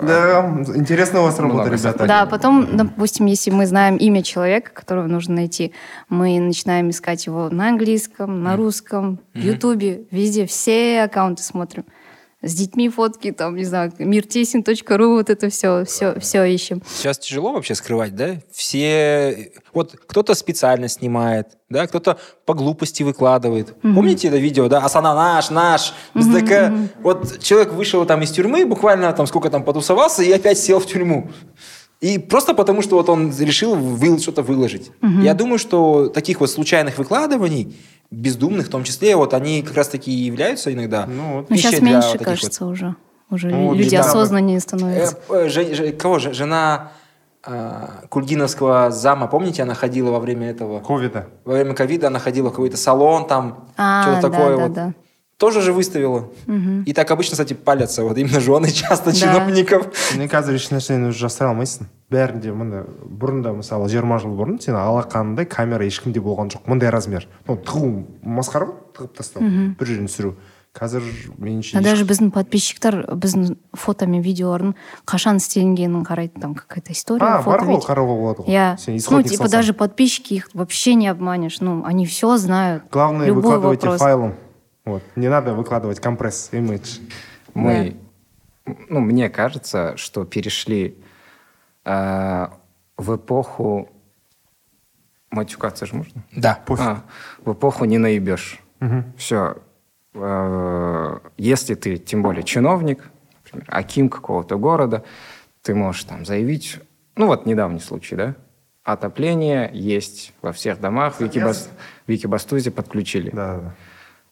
Да, 0.00 0.62
интересно 0.74 1.20
у 1.20 1.24
вас 1.24 1.38
работа, 1.38 1.70
ребята. 1.70 2.06
Да, 2.06 2.26
потом, 2.26 2.76
допустим, 2.76 3.26
если 3.26 3.50
мы 3.50 3.66
знаем 3.66 3.96
имя 3.96 4.22
человека, 4.22 4.70
которого 4.72 5.06
нужно 5.06 5.34
найти, 5.34 5.72
мы 6.08 6.38
начинаем 6.38 6.90
искать 6.90 7.26
его 7.26 7.48
на 7.48 7.68
английском, 7.68 8.42
на 8.42 8.56
русском, 8.56 9.20
в 9.34 9.38
Ютубе, 9.38 10.02
везде, 10.10 10.46
все 10.46 11.02
аккаунты 11.02 11.42
смотрим. 11.42 11.84
С 12.40 12.54
детьми 12.54 12.88
фотки, 12.88 13.32
там, 13.32 13.56
не 13.56 13.64
знаю, 13.64 13.92
миртесин.ру, 13.98 15.14
вот 15.14 15.28
это 15.28 15.48
все, 15.48 15.84
все, 15.84 16.18
все 16.20 16.44
ищем. 16.44 16.82
Сейчас 16.88 17.18
тяжело 17.18 17.52
вообще 17.52 17.74
скрывать, 17.74 18.14
да? 18.14 18.36
Все... 18.52 19.50
Вот 19.74 19.96
кто-то 20.06 20.34
специально 20.34 20.86
снимает, 20.86 21.48
да? 21.68 21.86
Кто-то 21.88 22.16
по 22.46 22.54
глупости 22.54 23.02
выкладывает. 23.02 23.74
Помните 23.82 24.28
это 24.28 24.36
видео, 24.36 24.68
да? 24.68 24.78
Асана 24.78 25.14
наш, 25.14 25.50
наш, 25.50 25.92
СДК. 26.14 26.72
Вот 27.02 27.40
человек 27.40 27.72
вышел 27.72 28.06
там 28.06 28.22
из 28.22 28.30
тюрьмы, 28.30 28.64
буквально 28.66 29.12
там 29.12 29.26
сколько 29.26 29.50
там 29.50 29.64
потусовался 29.64 30.22
и 30.22 30.30
опять 30.30 30.58
сел 30.58 30.78
в 30.78 30.86
тюрьму. 30.86 31.30
И 32.00 32.18
просто 32.18 32.54
потому, 32.54 32.80
что 32.82 32.94
вот 32.96 33.08
он 33.08 33.36
решил 33.36 33.74
вы- 33.74 34.20
что-то 34.20 34.42
выложить. 34.42 34.92
Я 35.02 35.34
думаю, 35.34 35.58
что 35.58 36.08
таких 36.08 36.38
вот 36.38 36.48
случайных 36.50 36.98
выкладываний, 36.98 37.76
бездумных 38.10 38.66
в 38.66 38.70
том 38.70 38.84
числе, 38.84 39.16
вот 39.16 39.34
они 39.34 39.62
как 39.62 39.74
раз-таки 39.76 40.10
и 40.10 40.24
являются 40.24 40.72
иногда 40.72 41.06
Ну, 41.06 41.38
вот. 41.38 41.50
Но 41.50 41.56
пищей 41.56 41.68
сейчас 41.68 41.80
для 41.80 41.90
меньше, 41.90 42.08
вот 42.08 42.12
таких 42.18 42.26
вот 42.26 42.34
кажется, 42.36 42.66
уже. 42.66 42.94
Уже 43.30 43.48
Ну, 43.50 43.74
люди 43.74 43.88
недавно- 43.94 44.10
осознаннее 44.10 44.56
Э, 44.56 44.60
становятся. 44.60 45.18
э, 45.28 45.48
же- 45.50 45.74
же- 45.74 45.92
кого 45.92 46.18
же? 46.18 46.32
Жена 46.32 46.92
а, 47.44 48.02
Кульгиновского 48.10 48.90
зама, 48.90 49.26
помните, 49.28 49.62
она 49.62 49.74
ходила 49.74 50.10
во 50.10 50.18
время 50.18 50.50
этого, 50.50 50.80
Ковида. 50.80 51.28
во 51.44 51.54
время 51.54 51.72
ковида, 51.72 52.08
она 52.08 52.18
ходила 52.18 52.48
в 52.48 52.50
какой-то 52.50 52.76
салон 52.76 53.26
там, 53.26 53.68
А, 53.76 54.02
что-то 54.02 54.28
да, 54.28 54.28
такое 54.30 54.56
да, 54.56 54.62
вот. 54.64 54.72
да 54.72 54.94
Тоже 55.37 55.61
же 55.61 55.73
выставила. 55.73 56.29
И 56.85 56.93
так 56.93 57.09
обычно, 57.11 57.31
кстати, 57.33 57.53
палятся 57.53 58.03
вот 58.03 58.17
именно 58.17 58.39
жены 58.39 58.71
часто 58.71 59.11
Да. 59.11 59.15
чиновников. 59.17 59.87
Мен 60.15 60.29
қазір 60.29 60.53
еш 60.55 60.69
нәрсені 60.71 61.09
уже 61.09 61.27
жасыра 61.27 61.49
алмайсың 61.51 61.87
бәрінде 62.13 62.53
мында 62.53 62.85
бұрын 63.03 63.41
да 63.41 63.51
мысалы 63.51 63.89
жиырма 63.89 64.19
жыл 64.21 64.37
бұрын 64.37 64.61
сен 64.61 64.75
алақаныңдай 64.77 65.45
камера 65.49 65.83
ешкімде 65.83 66.21
болған 66.21 66.47
жоқ 66.53 66.69
мындай 66.69 66.89
размер 66.93 67.27
ну 67.47 67.57
тығу 67.57 68.05
масқара 68.23 68.69
ғой 68.69 68.77
тығып 68.95 69.17
тастау 69.17 69.43
бір 69.43 69.85
жерін 69.89 70.07
түсіру 70.07 70.35
қазір 70.77 71.01
меніңше 71.41 71.75
А 71.77 71.81
даже 71.81 72.05
біздің 72.05 72.31
подписчиктар 72.31 73.01
біздің 73.11 73.57
фото 73.73 74.05
мен 74.07 74.21
видеолардың 74.23 74.75
қашан 75.05 75.41
істелінгенін 75.41 76.05
қарайды 76.05 76.39
там 76.39 76.53
какая-то 76.55 76.93
история 76.93 77.25
а 77.25 77.41
фото 77.41 77.57
бар 77.57 77.67
ғой 77.67 77.75
видео. 77.75 77.87
қарауға 77.89 78.15
болады 78.21 78.41
ғой 78.45 78.51
Я, 78.53 78.77
сен 78.77 78.93
ну, 78.93 78.99
исходник 78.99 79.31
типа 79.31 79.43
салсаң. 79.45 79.51
даже 79.51 79.73
подписчики 79.73 80.33
их 80.35 80.49
вообще 80.53 80.93
не 80.95 81.07
обманешь. 81.09 81.59
Ну, 81.59 81.83
они 81.83 82.05
все 82.05 82.37
знают. 82.37 82.83
главное 82.91 83.27
Любой 83.27 83.41
выкладывайте 83.43 83.87
вопрос. 83.87 83.99
файлом 84.01 84.33
вот 84.88 85.02
не 85.16 85.28
надо 85.28 85.54
выкладывать 85.54 86.00
компресс 86.00 86.50
имидж 86.52 86.98
Мы, 87.54 87.96
ну, 88.66 89.00
мне 89.00 89.28
кажется, 89.28 89.96
что 89.96 90.24
перешли 90.24 90.96
э, 91.84 92.46
в 92.96 93.16
эпоху... 93.16 93.90
Матюкаться 95.30 95.84
же 95.84 95.94
можно? 95.94 96.22
Да. 96.32 96.62
А, 96.68 97.04
в 97.44 97.52
эпоху 97.52 97.84
не 97.84 97.98
наебешь. 97.98 98.60
Все. 99.16 99.58
если 101.36 101.74
ты, 101.74 101.98
тем 101.98 102.22
более, 102.22 102.42
чиновник, 102.44 103.10
например, 103.44 103.66
аким 103.68 104.08
какого-то 104.08 104.56
города, 104.56 105.04
ты 105.62 105.74
можешь 105.74 106.04
там 106.04 106.24
заявить... 106.24 106.78
Ну, 107.14 107.26
вот 107.26 107.46
недавний 107.46 107.80
случай, 107.80 108.16
да? 108.16 108.36
Отопление 108.84 109.70
есть 109.74 110.32
во 110.40 110.52
всех 110.52 110.80
домах. 110.80 111.16
В 111.16 111.20
Викибас- 111.20 111.68
в 112.06 112.10
Викибастузе 112.10 112.70
подключили. 112.70 113.30
да 113.30 113.56
да, 113.56 113.60
да 113.60 113.74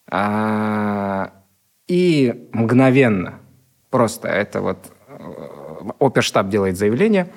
А, 0.08 1.32
и 1.88 2.48
мгновенно, 2.52 3.40
просто 3.90 4.28
это 4.28 4.60
вот 4.60 4.92
э, 5.08 5.90
оперштаб 5.98 6.48
делает 6.48 6.76
заявление, 6.76 7.28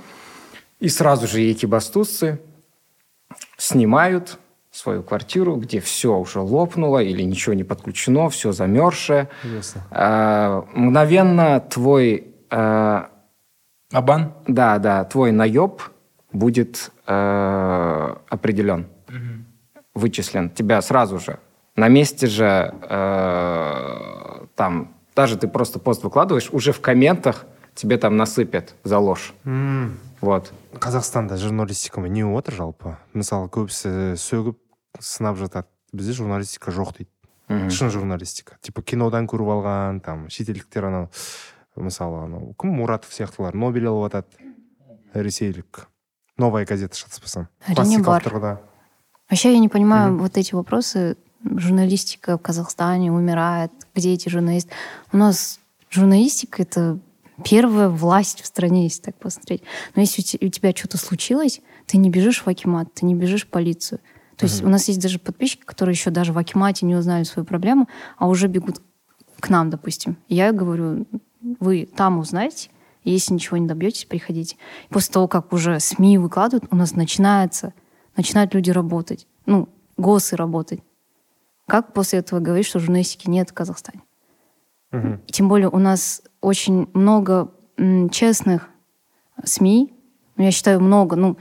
и 0.80 0.90
сразу 0.90 1.28
же 1.28 1.42
екибастузцы 1.42 2.40
снимают 3.58 4.40
свою 4.72 5.04
квартиру, 5.04 5.56
где 5.56 5.80
все 5.80 6.16
уже 6.16 6.40
лопнуло 6.40 7.00
или 7.00 7.24
ничего 7.24 7.54
не 7.54 7.64
подключено, 7.64 8.30
все 8.30 8.52
замерзшее. 8.52 9.30
Ясно. 9.44 9.84
А, 9.92 10.66
мгновенно 10.74 11.60
твой, 11.60 12.28
э, 12.50 13.04
Абан? 13.92 14.34
да, 14.48 14.78
да, 14.78 15.04
твой 15.06 15.32
наеб 15.32 15.82
будет 16.32 16.92
э, 17.08 18.16
определен, 18.30 18.88
вычислен. 19.96 20.50
Тебя 20.52 20.82
сразу 20.82 21.20
же 21.20 21.40
на 21.79 21.89
месте 21.89 22.27
же 22.27 22.73
э, 22.89 24.47
там 24.55 24.95
даже 25.15 25.37
ты 25.37 25.49
просто 25.49 25.79
пост 25.79 26.03
выкладываешь, 26.03 26.51
уже 26.53 26.73
в 26.73 26.81
комментах 26.81 27.47
тебе 27.75 27.99
там 27.99 28.17
насыпят 28.17 28.75
за 28.85 28.99
ложь. 28.99 29.33
М, 29.45 29.99
Вот. 30.21 30.53
қазақстанда 30.75 31.37
журналистикамен 31.37 32.13
не 32.13 32.23
болып 32.25 32.39
отыр 32.49 32.55
жалпы 32.55 32.97
мысалы 33.15 33.49
көбісі 33.49 34.17
сөгіп 34.17 34.57
сынап 34.99 35.37
жатады 35.37 35.67
бізде 35.93 36.13
журналистика 36.13 36.71
жоқ 36.71 36.97
дейді 36.99 37.11
Мгм. 37.49 37.69
шын 37.71 37.91
журналистика 37.91 38.57
типа 38.63 38.81
кинодан 38.83 39.27
көріп 39.29 39.51
алған 39.53 40.01
там 40.01 40.31
шетелдіктер 40.31 40.85
анау 40.89 41.11
мысалы 41.77 42.25
анау 42.25 42.55
кім 42.59 42.73
мұратов 42.81 43.13
сияқтылар 43.13 43.55
нобель 43.55 43.87
алып 43.87 44.09
жатады 44.11 44.27
ресейлік 45.13 45.89
новая 46.39 46.65
газета 46.65 46.97
шатаспасам 46.97 47.49
Әрине 47.69 48.01
классикалық 48.01 48.07
бар. 48.07 48.23
тұрғыда 48.25 48.57
Вообще 49.31 49.53
я 49.53 49.59
не 49.59 49.69
понимаю 49.69 50.17
вот 50.19 50.37
эти 50.39 50.55
вопросы. 50.55 51.17
Журналистика 51.44 52.38
в 52.38 52.42
Казахстане 52.42 53.12
умирает. 53.12 53.72
Где 53.96 54.14
эти 54.14 54.30
журналисты? 54.30 54.72
У 55.12 55.18
нас 55.18 55.60
журналистика— 55.90 56.62
это 56.64 57.00
первая 57.44 57.90
власть 57.90 58.42
в 58.42 58.46
стране, 58.46 58.84
если 58.84 59.04
так 59.04 59.16
посмотреть. 59.16 59.64
Но 59.96 60.02
если 60.02 60.22
у 60.22 60.26
те- 60.26 60.46
у 60.46 60.50
тебя 60.50 60.74
что-то 60.76 60.98
случилось, 60.98 61.62
ты 61.86 61.98
не 61.98 62.10
бежишь 62.10 62.44
в 62.44 62.48
Акимат, 62.48 62.94
ты 62.94 63.06
не 63.06 63.16
бежишь 63.16 63.46
в 63.46 63.48
полицию. 63.48 64.00
То 64.36 64.46
есть 64.46 64.64
у 64.64 64.70
нас 64.70 64.88
есть 64.88 65.02
даже 65.02 65.20
подписчики, 65.20 65.64
которые 65.64 65.94
еще 65.94 66.12
даже 66.12 66.32
в 66.32 66.38
Акимате 66.38 66.86
не 66.86 66.96
узнали 66.96 67.24
свою 67.24 67.46
проблему, 67.46 67.90
а 68.18 68.28
уже 68.28 68.48
бегут 68.48 68.82
к 69.40 69.50
нам, 69.50 69.70
допустим. 69.70 70.18
И 70.28 70.36
я 70.36 70.52
говорю, 70.52 71.06
вы 71.42 71.90
там 71.96 72.20
узнаете, 72.20 72.70
если 73.04 73.34
ничего 73.34 73.58
не 73.58 73.68
добьетесь, 73.68 74.06
приходите. 74.06 74.56
И 74.90 74.94
после 74.94 75.14
того, 75.14 75.28
как 75.28 75.52
уже 75.54 75.80
СМИ 75.80 76.18
выкладывают, 76.18 76.72
у 76.72 76.76
нас 76.76 76.94
начинается, 76.94 77.74
начинают 78.16 78.54
люди 78.54 78.72
работать, 78.72 79.28
ну, 79.46 79.70
ГОСы 79.98 80.36
работать. 80.36 80.82
Как 81.70 81.94
после 81.94 82.20
этого 82.20 82.40
говорить, 82.40 82.66
что 82.66 82.80
журналистики 82.80 83.30
нет 83.30 83.50
в 83.50 83.54
Казахстане? 83.54 84.02
И 84.92 85.32
тем 85.32 85.48
более 85.50 85.70
у 85.70 85.78
нас 85.78 86.22
очень 86.42 86.90
много 86.94 87.52
м, 87.78 88.10
честных 88.10 88.70
СМИ. 89.44 89.94
Ну, 90.36 90.44
я 90.44 90.52
считаю, 90.52 90.82
много. 90.82 91.16
Ну, 91.16 91.38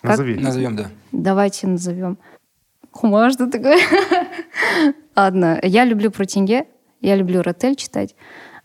как- 0.00 0.10
назови 0.12 0.34
Назовем, 0.40 0.74
да. 0.76 0.86
Давайте 1.12 1.66
назовем. 1.66 2.18
Хума, 2.90 3.30
что 3.30 3.48
такое? 3.50 3.78
Ладно, 5.16 5.58
я 5.62 5.84
люблю 5.84 6.10
про 6.10 6.24
тенге, 6.24 6.66
я 7.00 7.14
люблю 7.16 7.42
Ротель 7.42 7.76
читать. 7.76 8.16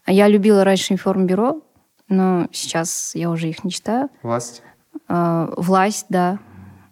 Я 0.07 0.27
любила 0.27 0.63
раньше 0.63 0.93
информбюро, 0.93 1.61
но 2.07 2.47
сейчас 2.51 3.15
я 3.15 3.29
уже 3.29 3.49
их 3.49 3.63
не 3.63 3.71
читаю. 3.71 4.09
власть 4.21 4.61
А, 5.07 5.53
Власть, 5.57 6.05
да. 6.09 6.39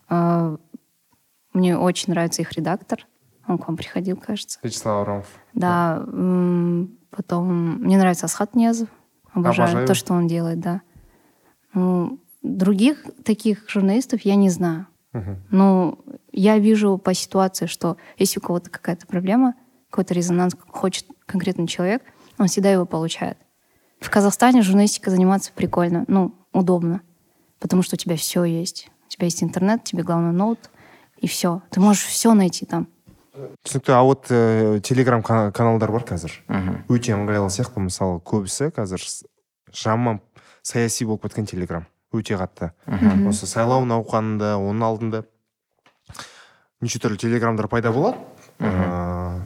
А, 0.10 0.58
Мне 1.54 1.78
очень 1.78 2.12
нравится 2.14 2.42
их 2.42 2.52
редактор. 2.54 3.08
Он 3.48 3.58
к 3.58 3.68
вам 3.68 3.76
приходил, 3.78 4.18
кажется. 4.18 4.60
вячеслав 4.64 5.02
Аврамов 5.02 5.28
Да. 5.54 6.04
м, 6.08 6.98
Потом 7.10 7.76
мне 7.82 7.98
нравится 7.98 8.26
Асхат 8.28 8.56
Ниязов. 8.56 8.88
Обожаю, 9.34 9.68
Обожаю. 9.68 9.88
то, 9.88 9.94
что 9.94 10.14
он 10.14 10.28
делает, 10.28 10.60
да. 10.62 10.82
Ну, 11.74 12.20
других 12.42 13.04
таких 13.26 13.70
журналистов 13.70 14.22
я 14.22 14.36
не 14.36 14.50
знаю. 14.50 14.88
Мгм. 15.14 15.38
Но 15.50 15.98
я 16.32 16.58
вижу 16.58 16.98
по 16.98 17.14
ситуации, 17.14 17.66
что 17.66 17.98
если 18.18 18.40
у 18.40 18.42
кого-то 18.42 18.70
какая-то 18.70 19.08
проблема, 19.08 19.56
какой-то 19.90 20.14
резонанс 20.14 20.56
хочет 20.70 21.06
конкретный 21.26 21.68
человек, 21.68 22.02
он 22.38 22.48
всегда 22.48 22.72
его 22.72 22.86
получает. 22.86 23.38
В 24.00 24.10
Казахстане 24.10 24.62
журналистика 24.62 25.12
заниматься 25.12 25.52
прикольно, 25.54 26.06
ну, 26.08 26.34
удобно, 26.54 27.02
потому 27.60 27.82
что 27.84 27.96
у 27.96 27.98
тебя 27.98 28.16
все 28.16 28.46
есть. 28.46 28.90
У 29.08 29.10
тебя 29.10 29.26
есть 29.26 29.44
интернет, 29.44 29.84
тебе 29.84 30.04
главное 30.04 30.32
ноут, 30.32 30.70
и 31.18 31.28
все. 31.28 31.62
Ты 31.72 31.82
можешь 31.82 32.04
все 32.06 32.34
найти 32.34 32.66
там. 32.66 32.88
Түсінікті 33.36 33.92
а 33.96 34.02
вот 34.04 34.28
э, 34.32 34.80
телеграм 34.84 35.22
кана- 35.24 35.52
каналдар 35.52 35.92
бар 35.92 36.04
қазір. 36.04 36.32
Мгм. 36.48 36.84
өте 36.90 37.14
ыңғайлы 37.16 37.48
сияқты. 37.50 37.80
Мысалы 37.80 38.20
көбісі 38.22 38.72
қазір 38.76 39.00
жаман 39.74 40.20
саяси 40.64 41.06
болып 41.06 41.24
кеткен 41.24 41.46
телеграм. 41.48 41.86
Өте 42.14 42.36
қатты. 42.36 42.72
Мгм. 42.88 43.28
осы 43.30 43.48
сайлау 43.48 43.86
науқанында 43.86 44.58
оның 44.60 44.84
алдында 44.84 45.24
неше 46.82 47.00
түрлі 47.00 47.18
телеграмдар 47.18 47.68
пайда 47.68 47.92
болады. 47.92 48.18
Ыыы, 48.60 49.42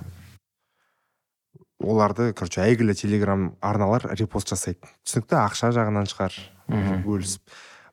оларды 1.86 2.34
короче 2.34 2.62
әйгілі 2.66 2.96
телеграм 2.98 3.56
арналар 3.62 4.02
репост 4.18 4.50
жасайды. 4.50 4.82
Түсінікті 5.06 5.38
ақша 5.46 5.70
жағынан 5.76 6.10
шығар 6.10 6.34
Мгм. 6.68 7.04
бөлісіп. 7.06 7.42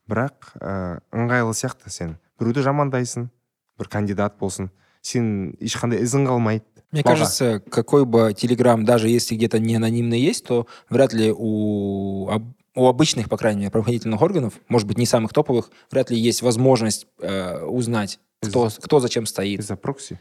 Бірақ 0.09 0.57
ә, 0.59 0.99
ыңғайлы 1.13 1.53
сияқты 1.53 1.89
сен. 1.89 2.17
Біреуді 2.39 2.63
жамандайсың 2.65 3.29
бір 3.77 3.87
кандидат 3.87 4.39
болсын. 4.39 4.69
Сен 5.03 5.55
ешқандай 5.59 6.01
ізің 6.03 6.25
қалмайды 6.27 6.65
Мне 6.93 7.01
Баға. 7.01 7.15
кажется, 7.15 7.59
какой 7.71 8.05
бы 8.05 8.35
телеграм, 8.37 8.85
даже 8.85 9.09
если 9.09 9.35
где-то 9.35 9.57
не 9.57 9.75
анонимный 9.75 10.19
есть, 10.19 10.45
то 10.45 10.67
вряд 10.89 11.11
ли 11.11 11.33
у, 11.35 12.29
у 12.75 12.87
обычных, 12.87 13.29
по 13.29 13.37
крайней 13.37 13.61
мере, 13.61 13.71
правоохранительных 13.71 14.21
органов, 14.21 14.53
может 14.67 14.87
быть, 14.87 14.99
не 14.99 15.07
самых 15.07 15.33
топовых, 15.33 15.71
вряд 15.89 16.11
ли 16.11 16.19
есть 16.19 16.43
возможность 16.43 17.07
э, 17.19 17.65
узнать, 17.65 18.19
кто, 18.49 18.69
кто 18.81 18.99
зачем 18.99 19.25
стоит. 19.25 19.59
из-за 19.59 19.75
прокси 19.75 20.19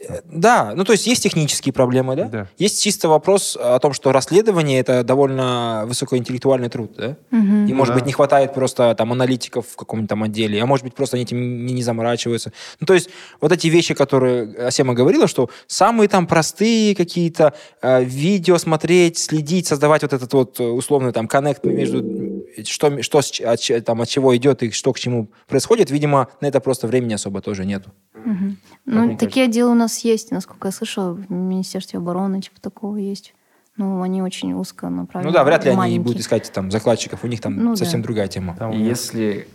Э, 0.00 0.20
Да, 0.24 0.72
ну 0.74 0.84
то 0.84 0.92
есть 0.92 1.06
есть 1.06 1.22
технические 1.22 1.72
проблемы, 1.72 2.16
да? 2.16 2.24
Да. 2.24 2.48
Есть 2.58 2.82
чисто 2.82 3.08
вопрос 3.08 3.56
о 3.60 3.78
том, 3.78 3.92
что 3.92 4.12
расследование 4.12 4.80
это 4.80 5.04
довольно 5.04 5.84
высокоинтеллектуальный 5.86 6.68
труд, 6.68 6.92
да? 6.96 7.16
Мгм. 7.30 7.66
И, 7.66 7.72
может 7.72 7.94
да. 7.94 7.98
быть, 8.00 8.06
не 8.06 8.12
хватает 8.12 8.54
просто 8.54 8.94
там 8.94 9.12
аналитиков 9.12 9.66
в 9.68 9.76
каком-то 9.76 10.08
там 10.08 10.22
отделе, 10.24 10.60
а 10.62 10.66
может 10.66 10.84
быть, 10.84 10.94
просто 10.94 11.16
они 11.16 11.24
этим 11.24 11.66
не, 11.66 11.74
не 11.74 11.82
заморачиваются. 11.82 12.52
Ну, 12.80 12.86
то 12.86 12.94
есть 12.94 13.10
вот 13.40 13.52
эти 13.52 13.68
вещи, 13.68 13.94
которые 13.94 14.66
Асема 14.66 14.94
говорила, 14.94 15.28
что 15.28 15.50
самые 15.66 16.08
там 16.08 16.26
простые 16.26 16.94
какие-то 16.94 17.54
э, 17.82 18.02
видео 18.04 18.58
смотреть, 18.58 19.18
следить, 19.18 19.66
создавать 19.66 20.02
вот 20.02 20.12
этот 20.12 20.32
вот 20.32 20.60
э, 20.60 20.64
условный 20.64 21.12
там 21.12 21.28
коннект 21.28 21.64
между 21.64 22.02
э, 22.02 22.64
что, 22.64 23.02
что 23.02 23.18
от, 23.18 23.60
ч- 23.60 23.80
там, 23.80 24.00
от 24.00 24.08
чего 24.08 24.36
идет 24.36 24.62
и 24.62 24.70
что 24.70 24.92
к 24.92 24.98
чему 24.98 25.28
происходит, 25.46 25.90
видимо, 25.90 26.28
на 26.40 26.46
это 26.46 26.60
просто 26.60 26.86
времени 26.86 27.14
особо 27.14 27.40
тоже 27.40 27.57
нету. 27.64 27.90
Мгм. 28.14 28.56
Ну, 28.84 29.16
такие 29.16 29.46
отделы 29.46 29.70
у 29.72 29.74
нас 29.74 29.98
есть, 29.98 30.32
насколько 30.32 30.68
я 30.68 30.72
слышала, 30.72 31.12
в 31.12 31.30
Министерстве 31.30 31.98
обороны 31.98 32.40
типа 32.40 32.60
такого 32.60 32.96
есть. 32.96 33.34
Ну, 33.76 34.02
они 34.02 34.22
очень 34.22 34.52
узко 34.54 34.88
направлены. 34.88 35.30
Ну 35.30 35.38
да, 35.38 35.44
вряд 35.44 35.64
ли 35.64 35.70
они 35.70 35.78
маленькие. 35.78 36.00
будут 36.02 36.20
искать 36.20 36.50
там 36.52 36.70
закладчиков, 36.70 37.22
у 37.22 37.28
них 37.28 37.40
там 37.40 37.54
Ну 37.56 37.76
совсем 37.76 38.00
да. 38.00 38.06
другая 38.06 38.26
тема. 38.26 38.56
Там 38.56 38.72
Если 38.72 39.46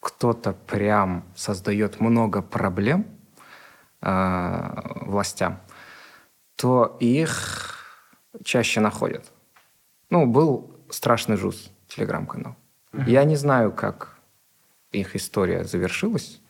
кто-то 0.00 0.54
прям 0.66 1.24
создает 1.34 2.00
много 2.00 2.40
проблем 2.40 3.04
э, 4.00 5.04
властям, 5.04 5.58
то 6.56 6.96
их 6.98 7.84
чаще 8.42 8.80
находят. 8.80 9.30
Ну, 10.08 10.26
был 10.26 10.70
страшный 10.88 11.36
жуз, 11.36 11.70
телеграм-канал. 11.88 12.56
Я 13.06 13.24
не 13.24 13.36
знаю, 13.36 13.72
как 13.72 14.16
их 14.92 15.14
история 15.16 15.64
завершилась, 15.64 16.40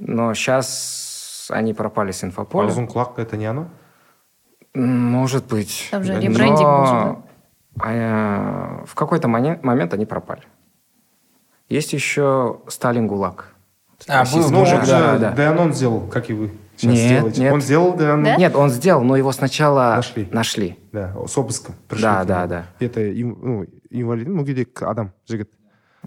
но 0.00 0.34
сейчас 0.34 1.48
они 1.50 1.74
пропали 1.74 2.10
с 2.12 2.24
инфополя. 2.24 2.68
Озон 2.68 2.86
Кулак 2.86 3.18
это 3.18 3.36
не 3.36 3.46
оно? 3.46 3.68
Может 4.74 5.46
быть. 5.46 5.88
Там 5.90 6.04
же 6.04 6.14
Но, 6.14 6.20
ребрендинг 6.20 6.60
был 6.60 6.86
же, 6.86 7.16
э, 7.84 8.84
в 8.86 8.94
какой-то 8.94 9.28
момент 9.28 9.94
они 9.94 10.06
пропали. 10.06 10.42
Есть 11.68 11.92
еще 11.92 12.60
Сталин 12.68 13.06
ГУЛАГ. 13.06 13.54
А, 14.08 14.24
был 14.24 14.50
Ну, 14.50 14.58
мужик, 14.60 14.78
он 14.80 14.84
же 14.86 14.92
да, 14.92 15.18
да. 15.18 15.32
Деанон 15.32 15.72
сделал, 15.74 16.00
как 16.08 16.30
и 16.30 16.32
вы 16.32 16.50
сейчас 16.76 16.94
Нет, 16.94 17.08
делаете. 17.18 17.40
нет. 17.42 17.52
Он 17.52 17.60
сделал 17.60 17.96
Деанон. 17.96 18.24
Да? 18.24 18.36
Нет, 18.36 18.56
он 18.56 18.70
сделал, 18.70 19.02
но 19.02 19.16
его 19.16 19.30
сначала 19.32 19.94
Нашли. 19.96 20.28
нашли. 20.32 20.78
Да, 20.92 21.14
с 21.26 21.36
обыском. 21.36 21.74
пришли 21.86 22.02
Да, 22.02 22.24
да, 22.24 22.46
да. 22.46 22.66
Это 22.80 23.00
им- 23.02 23.38
ну, 23.42 23.64
инвалид, 23.90 24.28
мүгедек 24.28 24.82
адам, 24.82 25.12
жігіт. 25.28 25.50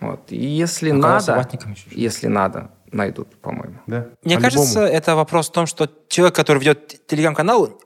Вот. 0.01 0.31
И 0.31 0.37
если 0.37 0.89
А 0.89 0.93
надо, 0.95 1.45
если 1.91 2.27
надо, 2.27 2.69
найдут, 2.93 3.35
по-моему. 3.41 3.75
Да. 3.87 4.07
Мне 4.23 4.35
По-любому. 4.37 4.41
кажется, 4.41 4.85
это 4.85 5.15
вопрос 5.15 5.49
в 5.49 5.51
том, 5.51 5.65
что 5.65 5.89
человек, 6.07 6.35
который 6.35 6.59
ведет 6.59 7.05
телеграм-канал, 7.07 7.79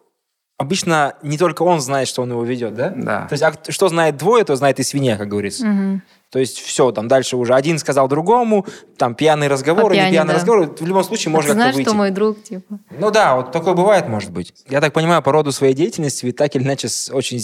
обычно 0.57 1.15
не 1.21 1.37
только 1.37 1.61
он 1.63 1.79
знает, 1.81 2.07
что 2.07 2.21
он 2.23 2.31
его 2.31 2.43
ведет, 2.43 2.73
да? 2.73 2.93
Да. 2.95 3.27
То 3.27 3.33
есть, 3.33 3.43
а 3.43 3.71
что 3.71 3.89
знает 3.89 4.17
двое, 4.17 4.43
то 4.43 4.55
знает 4.55 4.79
и 4.79 4.83
свинья, 4.83 5.17
как 5.17 5.27
говорится. 5.29 5.65
Мгм. 5.65 6.01
То 6.29 6.39
есть 6.39 6.59
все, 6.59 6.91
там 6.91 7.07
дальше 7.07 7.37
уже 7.37 7.53
один 7.53 7.77
сказал 7.79 8.09
другому, 8.09 8.65
там 8.97 9.15
пьяный 9.15 9.47
разговор 9.47 9.93
или 9.93 10.09
пьяный 10.09 10.33
да. 10.33 10.39
разговор, 10.39 10.75
в 10.77 10.85
любом 10.85 11.03
случае 11.05 11.31
А 11.31 11.35
можно 11.35 11.49
ты 11.49 11.53
как-то 11.53 11.61
знаешь, 11.61 11.75
выйти. 11.75 11.87
что 11.87 11.95
мой 11.95 12.11
друг, 12.11 12.43
типа? 12.43 12.79
Ну 12.89 13.11
да, 13.11 13.37
вот 13.37 13.51
такое 13.53 13.75
бывает, 13.75 14.09
может 14.09 14.31
быть. 14.31 14.53
Я 14.67 14.81
так 14.81 14.91
понимаю, 14.91 15.21
по 15.21 15.31
роду 15.31 15.53
своей 15.53 15.73
деятельности 15.73 16.25
вы 16.25 16.33
так 16.33 16.53
или 16.55 16.63
иначе 16.63 16.89
очень 17.13 17.39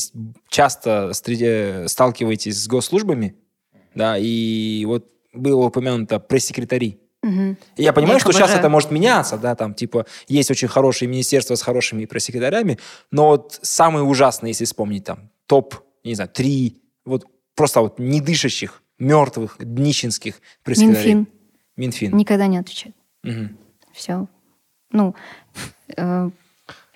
часто 0.49 1.11
среди- 1.13 1.87
сталкиваетесь 1.87 2.61
с 2.61 2.67
госслужбами, 2.67 3.35
да, 3.95 4.17
и 4.17 4.83
вот 4.85 5.05
было 5.33 5.65
упомянуто 5.67 6.19
пресс-секретари. 6.19 6.99
И 7.23 7.83
Я 7.83 7.93
понимаю, 7.93 8.17
их 8.17 8.21
что 8.21 8.31
сейчас 8.33 8.51
это 8.53 8.69
может 8.69 8.91
меняться, 8.91 9.37
да, 9.37 9.55
там, 9.55 9.73
типа, 9.73 10.05
есть 10.27 10.51
очень 10.51 10.67
хорошие 10.67 11.07
министерства 11.07 11.55
с 11.55 11.61
хорошими 11.61 12.05
пресс-секретарями, 12.05 12.77
но 13.11 13.27
вот 13.29 13.59
самые 13.61 14.03
ужасные, 14.03 14.51
если 14.51 14.65
вспомнить, 14.65 15.05
там, 15.05 15.29
топ, 15.45 15.75
не 16.03 16.15
знаю, 16.15 16.29
три, 16.29 16.81
вот 17.05 17.25
просто 17.55 17.79
вот 17.81 17.97
недышащих, 17.99 18.81
мертвых, 18.99 19.55
днищенских 19.59 20.41
пресс-секретарей. 20.63 21.13
Минфин 21.13 21.27
Минфин. 21.77 22.17
никогда 22.17 22.47
не 22.47 22.57
отвечает. 22.57 22.95
Мгм. 23.23 23.57
Все. 23.93 24.27
Ну, 24.91 25.15
э, 25.95 26.29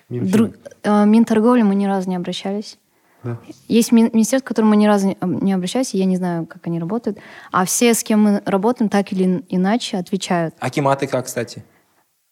Минфин. 0.08 0.30
друг- 0.30 0.54
э, 0.82 1.04
Минторговли 1.06 1.62
мы 1.62 1.74
ни 1.74 1.86
разу 1.86 2.08
не 2.08 2.16
обращались. 2.16 2.78
Да. 3.23 3.37
Есть 3.69 3.91
мин- 3.93 4.09
министерство, 4.13 4.45
к 4.45 4.47
которому 4.49 4.71
мы 4.71 4.75
ни 4.75 4.85
разу 4.85 5.07
не- 5.07 5.17
не 5.21 5.53
обращались, 5.53 5.93
и 5.95 5.97
я 5.97 6.05
не 6.05 6.17
знаю, 6.17 6.45
как 6.45 6.67
они 6.67 6.77
работают. 6.79 7.19
А 7.51 7.63
все, 7.63 7.93
с 7.93 8.03
кем 8.03 8.21
мы 8.23 8.41
работаем, 8.45 8.89
так 8.89 9.13
или 9.13 9.23
ин- 9.23 9.45
иначе 9.49 9.97
отвечают. 9.97 10.53
Акиматы 10.59 11.07
как, 11.07 11.25
кстати? 11.25 11.63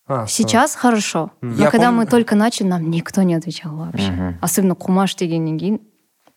А, 0.07 0.27
Сейчас 0.27 0.75
хорошо. 0.75 1.31
Но 1.41 1.55
Я 1.63 1.71
когда 1.71 1.85
помню- 1.87 1.99
мы 2.01 2.05
только 2.07 2.35
начали, 2.35 2.67
нам 2.67 2.91
никто 2.91 3.21
не 3.23 3.35
отвечал 3.35 3.73
вообще. 3.75 4.11
Мгм. 4.11 4.37
Особенно 4.41 4.75
кумаш 4.75 5.15
дегеннен 5.15 5.57
кейін 5.57 5.79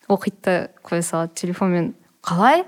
оқиды 0.09 0.37
да 0.45 0.69
қоя 0.85 1.03
салады 1.03 1.33
телефонмен 1.35 1.95
қалай 2.23 2.65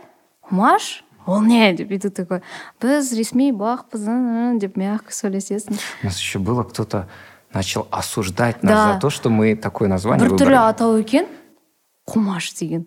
құмаш 0.51 1.03
ол 1.27 1.43
не 1.43 1.73
деп 1.75 1.91
и 1.93 1.99
ты 1.99 2.11
такой 2.11 2.41
біз 2.81 3.13
ресми 3.13 3.53
бақпыз 3.53 4.09
ы, 4.09 4.57
ы», 4.57 4.59
деп 4.59 4.77
мягко 4.77 5.13
сөйлесесің 5.13 5.79
У 6.03 6.07
нас 6.07 6.19
еще 6.19 6.39
было, 6.39 6.63
кто-то 6.65 7.07
начал 7.53 7.87
осуждать 7.93 8.63
нас 8.63 8.73
Да. 8.73 8.95
за 8.95 9.01
то, 9.01 9.11
что 9.11 9.29
мы 9.31 9.55
такое 9.55 9.87
название 9.89 10.27
бір 10.29 10.35
түрлі 10.35 10.57
выбрали. 10.57 10.71
атау 10.71 10.97
екен 10.97 11.27
құмаш 12.10 12.54
деген 12.60 12.86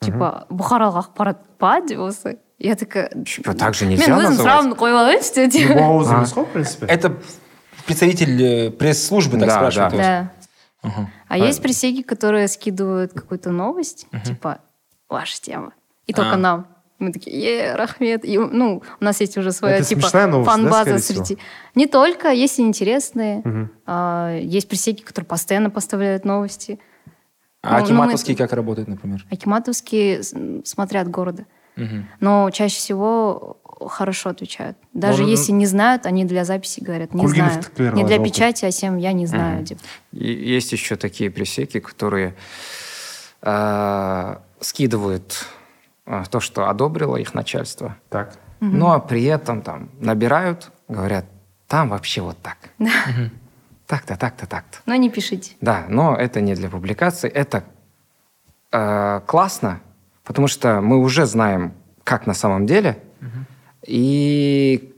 типа 0.00 0.46
бұқаралық 0.50 0.98
ақпарат 1.08 1.38
па 1.58 1.80
деп 1.80 1.98
осы 2.00 2.38
я 2.58 2.76
такая 2.76 3.10
Типа, 3.24 3.54
так 3.54 3.74
же 3.74 3.86
мен 3.86 3.98
нельзя 3.98 4.14
өзім 4.14 4.36
называть. 4.36 4.46
сұрағымды 4.46 4.76
қойып 4.78 4.98
алайыншы 5.00 5.48
деп 5.48 5.76
ауыз 5.76 6.08
А. 6.10 6.14
емес 6.18 6.32
қой 6.34 6.44
в 6.44 6.52
принципе 6.52 6.86
Это 6.86 7.16
представитель 7.86 8.42
э, 8.42 8.70
пресс-службы 8.70 9.38
так 9.38 9.48
Да, 9.48 9.54
спрашивает. 9.56 9.92
да. 9.92 10.30
Да. 10.82 11.10
А 11.28 11.38
есть 11.38 11.62
пресеки, 11.62 12.02
которые 12.02 12.46
скидывают 12.48 13.12
какую-то 13.12 13.50
новость, 13.50 14.06
типа, 14.24 14.58
ваша 15.08 15.40
тема. 15.40 15.72
И 16.06 16.12
только 16.12 16.34
А. 16.34 16.36
нам. 16.36 16.66
Мы 16.98 17.12
такие, 17.12 17.34
е, 17.40 17.74
рахмет. 17.74 18.24
И, 18.24 18.38
ну, 18.38 18.82
у 19.00 19.04
нас 19.04 19.20
есть 19.20 19.36
уже 19.36 19.50
своя, 19.52 19.76
Это 19.78 19.86
типа, 19.88 20.08
да, 20.12 20.44
фан-база 20.44 20.98
скорее 20.98 20.98
среди... 21.00 21.38
Не 21.74 21.86
только, 21.86 22.30
есть 22.30 22.58
и 22.58 22.62
интересные. 22.62 23.42
А, 23.86 24.36
есть 24.38 24.68
пресеки, 24.68 25.02
которые 25.02 25.26
постоянно 25.26 25.70
поставляют 25.70 26.24
новости. 26.24 26.78
А 27.64 27.70
Ну, 27.70 27.78
ну, 27.78 27.84
Акиматовский 27.84 28.34
мы- 28.34 28.38
как 28.38 28.52
работает, 28.52 28.88
например? 28.88 29.24
Акиматовские 29.30 30.22
смотря 30.64 31.00
от 31.00 31.08
города. 31.08 31.44
Мгм. 31.76 32.06
Но 32.20 32.50
чаще 32.50 32.76
всего 32.76 33.58
хорошо 33.88 34.30
отвечают. 34.30 34.76
Даже 34.92 35.22
Ну, 35.22 35.24
ну, 35.24 35.30
если 35.30 35.52
не 35.52 35.66
знают, 35.66 36.06
они 36.06 36.24
для 36.24 36.44
записи 36.44 36.80
говорят, 36.80 37.12
не 37.14 37.26
знаю. 37.26 37.62
Не 37.96 38.04
для 38.04 38.18
печати, 38.18 38.64
а 38.66 38.70
всем 38.70 38.96
я 38.98 39.12
не 39.12 39.26
знаю. 39.26 39.64
типа. 39.64 39.80
И 40.12 40.32
есть 40.32 40.72
еще 40.72 40.96
такие 40.96 41.30
пресеки, 41.30 41.80
которые 41.80 42.34
э, 43.42 44.36
скидывают 44.60 45.46
э, 46.06 46.22
то, 46.30 46.40
что 46.40 46.68
одобрило 46.68 47.16
их 47.16 47.34
начальство, 47.34 47.96
так 48.08 48.38
но 48.60 48.98
при 48.98 49.24
этом 49.24 49.60
там 49.60 49.90
набирают, 50.00 50.70
говорят, 50.88 51.26
там 51.66 51.90
вообще 51.90 52.22
вот 52.22 52.38
так. 52.40 52.56
Так-то, 53.86 54.16
так-то, 54.16 54.46
так-то. 54.46 54.78
Но 54.86 54.94
не 54.94 55.10
пишите. 55.10 55.54
Да, 55.60 55.84
но 55.88 56.16
это 56.16 56.40
не 56.40 56.54
для 56.54 56.68
публикации. 56.70 57.28
Это 57.28 57.64
э, 58.72 59.20
классно, 59.26 59.80
потому 60.24 60.48
что 60.48 60.80
мы 60.80 60.98
уже 60.98 61.26
знаем, 61.26 61.74
как 62.02 62.26
на 62.26 62.34
самом 62.34 62.66
деле, 62.66 62.98
и 63.86 64.94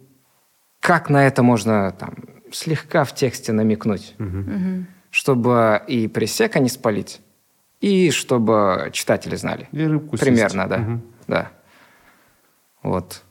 как 0.81 1.11
на 1.11 1.27
это 1.27 1.43
можно 1.43 1.91
там, 1.93 2.15
слегка 2.53 3.05
в 3.05 3.13
тексте 3.15 3.53
намекнуть, 3.53 4.15
чтобы 5.11 5.83
и 5.89 6.07
пресека 6.09 6.61
не 6.61 6.69
спалить, 6.69 7.21
и 7.81 8.11
чтобы 8.11 8.91
читатели 8.93 9.35
знали. 9.37 9.69
и 9.73 9.85
рыбку. 9.85 10.17
Примерно, 10.17 10.69
да. 10.69 10.79
Мгм. 10.79 11.03
Да. 11.27 11.51
Вот. 12.83 13.23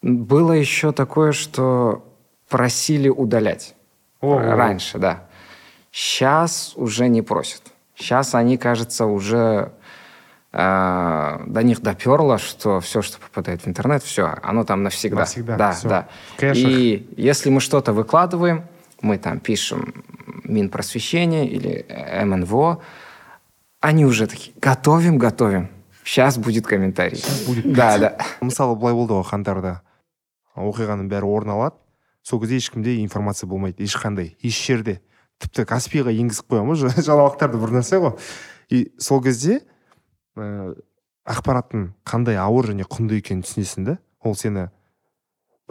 Было 0.00 0.52
еще 0.52 0.92
такое, 0.92 1.32
что 1.32 2.08
просили 2.48 3.08
удалять. 3.08 3.74
Ого. 4.22 4.38
Раньше, 4.38 4.98
да. 4.98 5.24
Сейчас 5.90 6.72
уже 6.76 7.08
не 7.08 7.20
просят. 7.22 7.60
Сейчас 7.94 8.34
они, 8.34 8.56
кажется, 8.56 9.04
уже 9.04 9.72
э, 10.52 11.38
до 11.46 11.62
них 11.62 11.80
доперло, 11.82 12.38
что 12.38 12.80
все, 12.80 13.02
что 13.02 13.18
попадает 13.20 13.62
в 13.62 13.68
интернет, 13.68 14.02
все, 14.02 14.34
оно 14.42 14.64
там 14.64 14.82
навсегда. 14.82 15.20
Навсегда, 15.20 15.56
Да, 15.56 15.72
всё. 15.72 15.88
да. 15.88 16.08
И 16.54 17.06
если 17.16 17.50
мы 17.50 17.60
что-то 17.60 17.92
выкладываем, 17.92 18.64
мы 19.02 19.18
там 19.18 19.38
пишем 19.40 20.04
Минпросвещение 20.44 21.46
или 21.46 21.84
э, 21.88 22.24
МНВО, 22.24 22.80
они 23.80 24.06
уже 24.06 24.26
такие, 24.26 24.54
готовим, 24.60 25.18
готовим. 25.18 25.68
Сейчас 26.04 26.38
будет 26.38 26.66
комментарий. 26.66 27.22
будет. 27.46 27.72
Да, 27.72 27.98
да. 27.98 28.16
мысалы 28.40 28.74
былай 28.76 28.94
болды 28.94 29.14
ғой 29.14 29.22
қаңтарда 29.28 29.80
оқиғаның 30.56 31.06
бәрі 31.08 31.28
орын 31.30 31.50
алады 31.54 31.76
сол 32.22 32.40
кезде 32.40 32.56
ешкімде 32.56 32.96
информация 33.02 33.48
болмайды 33.48 33.84
ешқандай. 33.84 34.36
Еш 34.42 34.58
жерде. 34.66 35.00
Тіпті 35.42 35.64
каспиға 35.66 36.12
енгізіп 36.14 36.52
қоямын 36.52 36.78
ғой 36.78 37.02
жаңалықтарды 37.02 37.58
бір 37.58 37.74
нәрсе 37.78 37.98
ғой. 38.02 38.14
И 38.70 38.92
сол 38.98 39.22
кезде 39.22 39.60
ә, 40.36 40.74
ақпараттың 41.26 41.92
қандай 42.06 42.38
ауыр 42.38 42.70
және 42.72 42.86
құнды 42.86 43.18
екенін 43.18 43.42
түсінесің 43.46 43.88
да 43.88 43.98
ол 44.22 44.36
сені 44.38 44.68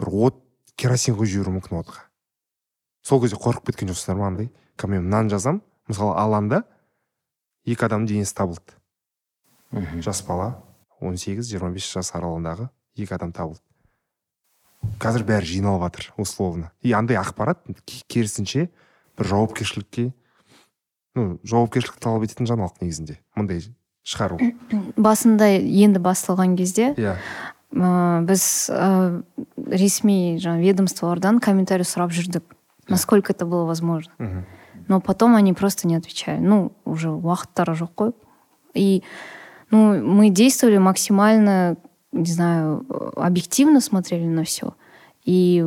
бір 0.00 0.12
от 0.28 0.42
керосин 0.76 1.16
құйып 1.16 1.32
жіберуі 1.32 1.56
мүмкін 1.56 1.80
отқа. 1.80 2.04
Сол 3.02 3.22
кезде 3.24 3.40
қорқып 3.40 3.72
кеткен 3.72 3.90
жоқсыңдар 3.92 4.20
ма 4.20 4.28
андай? 4.28 4.52
Мен 4.82 5.04
мынаны 5.06 5.30
жазамын 5.30 5.62
мысалы 5.88 6.16
алаңда 6.18 6.62
екі 7.64 7.86
адамның 7.86 8.08
денесі 8.10 8.34
табылды. 8.34 8.76
Мгм. 9.72 10.02
жас 10.02 10.20
бала 10.26 10.62
18-25 11.00 11.92
жас 11.96 12.12
аралығындағы 12.12 12.68
екі 12.96 13.14
адам 13.14 13.32
табылды. 13.32 13.62
Қазір 15.02 15.24
бәрі 15.28 15.46
жиналып 15.46 15.86
жатыр 15.86 16.12
условно. 16.16 16.70
И 16.82 16.92
андай 16.92 17.18
ақпарат 17.20 17.62
керісінше 18.08 18.68
бір 19.18 19.26
жауапкершілікке 19.32 20.12
ну 21.16 21.38
жауапкершілік 21.44 22.00
талап 22.00 22.26
ететін 22.26 22.48
жаңалық 22.48 22.82
негізінде 22.82 23.18
мындай 23.36 23.62
шығару. 24.02 24.40
Басында 24.96 25.50
енді 25.58 26.02
басталған 26.02 26.56
кезде 26.56 26.92
иә. 26.96 27.18
ә, 27.72 28.24
біз 28.26 28.44
ә, 28.72 29.22
ресми 29.56 30.38
жаңағы 30.42 30.66
ведомстволардан 30.66 31.38
комментарий 31.40 31.86
сұрап 31.88 32.12
жүрдік 32.12 32.44
насколько 32.88 33.32
это 33.32 33.46
было 33.46 33.64
возможно. 33.64 34.12
Мгм. 34.18 34.44
но 34.88 35.00
потом 35.00 35.36
они 35.36 35.52
просто 35.52 35.86
не 35.86 35.96
отвечали 35.96 36.38
ну 36.40 36.72
уже 36.84 37.08
уақыттары 37.08 37.74
жоқ 37.74 37.94
қой. 37.94 38.12
И 38.74 39.02
ну 39.70 40.02
мы 40.02 40.30
действовали 40.30 40.78
максимально 40.78 41.76
не 42.12 42.30
знаю 42.30 42.84
объективно 43.16 43.80
смотрели 43.80 44.24
на 44.26 44.44
все 44.44 44.74
и 45.24 45.64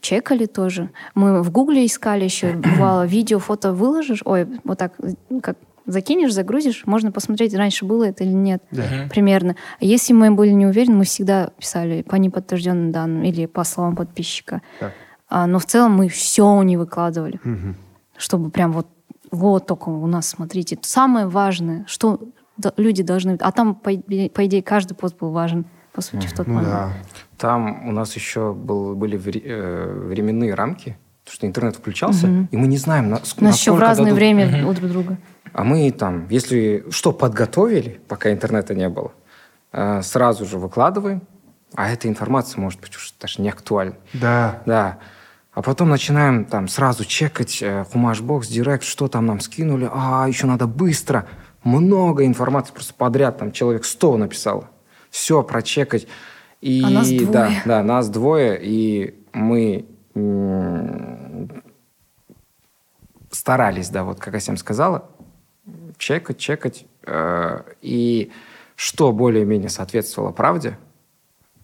чекали 0.00 0.46
тоже 0.46 0.90
мы 1.14 1.42
в 1.42 1.50
гугле 1.50 1.84
искали 1.86 2.24
еще 2.24 2.52
бывало 2.76 3.06
видео 3.06 3.38
фото 3.38 3.72
выложишь 3.72 4.22
ой 4.24 4.46
вот 4.64 4.78
так 4.78 4.94
как 5.42 5.56
закинешь 5.86 6.32
загрузишь 6.32 6.84
можно 6.86 7.10
посмотреть 7.12 7.54
раньше 7.54 7.84
было 7.84 8.04
это 8.04 8.24
или 8.24 8.32
нет 8.32 8.62
да 8.70 8.84
примерно. 9.10 9.56
Если 9.80 10.12
мы 10.12 10.30
были 10.30 10.50
не 10.50 10.66
уверены, 10.66 10.98
мы 10.98 11.04
всегда 11.04 11.50
писали 11.58 12.02
по 12.02 12.16
неподтвержденным 12.16 12.92
данным 12.92 13.24
или 13.24 13.46
по 13.46 13.64
словам 13.64 13.96
подписчика. 13.96 14.62
Так. 14.78 14.92
А, 15.28 15.46
но 15.46 15.58
в 15.58 15.64
целом 15.64 15.96
мы 15.96 16.08
все 16.08 16.62
не 16.62 16.76
выкладывали, 16.76 17.40
Мгм. 17.42 17.76
чтобы 18.16 18.50
прям 18.50 18.72
вот 18.72 18.86
вот 19.32 19.66
только 19.66 19.88
у 19.88 20.06
нас, 20.06 20.28
смотрите, 20.28 20.78
самое 20.82 21.26
важное, 21.26 21.84
что 21.88 22.20
люди 22.76 23.02
должны... 23.02 23.38
А 23.40 23.50
там, 23.50 23.74
по, 23.74 23.90
по 23.90 24.46
идее, 24.46 24.62
каждый 24.62 24.92
пост 24.92 25.16
был 25.18 25.30
важен, 25.30 25.64
по 25.92 26.00
сути, 26.00 26.26
в 26.26 26.32
тот 26.34 26.46
ну 26.46 26.54
момент. 26.54 26.72
да 26.72 26.92
Там 27.38 27.88
у 27.88 27.92
нас 27.92 28.14
еще 28.14 28.52
был, 28.52 28.94
были 28.94 29.16
вре- 29.16 29.42
э, 29.44 29.92
временные 30.08 30.54
рамки, 30.54 30.96
потому 31.24 31.34
что 31.34 31.46
интернет 31.46 31.76
включался, 31.76 32.26
Мгм. 32.26 32.48
и 32.50 32.56
мы 32.56 32.66
не 32.66 32.78
знаем, 32.78 33.10
на, 33.10 33.16
ск- 33.16 33.38
У 33.40 33.44
нас 33.44 33.56
еще 33.58 33.72
в 33.72 33.74
насколько 33.74 33.80
разное 33.80 34.04
дадут. 34.06 34.18
время 34.18 34.66
у 34.68 34.72
друг 34.72 34.90
друга. 34.90 35.16
А 35.52 35.64
мы 35.64 35.90
там, 35.90 36.26
если 36.30 36.84
что 36.90 37.12
подготовили, 37.12 38.00
пока 38.08 38.32
интернета 38.32 38.74
не 38.74 38.88
было, 38.88 39.12
э, 39.72 40.00
сразу 40.02 40.46
же 40.46 40.58
выкладываем, 40.58 41.22
а 41.74 41.90
эта 41.90 42.08
информация 42.08 42.60
может 42.60 42.80
быть 42.80 42.94
уж 42.96 43.12
даже 43.20 43.42
не 43.42 43.48
актуальна. 43.50 43.94
да 44.14 44.62
Да. 44.66 44.98
А 45.54 45.60
потом 45.60 45.90
начинаем 45.90 46.46
там 46.46 46.66
сразу 46.68 47.04
чекать 47.04 47.58
э, 47.62 47.84
Хумашбокс, 47.92 48.48
Директ, 48.48 48.84
что 48.84 49.08
там 49.08 49.26
нам 49.26 49.40
скинули. 49.40 49.86
А, 49.92 50.24
еще 50.26 50.46
надо 50.46 50.66
быстро. 50.66 51.26
Много 51.62 52.24
информации, 52.24 52.72
просто 52.72 52.94
подряд 52.94 53.36
там 53.38 53.52
человек 53.52 53.84
100 53.84 54.16
написало. 54.16 54.70
Все 55.12 55.42
прочекать. 55.42 56.08
И, 56.62 56.82
А 56.82 56.88
нас 56.88 57.10
двое. 57.10 57.30
Да, 57.30 57.50
да, 57.66 57.82
нас 57.82 58.08
двое, 58.08 58.58
и 58.60 59.14
мы 59.34 59.84
старались, 63.30 63.90
да, 63.90 64.04
вот 64.04 64.18
как 64.20 64.34
я 64.34 64.40
всем 64.40 64.56
сказала, 64.56 65.10
чекать, 65.98 66.38
чекать. 66.38 66.86
э, 67.04 67.62
и 67.82 68.32
что 68.74 69.12
более-менее 69.12 69.68
соответствовало 69.68 70.32
правде, 70.32 70.78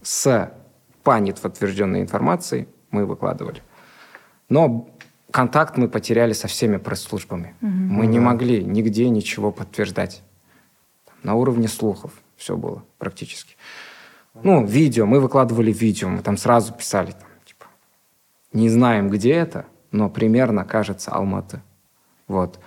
с 0.02 0.52
по 1.02 1.18
неподтвержденной 1.18 2.02
информацией 2.02 2.68
мы 2.90 3.06
выкладывали. 3.06 3.62
Но 4.50 4.90
контакт 5.30 5.78
мы 5.78 5.88
потеряли 5.88 6.34
со 6.34 6.48
всеми 6.48 6.76
пресс-службами. 6.76 7.54
Мы 7.60 8.06
не 8.06 8.18
могли 8.18 8.62
нигде 8.62 9.08
ничего 9.08 9.52
подтверждать. 9.52 10.22
На 11.22 11.34
уровне 11.34 11.66
слухов 11.66 12.12
все 12.36 12.56
было 12.56 12.84
практически. 12.98 13.56
Ну, 14.42 14.64
видео, 14.64 15.06
мы 15.06 15.20
выкладывали 15.20 15.72
видео, 15.72 16.08
мы 16.08 16.22
там 16.22 16.36
сразу 16.36 16.72
писали, 16.72 17.12
там, 17.12 17.28
типа, 17.44 17.66
не 18.52 18.68
знаем, 18.68 19.08
где 19.08 19.32
это, 19.32 19.66
но 19.90 20.08
примерно 20.08 20.64
кажется 20.64 21.10
Алматы. 21.10 21.62
Вот. 22.28 22.60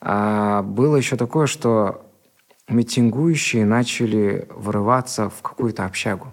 А 0.00 0.62
было 0.62 0.96
еще 0.96 1.16
такое, 1.16 1.46
что 1.46 2.06
митингующие 2.68 3.64
начали 3.64 4.46
вырываться 4.50 5.28
в 5.28 5.42
какую-то 5.42 5.84
общагу. 5.84 6.32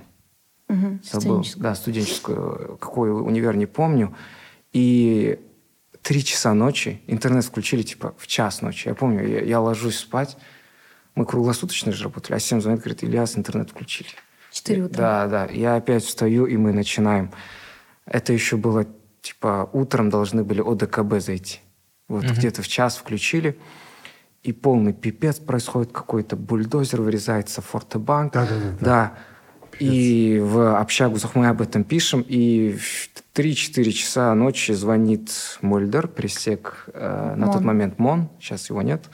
Мгм, 0.67 1.01
Забыл. 1.03 1.21
студенческую. 1.21 1.63
Да, 1.63 1.75
студенческую. 1.75 2.77
Какой 2.79 3.11
универ, 3.11 3.55
не 3.55 3.65
помню. 3.65 4.15
И 4.73 5.39
три 6.01 6.23
часа 6.23 6.53
ночи 6.53 7.01
интернет 7.07 7.45
включили, 7.45 7.81
типа, 7.81 8.13
в 8.17 8.27
час 8.27 8.61
ночи. 8.61 8.87
Я 8.87 8.95
помню, 8.95 9.25
я, 9.25 9.41
я 9.41 9.59
ложусь 9.59 9.97
спать. 9.97 10.37
Мы 11.17 11.25
круглосуточно 11.25 11.91
же 11.91 12.03
работали. 12.03 12.35
А 12.35 12.39
7 12.39 12.61
звонит, 12.61 12.81
говорит, 12.81 13.03
Ильяс, 13.03 13.35
интернет 13.39 13.71
включили. 13.71 14.09
4 14.51 14.83
утра. 14.83 15.27
Да, 15.27 15.47
да. 15.47 15.51
Я 15.51 15.75
опять 15.75 16.03
встаю, 16.03 16.45
и 16.45 16.57
мы 16.57 16.73
начинаем. 16.73 17.31
Это 18.05 18.33
еще 18.33 18.55
было, 18.55 18.85
типа, 19.21 19.67
утром 19.73 20.11
должны 20.11 20.43
были 20.43 20.61
ОДКБ 20.61 21.15
зайти. 21.19 21.61
Вот 22.07 22.23
где-то 22.23 22.61
в 22.61 22.67
час 22.67 22.97
включили, 22.97 23.57
и 24.43 24.53
полный 24.53 24.93
пипец 24.93 25.39
происходит 25.39 25.91
какой-то. 25.91 26.35
Бульдозер 26.35 27.01
вырезается, 27.01 27.63
фортобанк. 27.63 28.33
Да-да-да. 28.33 28.77
Да. 28.79 29.13
И 29.79 30.39
в 30.39 30.79
общагу 30.79 31.17
мы 31.33 31.47
об 31.47 31.63
этом 31.63 31.83
пишем, 31.83 32.21
и 32.21 32.77
в 32.77 33.09
3-4 33.33 33.91
часа 33.91 34.35
ночи 34.35 34.71
звонит 34.71 35.31
Мольдер, 35.61 36.07
пресек 36.07 36.85
э, 36.93 37.33
на 37.35 37.51
тот 37.51 37.63
момент 37.63 37.97
МОН, 37.97 38.29
сейчас 38.39 38.69
его 38.69 38.83
нет, 38.83 39.09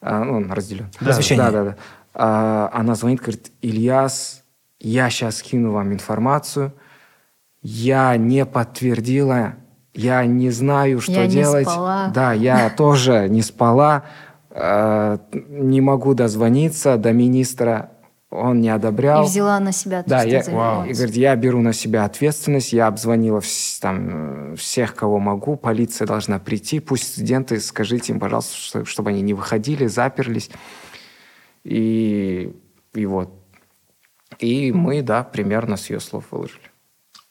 А, 0.00 0.24
ну, 0.24 0.36
он 0.38 0.50
разделен. 0.52 0.88
Да. 1.00 1.10
Освещение. 1.10 1.44
Да, 1.44 1.50
да, 1.50 1.64
да. 1.64 1.76
А, 2.14 2.70
она 2.72 2.94
звонит, 2.94 3.20
говорит, 3.20 3.52
Ильяс, 3.60 4.42
я 4.78 5.10
сейчас 5.10 5.42
кину 5.42 5.72
вам 5.72 5.92
информацию, 5.92 6.72
я 7.62 8.16
не 8.16 8.46
подтвердила, 8.46 9.54
я 9.92 10.24
не 10.24 10.50
знаю, 10.50 11.00
что 11.00 11.12
Я 11.12 11.26
не 11.26 11.32
делать. 11.34 11.68
спала. 11.68 12.10
Да, 12.14 12.32
я 12.32 12.70
тоже 12.76 13.28
не 13.28 13.42
спала, 13.42 14.04
э, 14.50 15.18
не 15.32 15.80
могу 15.80 16.14
дозвониться 16.14 16.96
до 16.96 17.12
министра, 17.12 17.90
он 18.30 18.60
не 18.60 18.68
одобрял. 18.68 19.24
И 19.24 19.26
взяла 19.26 19.58
на 19.58 19.72
себя 19.72 20.02
то, 20.04 20.10
Да, 20.10 20.20
что 20.20 20.28
я, 20.28 20.42
занималась. 20.42 20.90
и 20.90 20.92
говорит, 20.94 21.16
я 21.16 21.34
беру 21.36 21.60
на 21.60 21.72
себя 21.72 22.04
ответственность, 22.04 22.72
я 22.72 22.86
обзвонила 22.86 23.42
там, 23.80 24.54
всех, 24.56 24.94
кого 24.94 25.18
могу, 25.18 25.56
полиция 25.56 26.06
должна 26.06 26.38
прийти, 26.38 26.78
пусть 26.80 27.12
студенты, 27.12 27.58
скажите 27.60 28.12
им, 28.12 28.20
пожалуйста, 28.20 28.54
что- 28.56 28.84
чтобы 28.84 29.10
они 29.10 29.20
не 29.22 29.34
выходили, 29.34 29.86
заперлись. 29.86 30.50
И, 31.64 32.54
и 32.94 33.06
вот. 33.06 33.30
И 34.38 34.72
мы, 34.72 35.02
да, 35.02 35.24
примерно 35.24 35.76
с 35.76 35.90
ее 35.90 36.00
слов 36.00 36.24
выложили. 36.30 36.62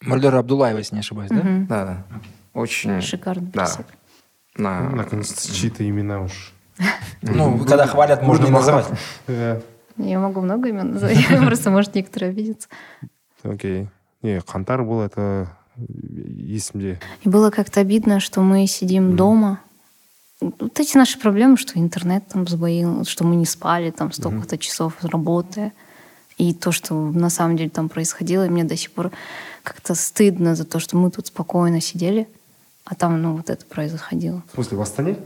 Мольдера 0.02 0.40
Абдулаева, 0.40 0.78
если 0.80 0.96
не 0.96 1.00
ошибаюсь, 1.00 1.30
да? 1.32 1.38
Мгм. 1.38 1.68
Да, 1.68 1.86
да. 1.86 2.04
Очень... 2.54 3.02
Шикарный 3.02 3.50
Да. 3.54 3.68
На... 4.56 4.82
Ну, 4.90 4.96
Наконец-то 4.98 5.54
чьи-то 5.54 5.88
имена 5.88 6.22
уж. 6.22 6.54
Ну, 7.22 7.58
когда 7.66 7.88
хвалят, 7.88 8.22
можно 8.22 8.48
и 8.48 8.50
называть. 8.50 8.86
Я 10.00 10.20
могу 10.20 10.42
много 10.42 10.70
имен 10.70 10.94
назвать, 10.94 11.18
просто 11.46 11.70
может 11.70 11.96
некоторые 11.96 12.32
обидятся. 12.32 12.68
окей 13.44 13.88
не 14.22 14.40
қаңтар 14.40 14.84
был 14.84 15.02
это 15.02 15.48
есімде 15.78 17.00
И 17.24 17.30
было 17.30 17.52
как-то 17.52 17.80
обидно, 17.80 18.20
что 18.20 18.42
мы 18.42 18.68
сидим 18.68 19.16
дома. 19.16 19.62
Вот 20.42 20.80
эти 20.80 20.98
наши 20.98 21.20
проблемы, 21.20 21.58
что 21.58 21.80
интернет 21.80 22.28
там 22.28 22.48
сбоил, 22.48 23.06
что 23.06 23.24
мы 23.24 23.36
не 23.36 23.46
спали 23.46 23.92
там 23.92 24.12
столько-то 24.12 24.58
часов 24.58 24.94
работая. 25.02 25.74
И 26.38 26.54
то, 26.54 26.72
что 26.72 26.94
на 26.96 27.30
самом 27.30 27.58
деле 27.58 27.70
там 27.70 27.90
происходило, 27.90 28.46
и 28.46 28.50
мне 28.50 28.64
до 28.64 28.78
сих 28.78 28.92
пор 28.92 29.12
как-то 29.64 29.96
стыдно 29.96 30.56
за 30.56 30.64
то, 30.64 30.80
что 30.80 30.96
мы 30.96 31.12
тут 31.12 31.28
спокойно 31.28 31.82
сидели, 31.82 32.30
а 32.86 32.96
там, 32.96 33.22
ну, 33.22 33.36
вот 33.36 33.50
это 33.50 33.66
происходило. 33.66 34.42
в 34.52 34.54
смысле 34.54 34.78
в 34.78 34.82
астане 34.82 35.18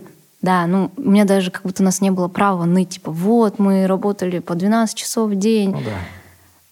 Да, 0.43 0.67
ну, 0.67 0.91
у 0.97 1.09
меня 1.09 1.23
даже 1.23 1.49
как 1.51 1.63
будто 1.63 1.81
у 1.81 1.85
нас 1.85 2.01
не 2.01 2.11
было 2.11 2.27
права 2.27 2.65
ныть, 2.65 2.89
типа, 2.89 3.11
вот, 3.11 3.59
мы 3.59 3.87
работали 3.87 4.39
по 4.39 4.55
12 4.55 4.95
часов 4.95 5.31
в 5.31 5.35
день. 5.35 5.71
Ну 5.71 5.77
да. 5.79 5.91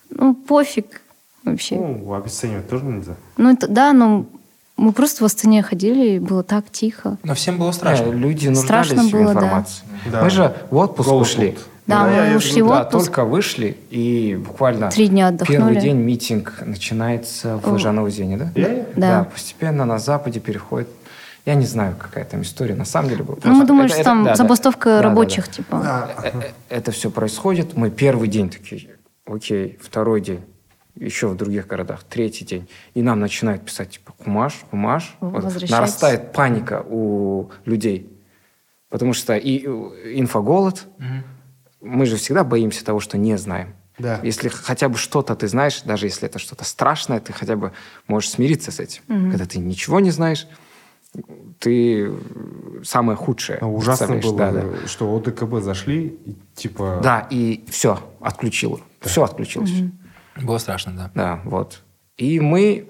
Ну, 0.10 0.34
пофиг 0.36 1.02
вообще. 1.46 1.78
ну 1.78 2.14
обесценивать 2.14 2.70
тоже 2.70 2.84
нельзя 2.84 3.16
Ну, 3.38 3.50
это, 3.54 3.70
да, 3.70 3.94
но 3.94 4.26
мы 4.76 4.92
просто 4.92 5.24
в 5.24 5.26
Астане 5.26 5.64
ходили, 5.64 6.16
и 6.16 6.20
было 6.20 6.44
так 6.44 6.66
тихо. 6.70 7.18
Но 7.24 7.34
всем 7.34 7.58
было 7.58 7.70
Да, 7.70 7.74
страшно. 7.78 8.12
люди 8.12 8.50
нуждались 8.50 8.88
Страшно 8.88 9.04
в 9.04 9.12
было, 9.12 9.26
да. 9.28 9.32
информации. 9.32 9.84
Да. 10.12 10.24
Мы 10.24 10.30
же 10.30 10.54
в 10.70 10.76
отпуск 10.76 11.10
Голод 11.10 11.28
ушли. 11.28 11.58
Да, 11.88 12.04
Да, 12.04 12.08
мы 12.10 12.30
я- 12.32 12.38
ушли 12.38 12.62
в 12.62 12.68
Да, 12.68 12.82
отпуск. 12.82 13.06
только 13.08 13.24
вышли, 13.26 13.78
и 13.90 14.36
буквально 14.46 14.90
Три 14.92 15.08
дня 15.08 15.30
отдохнули. 15.30 15.58
первый 15.60 15.76
день 15.82 15.96
митинг 15.96 16.62
начинается 16.66 17.58
в. 17.58 17.72
Лыжановой 17.72 18.12
да? 18.38 18.52
Я- 18.56 18.86
Да. 18.98 19.24
постепенно 19.32 19.86
на 19.86 19.98
Западе 19.98 20.40
переходит. 20.42 20.90
Я 21.46 21.56
не 21.56 21.66
знаю, 21.66 21.96
какая 21.98 22.24
там 22.26 22.42
история. 22.44 22.76
На 22.76 22.86
самом 22.86 23.10
деле 23.10 23.24
было 23.24 23.40
Ну, 23.44 23.54
мы 23.56 23.66
думали, 23.66 23.86
это- 23.86 23.94
что 23.94 24.02
это- 24.02 24.10
там 24.10 24.24
да, 24.24 24.30
да. 24.32 24.36
забастовка 24.36 24.90
Да, 24.90 24.96
да, 24.98 25.02
да. 25.02 25.10
рабочих, 25.10 25.48
типа. 25.50 25.82
А, 25.84 26.22
Э, 26.24 26.32
э, 26.40 26.52
Это 26.70 26.92
все 26.92 27.10
происходит. 27.10 27.76
Мы 27.76 27.90
первый 27.90 28.28
день 28.28 28.50
такие, 28.50 28.98
окей, 29.26 29.80
второй 29.82 30.22
день, 30.22 30.44
еще 30.96 31.28
в 31.28 31.36
других 31.36 31.66
городах, 31.68 32.04
третий 32.04 32.46
день. 32.46 32.68
И 32.94 33.02
нам 33.02 33.20
начинают 33.20 33.64
писать, 33.66 33.90
типа, 33.92 34.14
кумаш, 34.24 34.62
кумаш. 34.70 35.16
Вот 35.20 35.44
нарастает 35.70 36.32
паника 36.34 36.86
у 36.88 37.50
людей. 37.66 38.08
Потому 38.90 39.14
что 39.14 39.36
и 39.36 39.64
э, 39.66 40.12
инфоголод, 40.20 40.86
мы 41.82 42.06
же 42.06 42.18
всегда 42.18 42.44
боимся 42.44 42.86
того, 42.86 43.00
что 43.00 43.18
не 43.18 43.38
знаем. 43.38 43.74
Да. 43.98 44.20
Если 44.24 44.50
хотя 44.50 44.90
бы 44.90 44.98
что-то 44.98 45.36
ты 45.36 45.48
знаешь, 45.48 45.82
даже 45.84 46.06
если 46.08 46.28
это 46.28 46.40
что-то 46.40 46.64
страшное, 46.66 47.20
ты 47.20 47.34
хотя 47.34 47.56
бы 47.56 47.72
можешь 48.08 48.30
смириться 48.32 48.72
с 48.72 48.80
этим. 48.80 49.02
Когда 49.08 49.46
ты 49.46 49.60
ничего 49.60 50.00
не 50.00 50.12
знаешь, 50.12 50.48
ты 51.60 52.08
э, 52.08 52.14
самое 52.84 53.18
худшее. 53.18 53.60
А 53.62 53.68
Ужасно 53.68 54.16
было, 54.18 54.38
Да, 54.38 54.52
да. 54.52 54.64
что 54.88 55.14
ОДКБ 55.16 55.60
зашли, 55.62 56.08
и, 56.08 56.36
типа... 56.56 57.00
Да, 57.04 57.28
и 57.30 57.66
все, 57.70 58.00
отключило. 58.22 58.80
Все 59.02 59.24
отключилось. 59.24 59.72
Было 60.42 60.58
страшно, 60.58 60.94
да. 60.94 61.12
Да, 61.14 61.42
вот. 61.44 61.82
И 62.18 62.40
мы, 62.40 62.88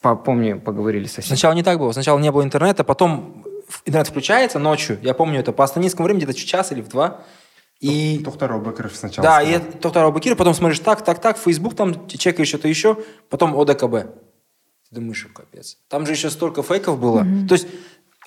по- 0.00 0.16
помню, 0.16 0.60
поговорили 0.60 1.06
со 1.06 1.22
Сначала 1.22 1.52
не 1.52 1.62
так 1.62 1.78
было. 1.78 1.92
Сначала 1.92 2.18
не 2.18 2.32
было 2.32 2.42
интернета, 2.42 2.82
потом 2.84 3.44
интернет 3.84 4.08
включается 4.08 4.58
ночью. 4.58 4.98
Я 5.02 5.14
помню 5.14 5.38
это 5.40 5.52
по 5.52 5.62
астанинскому 5.64 6.04
времени, 6.06 6.24
где-то 6.24 6.38
в 6.40 6.44
час 6.44 6.72
или 6.72 6.80
в 6.80 6.88
два. 6.88 7.20
И 7.80 8.20
Тохтар 8.24 8.52
Абакаров 8.52 8.94
сначала 8.94 9.26
Да, 9.26 9.40
сказал. 9.40 9.60
и 9.60 9.72
Тохтар 9.78 10.04
Абакир, 10.04 10.36
потом 10.36 10.54
смотришь 10.54 10.78
так, 10.80 11.02
так, 11.04 11.20
так, 11.20 11.36
Facebook 11.36 11.74
там 11.74 12.06
чекаешь 12.08 12.48
что-то 12.48 12.68
еще, 12.68 12.96
потом 13.28 13.58
ОДКБ. 13.58 14.06
Ты 14.92 15.00
думаешь, 15.00 15.26
капец. 15.32 15.78
Там 15.88 16.04
же 16.04 16.12
еще 16.12 16.28
столько 16.28 16.62
фейков 16.62 17.00
было. 17.00 17.26
То 17.48 17.54
есть 17.54 17.66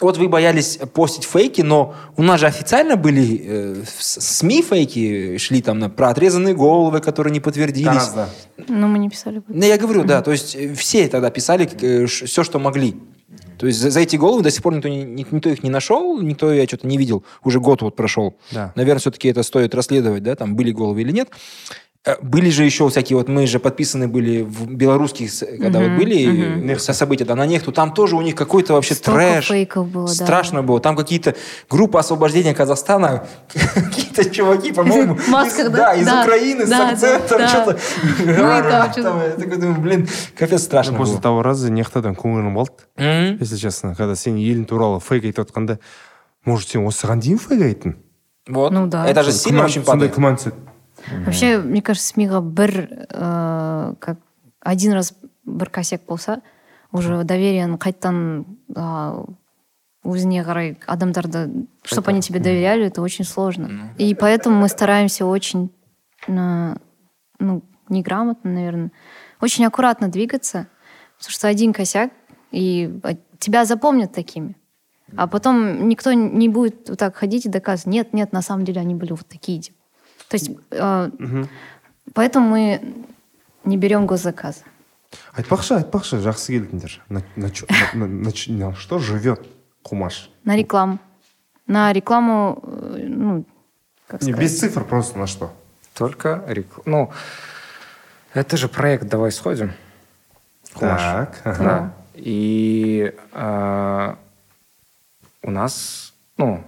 вот 0.01 0.18
вы 0.18 0.28
боялись 0.28 0.80
постить 0.93 1.26
фейки, 1.26 1.61
но 1.61 1.93
у 2.18 2.24
нас 2.24 2.39
же 2.39 2.47
официально 2.47 2.95
были 2.97 3.41
э, 3.45 3.84
в 3.84 4.03
СМИ 4.03 4.63
фейки, 4.63 5.38
шли 5.38 5.61
там 5.61 5.78
на, 5.78 5.89
про 5.89 6.09
отрезанные 6.09 6.55
головы, 6.55 6.99
которые 7.01 7.32
не 7.32 7.39
подтвердились. 7.39 7.86
Гораздо. 7.88 8.30
Но 8.68 8.88
мы 8.88 8.97
не 8.97 9.09
писали. 9.09 9.43
Ну, 9.47 9.63
я 9.63 9.78
говорю, 9.78 10.03
да, 10.03 10.22
то 10.24 10.32
есть 10.32 10.55
э, 10.55 10.74
все 10.74 11.07
тогда 11.07 11.30
писали 11.30 11.70
все, 12.07 12.43
что 12.43 12.57
могли. 12.59 12.95
То 13.59 13.68
есть 13.68 13.80
за, 13.80 13.89
за 13.91 13.99
эти 14.01 14.16
головы 14.16 14.41
до 14.41 14.49
сих 14.51 14.63
пор 14.63 14.74
никто, 14.76 14.89
ни- 14.89 15.03
никто 15.22 15.49
их 15.49 15.61
не 15.63 15.70
нашел, 15.70 16.20
никто 16.20 16.51
я 16.51 16.66
что-то 16.66 16.88
не 16.88 16.97
видел. 16.97 17.24
Уже 17.43 17.59
год 17.59 17.82
вот 17.84 17.95
прошел. 17.95 18.36
Да. 18.51 18.74
Наверное, 18.76 18.99
все-таки 18.99 19.28
это 19.30 19.43
стоит 19.43 19.76
расследовать, 19.76 20.24
да, 20.24 20.36
там 20.36 20.55
были 20.55 20.72
головы 20.72 21.03
или 21.03 21.11
нет. 21.11 21.30
Э, 22.07 22.14
Были 22.22 22.49
же 22.49 22.64
еще 22.64 22.89
всякие, 22.89 23.18
вот 23.18 23.28
мы 23.28 23.47
же 23.47 23.59
подписаны 23.59 24.09
были 24.09 24.41
в 24.41 24.72
белорусских, 24.74 25.31
с- 25.31 25.45
когда 25.45 25.81
вот 25.81 25.99
были 25.99 26.72
э, 26.72 26.78
со 26.78 26.95
события, 26.95 27.26
да, 27.26 27.35
на 27.37 27.45
нехту, 27.45 27.72
там 27.72 27.93
тоже 27.93 28.16
у 28.16 28.22
них 28.22 28.35
какой-то 28.35 28.72
вообще 28.72 28.95
Столько 28.95 29.20
трэш. 29.20 29.49
фейков 29.49 29.87
было, 29.87 30.07
да. 30.09 30.14
Страшно 30.14 30.62
было. 30.62 30.81
Там 30.81 30.97
какие-то 30.97 31.35
группы 31.68 31.99
освобождения 31.99 32.55
Казахстана, 32.55 33.26
какие-то 33.53 34.24
чуваки, 34.31 34.72
по-моему, 34.72 35.14
В 35.14 35.28
масках, 35.28 35.66
из- 35.66 35.70
да? 35.72 35.76
да, 35.76 35.95
из 35.95 36.07
Да, 36.07 36.22
Украины 36.22 36.64
с 36.66 36.70
да, 36.70 36.89
акцентом, 36.91 37.39
да, 37.39 37.49
что-то. 37.49 37.72
там 37.74 38.93
что-то- 38.93 39.03
Там, 39.03 39.20
Я 39.20 39.31
такой 39.37 39.57
думаю, 39.59 39.81
блин, 39.83 40.09
капец 40.39 40.62
страшно 40.62 40.93
Ну, 40.93 40.99
после 41.01 41.14
было. 41.16 41.22
того 41.22 41.43
раза 41.43 41.70
нехтадан 41.70 42.14
көңілім 42.14 42.55
қалды 42.57 42.81
Мгм. 42.97 43.37
если 43.41 43.57
честно 43.59 43.95
когда 43.95 44.14
сен 44.16 44.37
елің 44.37 44.64
туралы 44.64 45.01
фейк 45.01 45.24
айтып 45.24 45.51
жатқанда 45.51 45.78
может 46.47 46.68
сен 46.70 46.81
осыған 46.87 47.20
дейін 47.20 47.39
фейк 47.39 47.61
айттың 47.61 47.95
Вот. 48.49 48.72
Ну 48.72 48.87
да. 48.87 49.07
Это 49.07 49.22
же 49.22 49.33
сильно 49.33 49.61
Күмән- 49.61 49.64
очень 49.66 49.85
сондай 49.85 50.09
падает. 50.09 50.55
күмән 51.07 51.24
түседі 51.24 51.24
Вообще, 51.24 51.59
мне 51.59 51.83
кажется, 51.83 52.12
СМИға 52.12 52.41
бір 52.41 53.07
э, 53.09 53.95
как 53.99 54.18
один 54.61 54.93
раз 54.93 55.14
бір 55.45 55.70
косяк 55.70 56.03
болса, 56.07 56.43
уже 56.93 57.24
довериені 57.24 57.78
қайттан 57.78 58.45
а, 58.76 59.24
өзіне 60.05 60.43
қарай 60.45 60.76
адамдарды, 60.87 61.66
чтобы 61.85 62.11
они 62.11 62.20
тебе 62.20 62.41
доверяли, 62.41 62.87
это 62.87 63.03
очень 63.03 63.24
сложно. 63.24 63.95
И 63.99 64.14
поэтому 64.14 64.61
мы 64.61 64.68
стараемся 64.68 65.26
очень, 65.26 65.70
э, 66.26 66.74
ну, 67.39 67.62
неграмотно, 67.89 68.51
наверное, 68.51 68.93
очень 69.41 69.64
аккуратно 69.66 70.09
двигаться, 70.09 70.68
потому 71.18 71.33
что 71.33 71.49
один 71.49 71.72
косяк, 71.72 72.11
и 72.51 73.01
э, 73.05 73.16
тебя 73.39 73.64
запомнят 73.64 74.12
такими. 74.12 74.57
А 75.16 75.26
потом 75.26 75.89
никто 75.89 76.12
не 76.12 76.49
будет 76.49 76.89
вот 76.89 76.99
так 76.99 77.16
ходить 77.16 77.47
и 77.47 77.49
доказывать, 77.49 77.93
нет, 77.93 78.12
нет, 78.12 78.33
на 78.33 78.43
самом 78.43 78.64
деле 78.64 78.81
они 78.81 78.95
были 78.95 79.11
вот 79.12 79.26
такие. 79.26 79.61
типа. 79.61 79.74
То 80.30 80.36
есть, 80.38 80.51
э, 80.71 81.11
поэтому 82.13 82.49
мы 82.49 82.82
не 83.63 83.78
берем 83.78 84.05
госзаказы. 84.05 84.63
айтпақшы 85.38 85.76
айтпақшы 85.80 86.19
жақсы 86.19 86.51
келдіңдер 86.53 86.99
на, 87.09 87.21
на, 87.36 87.49
на- 87.93 88.07
на- 88.07 88.32
на 88.47 88.76
что 88.76 88.99
живет 88.99 89.45
кумаш 89.82 90.30
На 90.43 90.57
рекламу. 90.57 90.99
На 91.67 91.93
рекламу, 91.93 92.59
э, 92.63 93.05
ну, 93.07 93.45
как 94.07 94.21
не 94.21 94.32
сказать. 94.34 94.41
без 94.41 94.59
цифр 94.59 94.84
просто 94.84 95.17
на 95.19 95.28
что 95.28 95.53
Только 95.93 96.43
рек- 96.47 96.82
Ну, 96.86 97.11
это 98.34 98.57
же 98.57 98.67
проект 98.67 99.07
«Давай 99.07 99.32
сходим». 99.32 99.71
Кумаш. 100.73 101.01
так 101.01 101.41
ага. 101.45 101.63
Да. 101.63 101.93
И 102.15 103.13
а, 103.32 104.17
у 105.41 105.51
нас, 105.51 106.13
ну, 106.38 106.63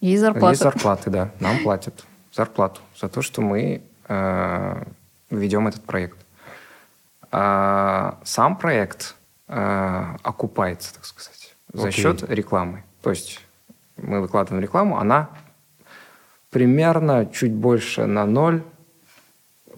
Есть 0.00 0.20
зарплата. 0.20 0.50
есть 0.50 0.62
зарплаты, 0.62 1.10
да. 1.10 1.30
Нам 1.40 1.58
платят 1.62 2.04
зарплату 2.38 2.80
за 2.98 3.08
то, 3.08 3.20
что 3.20 3.42
мы 3.42 3.82
э, 4.08 4.84
ведем 5.30 5.68
этот 5.68 5.82
проект. 5.84 6.18
а 7.30 8.18
сам 8.24 8.56
проект 8.56 9.16
а, 9.48 10.16
окупается, 10.22 10.94
так 10.94 11.04
сказать, 11.04 11.54
за 11.72 11.90
счет 11.90 12.22
рекламы. 12.30 12.84
То 13.02 13.10
есть 13.10 13.40
мы 13.96 14.20
выкладываем 14.20 14.62
рекламу, 14.62 14.98
она 14.98 15.28
примерно 16.50 17.26
чуть 17.26 17.52
больше 17.52 18.06
на 18.06 18.24
ноль 18.24 18.62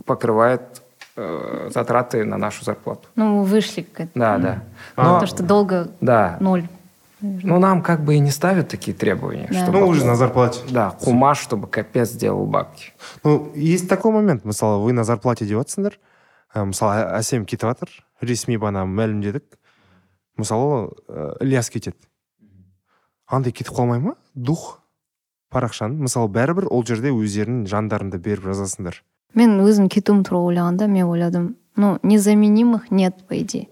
покрывает 0.05 0.83
э, 1.17 1.71
затраты 1.73 2.25
на 2.25 2.37
нашу 2.37 2.65
зарплату. 2.65 3.09
Ну, 3.17 3.43
вышли 3.43 3.83
как 3.83 4.09
Да, 4.15 4.39
да. 4.39 4.63
А. 4.97 5.03
Но, 5.03 5.15
Потому 5.15 5.27
что 5.27 5.43
долго 5.43 5.89
да. 6.01 6.37
ноль. 6.41 6.69
Ну, 7.23 7.59
нам 7.59 7.83
как 7.83 8.03
бы 8.05 8.15
и 8.15 8.19
не 8.19 8.31
ставят 8.31 8.69
такие 8.69 8.97
требования, 8.97 9.49
Да. 9.51 9.63
чтобы... 9.65 9.81
Ну, 9.81 9.89
вы 9.89 9.95
же 9.95 10.07
на 10.07 10.17
зарплате. 10.17 10.61
Да, 10.71 10.91
кумаш, 10.93 11.39
чтобы 11.39 11.69
капец 11.69 12.11
сделал 12.11 12.47
бабки. 12.47 12.93
ну 13.25 13.53
есть 13.55 13.89
такой 13.89 14.13
момент 14.13 14.45
мысалы 14.45 14.83
вы 14.83 14.93
на 14.93 15.05
зарплате 15.05 15.45
деп 15.45 15.59
жатсыңдар 15.59 15.99
ә, 16.55 16.65
мысалы 16.65 17.05
әсем 17.19 17.45
кетіп 17.45 17.69
жатыр 17.69 17.89
ресми 18.21 18.57
бана 18.57 18.85
мәлімдедік 18.85 19.45
мысалы 20.37 20.93
ілияс 21.41 21.69
кетеді 21.71 21.97
андай 23.27 23.53
кетіп 23.53 23.75
қалмай 23.75 24.01
ма? 24.01 24.15
Дух. 24.35 24.81
Парақшаның 25.53 26.07
мысалы 26.07 26.29
бәрібір 26.31 26.69
ол 26.71 26.85
жерде 26.87 27.11
өздерінің 27.11 27.67
жандарыңды 27.67 28.19
беріп 28.23 28.45
жазасыңдар. 28.47 29.03
Мен 29.35 29.59
өзім 29.63 29.89
кетуім 29.91 30.23
туралы 30.25 30.53
ойлағанда 30.55 30.87
мен 30.87 31.07
ойладым 31.11 31.57
ну 31.77 31.99
незаменимых 32.03 32.91
нет 32.91 33.27
по 33.29 33.35
идее. 33.39 33.69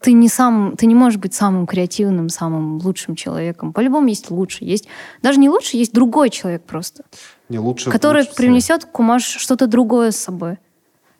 Ты 0.00 0.12
не 0.12 0.28
сам 0.28 0.76
ты 0.76 0.86
не 0.86 0.94
можешь 0.94 1.18
быть 1.18 1.34
самым 1.34 1.66
креативным 1.66 2.28
самым 2.28 2.78
лучшим 2.78 3.14
человеком. 3.16 3.72
По-любому 3.72 4.08
есть 4.08 4.30
лучше 4.30 4.64
есть 4.64 4.88
даже 5.22 5.38
не 5.38 5.48
лучше 5.48 5.76
есть 5.76 5.92
другой 5.92 6.30
человек 6.30 6.62
просто 6.62 7.04
не 7.48 7.58
лучше 7.58 7.90
который 7.90 8.22
лучше 8.22 8.34
принесет 8.34 8.84
кумаш 8.84 9.24
что-то 9.24 9.66
другое 9.66 10.10
с 10.10 10.16
собой. 10.16 10.58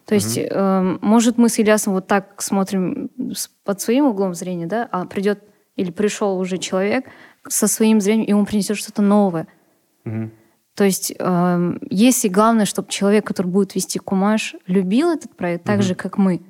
То 0.04 0.14
есть 0.14 0.38
эм, 0.38 0.98
может 1.02 1.36
мы 1.36 1.48
с 1.48 1.58
Ильясом 1.58 1.92
вот 1.92 2.06
так 2.06 2.40
смотрим 2.40 3.10
под 3.64 3.80
своим 3.80 4.06
углом 4.06 4.34
зрения 4.34 4.66
да 4.66 4.88
а 4.90 5.04
придет 5.04 5.42
или 5.76 5.90
пришел 5.90 6.38
уже 6.38 6.58
человек 6.58 7.06
со 7.48 7.66
своим 7.68 8.00
зрением 8.00 8.26
и 8.26 8.32
он 8.32 8.46
принесет 8.46 8.76
что-то 8.76 9.02
новое. 9.02 9.46
Мгм. 10.04 10.32
То 10.78 10.84
есть, 10.84 11.12
эм, 11.18 11.80
если 11.90 12.28
главное, 12.28 12.64
чтобы 12.64 12.88
человек, 12.88 13.26
который 13.26 13.48
будет 13.48 13.74
вести 13.74 13.98
Кумаш, 13.98 14.54
любил 14.68 15.10
этот 15.10 15.36
проект 15.36 15.64
так 15.64 15.82
же, 15.82 15.96
как 15.96 16.18
мы, 16.18 16.40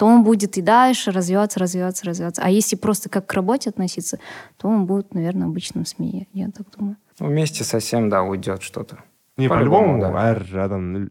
то 0.00 0.06
он 0.06 0.24
будет 0.24 0.56
и 0.56 0.62
дальше 0.62 1.10
развиваться, 1.10 1.60
развиваться, 1.60 2.06
развиваться. 2.06 2.40
А 2.42 2.48
если 2.48 2.74
просто 2.76 3.10
как 3.10 3.26
к 3.26 3.34
работе 3.34 3.68
относиться, 3.68 4.18
то 4.56 4.66
он 4.68 4.86
будет, 4.86 5.12
наверное, 5.12 5.46
обычным 5.46 5.84
СМИ, 5.84 6.26
я 6.32 6.48
так 6.50 6.66
думаю. 6.78 6.96
Ну, 7.18 7.26
Вместе 7.26 7.64
совсем, 7.64 8.08
да, 8.08 8.22
уйдет 8.22 8.62
что-то. 8.62 8.96
не 9.36 9.46
По-любому, 9.48 10.00
да. 10.00 10.08
адамның 10.08 10.96
үл- 10.96 11.10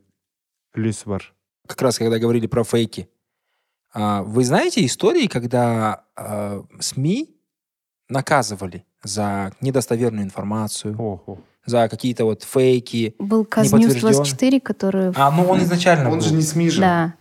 үлесі 0.75 1.05
бар 1.05 1.21
Как 1.67 1.81
раз 1.83 1.99
когда 1.99 2.17
говорили 2.17 2.47
про 2.47 2.63
фейки. 2.63 3.07
а, 3.93 4.23
Вы 4.23 4.43
знаете 4.43 4.83
истории, 4.83 5.27
когда 5.27 6.03
а, 6.15 6.63
СМИ 6.79 7.29
наказывали 8.09 8.85
за 9.03 9.51
недостоверную 9.61 10.23
информацию, 10.25 10.95
Ого. 10.97 11.37
за 11.65 11.87
какие-то 11.89 12.25
вот 12.25 12.41
фейки? 12.43 13.13
Был 13.19 13.45
Казнюс 13.45 13.71
Неподтвержден. 13.73 14.11
24, 14.13 14.59
который... 14.59 15.11
А, 15.15 15.29
ну 15.29 15.43
он 15.47 15.59
изначально 15.59 16.09
он 16.09 16.17
был. 16.17 16.21
же 16.25 16.33
не 16.33 16.41
СМИ 16.41 16.69
же 16.71 16.81
Да. 16.81 17.13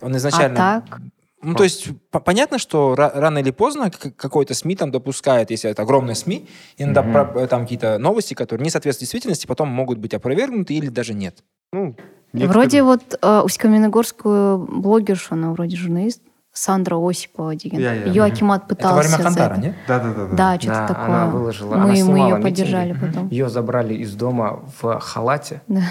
Он 0.00 0.16
изначально... 0.16 0.76
А 0.76 0.80
так? 0.82 1.00
Ну, 1.42 1.54
то 1.54 1.64
есть 1.64 1.88
по- 2.10 2.18
понятно, 2.18 2.58
что 2.58 2.94
ра- 2.94 3.12
рано 3.14 3.38
или 3.38 3.50
поздно 3.50 3.90
какой-то 3.90 4.54
СМИ 4.54 4.74
там 4.76 4.90
допускает, 4.90 5.50
если 5.50 5.70
это 5.70 5.82
огромное 5.82 6.14
СМИ, 6.14 6.48
иногда 6.78 7.02
про- 7.02 7.46
там 7.46 7.62
какие-то 7.62 7.98
новости, 7.98 8.34
которые 8.34 8.64
не 8.64 8.70
соответствуют 8.70 9.02
действительности, 9.02 9.46
потом 9.46 9.68
могут 9.68 9.98
быть 9.98 10.14
опровергнуты 10.14 10.74
или 10.74 10.88
даже 10.88 11.14
нет. 11.14 11.44
ну 11.72 11.94
Вроде 12.32 12.82
вот 12.82 13.18
э, 13.22 13.40
Усть-Каменогорскую 13.44 14.58
блогершу, 14.58 15.34
она 15.34 15.52
вроде 15.52 15.76
журналист, 15.76 16.20
Сандра 16.52 16.96
Осипова 16.96 17.54
деген. 17.54 17.78
Я- 17.80 17.92
я, 17.92 18.04
Ее. 18.06 18.24
Акимат 18.24 18.64
Это 18.72 18.88
во 18.88 18.94
пытался 19.02 19.16
время 19.18 19.30
это. 19.46 19.60
нет? 19.60 19.74
да 19.86 19.98
да 19.98 20.12
да 20.14 20.26
Да, 20.34 20.58
что-то 20.60 20.74
Да, 20.78 20.86
такое. 20.88 21.04
она 21.04 21.26
выложила, 21.26 21.74
Мы, 21.76 21.82
она 21.82 21.86
мы 21.86 21.94
ее 21.94 22.04
митинги. 22.28 22.42
поддержали 22.42 22.92
потом. 22.98 23.28
Ее 23.28 23.48
забрали 23.50 23.94
из 23.94 24.14
дома 24.14 24.64
в 24.80 24.98
халате. 25.00 25.60
Да. 25.68 25.82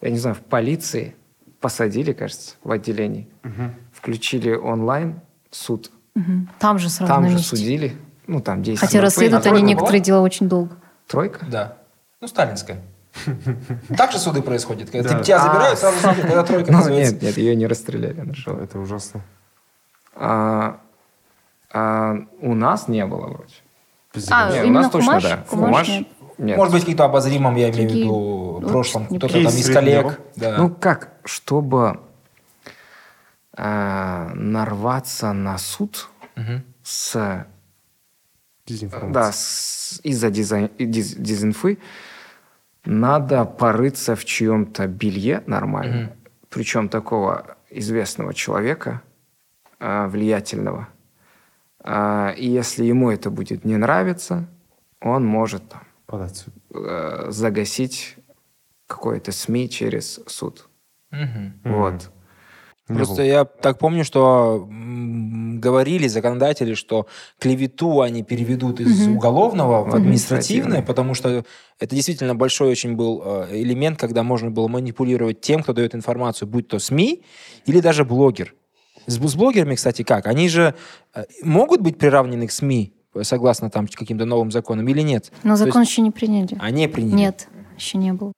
Я 0.00 0.10
не 0.10 0.18
знаю, 0.18 0.36
в 0.36 0.40
полиции. 0.40 1.14
Посадили, 1.60 2.12
кажется, 2.12 2.54
в 2.64 2.70
отделении. 2.70 3.28
Включили 3.92 4.52
онлайн 4.54 5.20
суд. 5.50 5.90
Мгм. 6.14 6.48
Там 6.58 6.78
же 6.78 6.88
сразу 6.88 7.12
Там 7.12 7.24
же 7.28 7.34
месте. 7.36 7.48
судили. 7.56 7.96
Ну, 8.26 8.40
там 8.40 8.62
действия. 8.62 8.86
Хотя 8.86 9.00
расследуют 9.00 9.46
они 9.46 9.58
была? 9.58 9.66
некоторые 9.68 10.00
дела 10.00 10.20
очень 10.22 10.48
долго. 10.48 10.76
Тройка? 11.06 11.44
Да. 11.46 11.76
Ну, 12.20 12.26
сталинская. 12.28 12.80
Так 13.96 14.12
же 14.12 14.18
суды 14.18 14.40
происходят. 14.40 14.90
Когда 14.90 15.08
Да. 15.14 15.22
тебя 15.22 15.36
А. 15.36 15.40
забирают, 15.40 15.78
сразу 15.78 15.98
судят, 16.00 16.20
когда 16.26 16.42
тройка 16.44 16.70
Ну, 16.72 16.78
называется. 16.78 17.14
нет, 17.14 17.22
нет, 17.22 17.38
ее 17.38 17.56
не 17.56 17.66
расстреляли. 17.66 18.24
это 18.62 18.78
ужасно 18.78 19.20
А, 20.16 20.78
а 21.72 22.16
у 22.40 22.54
нас 22.54 22.88
не 22.88 23.04
было 23.06 23.26
вроде. 23.26 23.54
А, 24.30 24.50
Нет, 24.52 24.64
у 24.66 24.70
нас 24.70 24.90
точно 24.90 25.20
да. 25.20 25.36
Кумаш 25.48 25.88
нет. 26.40 26.56
Может 26.56 26.72
быть, 26.74 26.82
какие-то 26.82 27.04
обозримом, 27.04 27.54
я 27.56 27.70
имею 27.70 27.88
в 27.88 27.92
виду, 27.94 28.54
в 28.56 28.60
Ну, 28.62 28.68
прошлом. 28.68 29.06
Кто-то 29.06 29.28
там 29.28 29.42
из 29.46 29.70
коллег. 29.72 30.20
Да. 30.36 30.56
Ну 30.58 30.70
как, 30.70 31.12
чтобы 31.24 32.00
а, 33.56 34.30
нарваться 34.34 35.32
на 35.32 35.58
суд 35.58 36.08
Мгм. 36.36 36.62
с 36.82 37.46
дезинформация 38.66 39.12
Да, 40.02 40.08
из-за 40.10 40.28
дизайн- 40.30 40.70
диз- 40.78 41.16
дезинфы 41.16 41.78
надо 42.84 43.44
порыться 43.44 44.14
в 44.16 44.24
чьем-то 44.24 44.86
белье 44.86 45.42
нормально, 45.46 46.12
причем 46.48 46.88
такого 46.88 47.56
известного 47.70 48.32
человека, 48.34 49.02
а, 49.78 50.06
влиятельного. 50.08 50.88
А, 51.82 52.30
И 52.36 52.46
если 52.48 52.84
ему 52.84 53.10
это 53.10 53.30
будет 53.30 53.64
не 53.64 53.76
нравиться, 53.76 54.46
он 55.00 55.24
может 55.26 55.68
там, 55.68 55.82
суд. 56.34 56.54
э, 56.74 57.26
загасить 57.30 58.16
какое-то 58.86 59.32
СМИ 59.32 59.68
через 59.70 60.20
суд. 60.26 60.68
Мгм. 61.10 61.60
Вот. 61.64 62.10
Не 62.88 62.96
Просто 62.96 63.16
было. 63.16 63.22
я 63.24 63.44
так 63.44 63.78
помню, 63.78 64.04
что 64.04 64.66
м, 64.68 65.60
говорили 65.60 66.08
законодатели, 66.08 66.74
что 66.74 67.06
клевету 67.38 68.00
они 68.00 68.24
переведут 68.24 68.80
из 68.80 69.06
уголовного 69.06 69.84
в 69.84 69.94
административное, 69.94 70.78
Административное. 70.78 70.82
потому 70.82 71.14
что 71.14 71.44
это 71.78 71.94
действительно 71.94 72.34
большой 72.34 72.70
очень 72.70 72.96
был 72.96 73.22
э, 73.24 73.48
элемент, 73.62 73.96
когда 73.98 74.24
можно 74.24 74.50
было 74.50 74.66
манипулировать 74.66 75.40
тем, 75.40 75.62
кто 75.62 75.72
дает 75.72 75.94
информацию, 75.94 76.48
будь 76.48 76.66
то 76.66 76.80
СМИ 76.80 77.22
или 77.66 77.80
даже 77.80 78.04
блогер. 78.04 78.54
С, 79.06 79.14
с 79.14 79.34
блогерами, 79.36 79.76
кстати, 79.76 80.02
как? 80.02 80.26
Они 80.26 80.48
же 80.48 80.74
э, 81.14 81.24
могут 81.44 81.80
быть 81.82 81.96
приравнены 81.96 82.48
к 82.48 82.52
СМИ, 82.52 82.92
согласно 83.22 83.70
там 83.70 83.86
каким-то 83.86 84.24
новым 84.24 84.50
законам, 84.50 84.86
или 84.88 85.00
нет? 85.02 85.32
Но 85.42 85.54
То 85.54 85.64
закон 85.64 85.82
есть 85.82 85.92
еще 85.92 86.02
не 86.02 86.10
приняли. 86.10 86.56
Они 86.60 86.86
приняли. 86.88 87.14
Нет, 87.16 87.48
еще 87.76 87.98
не 87.98 88.12
был. 88.12 88.32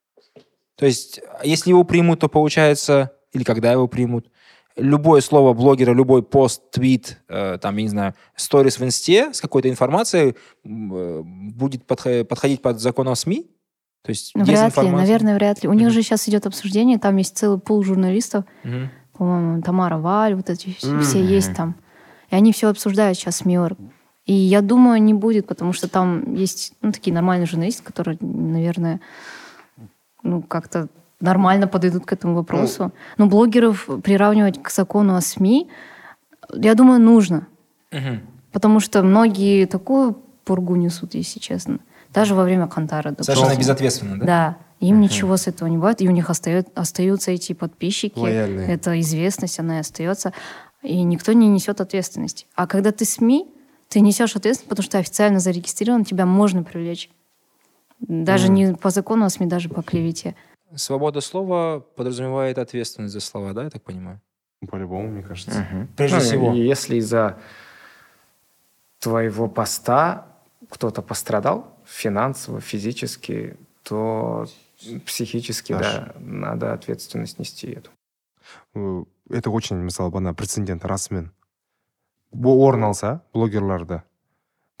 То 0.77 0.85
есть, 0.85 1.21
если 1.43 1.69
его 1.69 1.83
примут, 1.83 2.19
то 2.21 2.27
получается, 2.29 3.11
или 3.31 3.43
когда 3.43 3.71
его 3.71 3.87
примут, 3.87 4.29
любое 4.75 5.21
слово 5.21 5.53
блогера, 5.53 5.93
любой 5.93 6.23
пост, 6.23 6.71
твит, 6.71 7.19
э, 7.29 7.59
там, 7.61 7.77
я 7.77 7.83
не 7.83 7.89
знаю, 7.89 8.15
сторис 8.35 8.79
в 8.79 8.83
инсте 8.83 9.31
с 9.33 9.39
какой-то 9.39 9.69
информацией 9.69 10.35
э, 10.65 11.21
будет 11.23 11.85
подхо- 11.85 12.23
подходить 12.23 12.61
под 12.61 12.79
закон 12.81 13.07
о 13.07 13.15
СМИ? 13.15 13.49
То 14.03 14.09
есть, 14.09 14.31
Ну, 14.35 14.43
Вряд 14.43 14.75
ли, 14.75 14.89
наверное, 14.89 15.35
вряд 15.35 15.63
ли. 15.63 15.69
У 15.69 15.73
них 15.73 15.89
же 15.91 16.01
сейчас 16.01 16.27
идет 16.27 16.45
обсуждение, 16.47 16.97
там 16.97 17.15
есть 17.17 17.37
целый 17.37 17.59
пул 17.59 17.83
журналистов, 17.83 18.43
Мгм. 18.63 18.89
по-моему, 19.17 19.61
Тамара 19.61 19.97
Валь, 19.97 20.33
вот 20.35 20.49
эти 20.49 20.73
все, 20.73 20.99
все 21.01 21.23
есть 21.23 21.53
там. 21.55 21.75
И 22.31 22.35
они 22.35 22.51
все 22.51 22.67
обсуждают 22.69 23.17
сейчас 23.17 23.37
с 23.37 23.45
МИОР. 23.45 23.77
И 24.25 24.33
я 24.33 24.61
думаю, 24.61 25.01
не 25.01 25.13
будет, 25.13 25.47
потому 25.47 25.73
что 25.73 25.89
там 25.89 26.33
есть 26.33 26.73
ну, 26.81 26.91
такие 26.91 27.13
нормальные 27.13 27.45
журналисты, 27.45 27.83
которые, 27.83 28.17
наверное, 28.21 29.01
ну, 30.21 30.41
как-то 30.41 30.87
нормально 31.19 31.67
подойдут 31.67 32.05
к 32.05 32.13
этому 32.13 32.35
вопросу. 32.35 32.91
Но 33.17 33.27
блогеров 33.27 33.89
приравнивать 34.03 34.61
к 34.61 34.69
закону 34.69 35.15
о 35.15 35.21
СМИ, 35.21 35.69
я 36.53 36.75
думаю, 36.75 37.01
нужно. 37.01 37.47
Мгм. 37.91 38.21
Потому 38.51 38.79
что 38.79 39.03
многие 39.03 39.65
такую 39.65 40.17
пургу 40.45 40.75
несут, 40.75 41.15
если 41.15 41.39
честно. 41.39 41.79
Даже 42.13 42.35
во 42.35 42.43
время 42.43 42.67
Кантара. 42.67 43.09
допустим. 43.09 43.35
Совершенно 43.35 43.59
безответственно, 43.59 44.19
да? 44.19 44.25
Да. 44.25 44.57
Им 44.79 44.99
ничего 44.99 45.37
с 45.37 45.47
этого 45.47 45.69
не 45.69 45.77
бывает, 45.77 46.01
и 46.01 46.09
у 46.09 46.11
них 46.11 46.29
остает, 46.29 46.67
остаются 46.75 47.31
эти 47.31 47.53
подписчики. 47.53 48.19
Лояльные. 48.19 48.67
Это 48.67 48.99
известность, 48.99 49.59
она 49.59 49.77
и 49.77 49.79
остается. 49.79 50.33
И 50.81 51.01
никто 51.03 51.31
не 51.31 51.47
несет 51.47 51.79
ответственности. 51.79 52.45
А 52.55 52.67
когда 52.67 52.91
ты 52.91 53.05
СМИ, 53.05 53.47
ты 53.93 53.99
несешь 53.99 54.35
ответственность, 54.35 54.69
потому 54.69 54.83
что 54.83 54.97
официально 54.97 55.39
зарегистрирован, 55.39 56.03
тебя 56.03 56.25
можно 56.25 56.63
привлечь. 56.63 57.11
Даже 57.99 58.49
не 58.49 58.73
по 58.73 58.89
закону 58.89 59.25
о 59.25 59.29
СМИ, 59.29 59.45
даже 59.45 59.69
по 59.69 59.83
клевете. 59.83 60.35
Свобода 60.75 61.21
слова 61.21 61.79
подразумевает 61.95 62.57
ответственность 62.57 63.13
за 63.13 63.19
слова, 63.19 63.53
да, 63.53 63.63
я 63.65 63.69
так 63.69 63.83
понимаю? 63.83 64.19
по-любому 64.67 65.09
мне 65.09 65.21
кажется 65.21 65.59
Мгм. 65.71 65.87
Прежде 65.97 66.17
Ну, 66.17 66.23
всего. 66.23 66.53
и 66.53 66.59
Если 66.65 66.95
из-за 66.95 67.37
твоего 68.99 69.47
поста 69.49 70.25
кто-то 70.69 71.01
пострадал 71.01 71.77
финансово, 71.85 72.61
физически, 72.61 73.57
то 73.83 74.47
психически, 75.05 75.73
Аж. 75.73 75.81
да, 75.81 76.13
надо 76.17 76.73
ответственность 76.73 77.39
нести 77.39 77.67
эту. 77.71 77.91
Э, 78.73 79.03
это 79.29 79.51
очень 79.51 79.75
мысалы 79.83 80.09
бана 80.09 80.33
прецедент 80.33 80.83
расымен 80.85 81.25
Бұл 81.25 81.42
орын 82.33 82.89
алса 82.89 83.21
блогерларды 83.33 84.01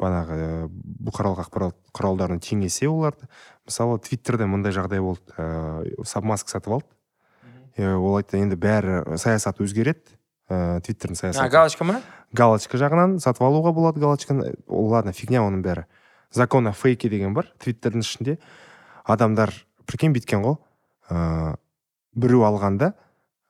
банағы 0.01 0.35
ә, 0.37 0.65
бұқаралық 1.07 1.43
ақпарат 1.45 1.77
құралдарына 1.95 2.41
теңесе 2.43 2.89
оларды. 2.89 3.27
Мысалы 3.67 3.99
твиттерде 4.03 4.47
мындай 4.49 4.73
жағдай 4.75 5.01
болды 5.03 5.35
ыыы 5.37 6.05
сабмаск 6.07 6.49
сатып 6.51 6.79
алды. 6.79 6.89
Е, 7.77 7.93
ол 7.93 8.17
айтты 8.17 8.41
енді 8.41 8.57
бәрі 8.59 9.17
саясат 9.21 9.61
өзгереді. 9.63 10.17
Ыыы 10.49 10.81
твиттердің 10.83 11.19
саясаты. 11.19 11.49
галочка 11.49 11.87
ма 11.87 12.01
галочка 12.33 12.77
жағынан 12.77 13.19
сатып 13.23 13.45
алуға 13.47 13.73
болады 13.73 14.03
галочканы. 14.03 14.55
Ол 14.67 14.89
ладно 14.91 15.13
фигня 15.13 15.45
оның 15.45 15.63
бәрі. 15.63 15.85
Закон 16.31 16.67
о 16.67 16.73
фейке 16.73 17.09
деген 17.09 17.33
бар 17.33 17.53
твиттердің 17.63 18.03
ішінде. 18.03 18.39
Адамдар 19.05 19.53
прикинь 19.85 20.13
бүйткен 20.13 20.43
ғой. 20.43 20.57
Ыыы 21.09 21.55
біреу 22.13 22.43
алғанда 22.49 22.93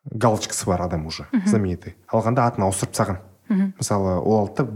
галочкасы 0.05 0.67
бар 0.67 0.81
адам 0.85 1.07
уже 1.07 1.25
знаменитый. 1.45 1.95
Алғанда 2.07 2.45
атын 2.47 2.67
ауыстырып 2.67 2.93
тастаған 2.93 3.32
Мгм. 3.53 3.73
мысалы 3.77 4.17
ол 4.19 4.39
алды 4.39 4.63
да 4.63 4.67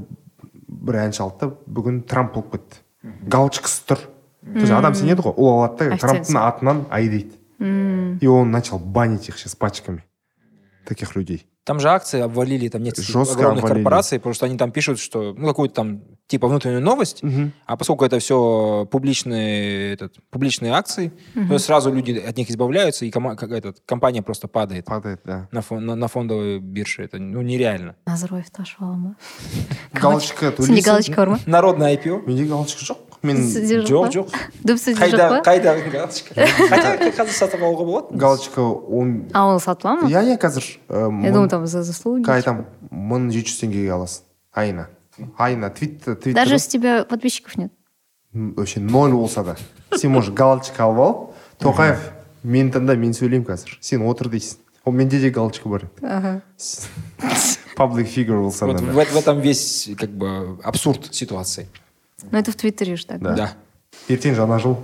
бір 0.68 1.00
әнші 1.08 1.24
алды 1.26 1.48
да 1.48 1.52
бүгін 1.66 2.04
трамп 2.06 2.34
болып 2.38 2.52
кетті. 2.58 2.84
Галочкасы 3.28 3.82
тұр. 3.90 4.04
То 4.54 4.60
есть 4.60 4.72
адам 4.72 4.94
сенеді 4.96 5.26
ғой 5.26 5.34
ол 5.36 5.50
алады 5.58 5.90
да 5.90 5.98
трамптың 5.98 6.38
атынан 6.40 6.86
айдайды 6.90 7.34
и 7.60 8.28
он 8.28 8.52
начал 8.52 8.80
банить 8.80 9.30
их 9.30 9.38
сейчас 9.38 9.56
пачками 9.56 10.04
таких 10.86 11.16
людей. 11.16 11.48
Там 11.68 11.80
же 11.82 11.90
акции 11.90 12.22
обвалили, 12.22 12.70
там 12.70 12.82
нет 12.82 12.96
Жестко 12.98 13.34
огромных 13.34 13.64
обвалили. 13.66 13.84
корпораций, 13.84 14.20
потому 14.20 14.34
что 14.34 14.46
они 14.46 14.58
там 14.58 14.72
пишут, 14.72 15.00
что 15.00 15.34
ну 15.38 15.48
какую-то 15.48 15.76
там 15.76 16.02
типа 16.28 16.48
внутреннюю 16.48 16.82
новость, 16.82 17.22
а 17.66 17.76
поскольку 17.76 18.06
это 18.06 18.20
все 18.20 18.88
публичные, 18.90 19.94
этот, 19.94 20.16
публичные 20.30 20.72
акции, 20.72 21.12
то 21.50 21.58
сразу 21.60 21.94
люди 21.94 22.14
от 22.30 22.38
них 22.38 22.50
избавляются, 22.50 23.06
и 23.06 23.12
кома- 23.12 23.36
как 23.36 23.52
этот, 23.52 23.82
компания 23.86 24.22
просто 24.22 24.48
падает 24.48 24.86
падает 24.86 25.20
да 25.26 25.48
на, 25.52 25.60
фон- 25.62 25.82
на, 25.82 25.96
на 25.96 26.08
фондовой 26.08 26.60
бирже. 26.60 27.04
Это 27.04 27.18
ну, 27.20 27.42
нереально. 27.42 27.96
назарбаев 28.06 28.50
ташып 28.50 28.82
ала 28.82 28.96
ма 28.96 29.16
галочка 29.94 30.54
сенде 30.58 30.82
галочка 30.82 31.16
бар 31.18 31.30
ма 31.30 31.40
Народное 31.46 31.96
IPO. 31.98 32.26
менде 32.28 32.46
галочка 32.46 32.80
жоқ 32.94 32.98
мен 33.28 33.44
Жоқ, 33.88 34.12
жоқ. 34.16 34.34
дуб 34.64 34.80
сізде 34.80 35.10
жоқ 35.12 35.18
Қайда, 35.18 35.30
па 35.30 35.40
қайда? 35.46 35.76
Галочка? 35.92 36.48
Хотя 36.70 36.96
қазір 37.20 37.36
сатып 37.36 37.62
алуға 37.62 37.86
болады. 37.86 38.18
галочка 38.18 38.62
он 38.62 39.26
а 39.34 39.46
ол 39.54 39.60
сатыла 39.60 39.96
ма? 40.02 40.10
Иә 40.10 40.24
иә 40.34 40.38
қазір 40.42 40.66
ә, 40.90 41.08
я 41.26 41.32
думаю 41.32 41.50
там 41.50 41.68
за 41.68 41.84
заслуги 41.84 42.30
айтамын 42.30 42.66
мың 42.92 43.30
жеті 43.36 43.52
жүз 43.52 43.64
теңгеге 43.64 43.92
аласың. 43.98 44.24
Айына 44.56 44.88
айына 45.38 45.70
твит 45.70 46.04
твиттер 46.04 46.34
даже 46.34 46.56
если 46.56 46.78
у 46.78 46.82
тебя 46.82 47.04
подписчиков 47.04 47.58
нет. 47.58 47.72
Вообще 48.34 48.80
ноль 48.80 49.12
болса 49.12 49.44
да. 49.44 49.56
Сен 49.98 50.12
может 50.12 50.34
галочка 50.34 50.84
алып 50.84 51.00
алып 51.00 51.36
тоқаев 51.64 52.00
мені 52.44 52.72
тыңда 52.72 52.96
мен 52.96 53.14
сөйлеймін 53.14 53.48
қазір. 53.48 53.78
Сен 53.82 54.04
отыр 54.08 54.30
дейсің. 54.30 54.60
Ол 54.86 54.94
менде 54.94 55.20
де 55.20 55.30
галочка 55.30 55.68
бар. 55.70 55.90
Ага. 56.02 56.42
Паблик 57.76 58.08
фигур 58.08 58.42
болса 58.42 58.66
Вот 58.66 58.80
в 58.80 59.18
этом 59.18 59.42
весь 59.42 59.90
как 59.98 60.10
бы 60.10 60.60
абсурд 60.64 61.14
ситуации. 61.14 61.68
Ну 62.32 62.38
это 62.38 62.52
в 62.52 62.56
твиттере 62.56 62.96
же 62.96 63.06
так. 63.06 63.22
Да. 63.22 63.36
Да. 63.36 63.50
ертең 64.10 64.36
жаңа 64.36 64.60
жыл 64.60 64.78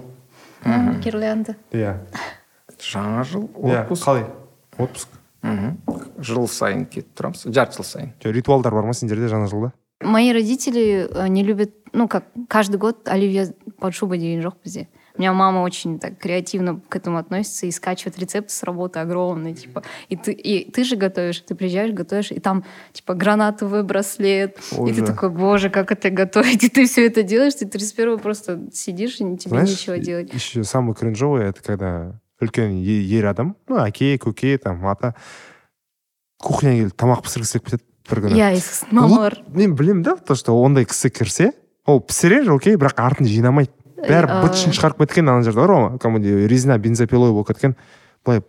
А, 0.63 0.93
гирлянда. 1.03 1.57
Иә 1.75 1.97
жаңа 2.79 3.23
жыл 3.27 3.49
иә 3.59 3.83
отпуск. 3.83 4.05
Қалай 4.05 4.25
отпуск 4.77 5.09
жыл 6.23 6.47
сайын 6.47 6.85
кетіп 6.87 7.11
тұрамыз 7.17 7.47
жарты 7.51 7.81
жыл 7.81 7.87
сайын 7.87 8.13
ритуалдар 8.23 8.73
бар 8.73 8.87
ма 8.87 8.93
сендерде 8.95 9.27
жаңа 9.27 9.49
жылда 9.51 9.73
мои 9.99 10.31
родители 10.31 11.07
э, 11.07 11.27
не 11.27 11.43
любят 11.43 11.73
ну 11.91 12.07
как 12.07 12.25
каждый 12.47 12.77
год 12.77 13.07
оливье 13.07 13.53
под 13.79 13.93
шубой 13.93 14.19
деген 14.19 14.41
жоқ 14.41 14.55
бізде 14.63 14.87
у 15.18 15.20
меня 15.20 15.32
мама 15.32 15.62
очень 15.62 15.98
так 15.98 16.16
креативно 16.18 16.80
к 16.88 16.94
этому 16.94 17.18
относится 17.18 17.66
и 17.66 17.72
скачивает 17.72 18.18
рецепты 18.18 18.52
с 18.52 18.62
работы 18.62 19.00
огромные 19.00 19.54
типа 19.54 19.82
и 20.08 20.16
ты 20.16 20.32
и 20.32 20.70
ты 20.70 20.84
же 20.84 20.96
готовишь 20.96 21.40
ты 21.40 21.54
приезжаешь 21.56 21.92
готовишь 21.92 22.30
и 22.30 22.38
там 22.38 22.64
типа 22.92 23.14
гранатовый 23.14 23.82
браслет 23.82 24.58
и 24.72 24.76
Ой, 24.76 24.92
ты 24.92 25.00
да. 25.00 25.06
такой 25.06 25.30
боже 25.30 25.70
как 25.70 25.90
это 25.90 26.10
готовить 26.10 26.62
и 26.62 26.68
ты 26.68 26.86
все 26.86 27.06
это 27.06 27.22
делаешь 27.24 27.54
ты 27.54 27.66
31 27.66 28.18
просто 28.20 28.60
сидишь 28.72 29.14
и 29.20 29.36
тебе 29.36 29.50
знаешь 29.50 29.70
нечего 29.70 29.98
делать 29.98 30.32
еще 30.32 30.62
самое 30.62 30.94
кринжовое 30.94 31.48
это 31.50 31.62
когда 31.62 32.20
үлкен 32.40 32.70
е- 32.78 33.02
ер 33.02 33.26
адам 33.26 33.56
ну 33.68 33.76
әке 33.82 34.16
көке 34.18 34.56
там 34.58 34.86
ата 34.86 35.14
кухняға 36.38 36.78
келіп 36.78 36.94
тамақ 36.94 37.24
пісіргісі 37.26 37.58
келіп 37.58 37.64
кетеді 37.66 37.84
бір 38.08 38.20
күні 38.22 38.38
иә 38.38 38.52
и 38.54 38.60
сосын 38.62 38.94
мамалар 38.94 39.34
Вот 39.46 39.56
мен 39.56 39.74
білемін 39.74 40.02
да 40.02 40.14
то 40.14 40.36
что 40.36 40.54
ондай 40.62 40.84
кісі 40.84 41.10
кірсе 41.10 41.52
ол 41.84 42.00
пісірер 42.00 42.52
окей 42.52 42.76
бірақ 42.76 42.94
артын 43.02 43.26
жинамайды 43.26 43.74
бәрі 44.07 44.41
быт 44.43 44.55
шытын 44.59 44.73
шығарып 44.77 45.03
кеткен 45.05 45.29
ана 45.29 45.43
жерде 45.43 45.59
бар 45.63 45.71
ғой? 45.73 45.97
Кәдімгідей 45.99 46.47
резина 46.47 46.77
бензопилой 46.77 47.31
болып 47.31 47.47
кеткен. 47.53 47.75
Былай 48.25 48.41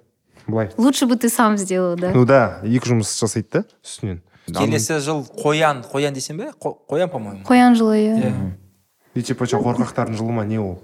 былай. 0.47 0.71
Лучше 0.77 1.07
бы 1.07 1.17
ты 1.17 1.29
сам 1.29 1.57
сделал 1.57 1.97
да? 1.97 2.11
Ну 2.15 2.25
да 2.27 2.61
екі 2.65 2.91
жұмыс 2.95 3.15
жасайды 3.21 3.49
да 3.53 3.65
үстінен. 3.85 4.21
Келесі 4.47 4.99
жыл 5.01 5.23
қоян, 5.25 5.85
қоян 5.91 6.13
десем 6.13 6.37
бе? 6.37 6.51
Қо- 6.61 6.77
Қоян, 6.91 7.09
по-моему. 7.09 7.45
қоян 7.49 7.75
жылы 7.75 7.97
иә. 7.97 8.17
Иә. 8.21 8.51
и 9.15 9.23
типа 9.23 9.47
че 9.47 9.57
қорқақтардың 9.57 10.17
жылы 10.19 10.33
ма? 10.33 10.45
Не 10.45 10.59
ол? 10.59 10.83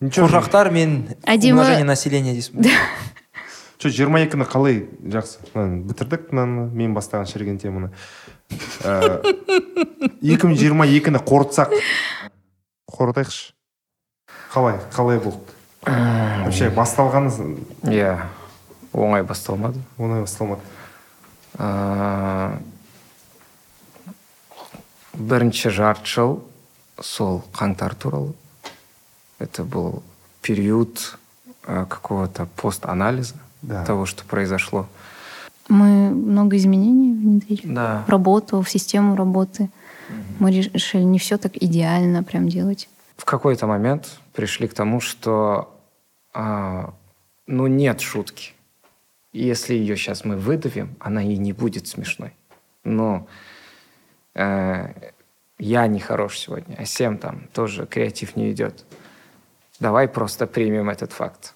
Ничего. 0.00 0.26
Қорқақтар 0.28 0.70
мен 0.70 1.16
Әдемі- 1.26 1.52
умножение 1.52 1.84
населения 1.84 2.32
дейсің 2.32 2.62
бе? 2.62 2.70
че 3.78 3.88
жиырма 3.90 4.20
екіні 4.24 4.44
қалай? 4.48 4.86
Жақсы. 5.04 5.38
Мынаны 5.54 5.82
бітірдік 5.84 6.30
мынаны 6.32 6.70
мен 6.72 6.94
бастаған 6.96 7.26
шіріген 7.28 7.58
теманы. 7.60 7.90
Екі 10.22 10.46
мың 10.48 10.56
жиырма 10.56 10.86
екіні 10.88 11.18
қорытсақ. 11.20 11.72
Қорытайықшы 12.90 13.52
қалай 14.52 14.78
қалай 14.94 15.18
болды 15.18 15.54
вообще 15.86 16.68
басталғаны 16.70 17.30
иә 17.90 18.12
оңай 18.94 19.24
басталмады 19.26 19.82
оңай 19.98 20.22
басталмады 20.26 20.62
Ә, 21.56 22.58
бірінші 25.16 25.70
жарты 25.72 26.04
жыл 26.04 26.34
сол 27.00 27.38
қаңтар 27.56 27.94
туралы 27.96 28.34
это 29.40 29.64
был 29.64 30.02
период 30.42 31.16
какого-то 31.62 32.46
пост-анализа 32.56 33.34
Да. 33.62 33.84
того, 33.84 34.04
что 34.06 34.22
произошло. 34.24 34.86
мы 35.68 36.10
много 36.10 36.56
изменений 36.58 37.12
внедрили 37.18 37.72
Да. 37.74 38.04
в 38.06 38.10
работу, 38.10 38.60
в 38.60 38.68
систему 38.70 39.16
работы. 39.16 39.70
Мы 40.38 40.50
решили 40.50 41.02
не 41.02 41.18
все 41.18 41.38
так 41.38 41.52
идеально 41.56 42.22
прям 42.22 42.48
делать. 42.48 42.88
В 43.16 43.24
какой-то 43.24 43.66
момент 43.66 44.20
пришли 44.34 44.68
к 44.68 44.74
тому, 44.74 45.00
что 45.00 45.74
а, 46.34 46.92
ну 47.46 47.66
нет 47.66 48.00
шутки. 48.00 48.52
Если 49.32 49.74
ее 49.74 49.96
сейчас 49.96 50.24
мы 50.24 50.36
выдавим, 50.36 50.96
она 51.00 51.22
и 51.22 51.36
не 51.36 51.52
будет 51.52 51.86
смешной. 51.86 52.34
Но 52.84 53.26
э, 54.34 54.88
я 55.58 55.86
не 55.86 56.00
хорош 56.00 56.38
сегодня, 56.38 56.76
а 56.78 56.84
Сем 56.84 57.18
там 57.18 57.48
тоже 57.52 57.86
креатив 57.86 58.36
не 58.36 58.50
идет. 58.50 58.84
Давай 59.80 60.08
просто 60.08 60.46
примем 60.46 60.88
этот 60.88 61.12
факт 61.12 61.54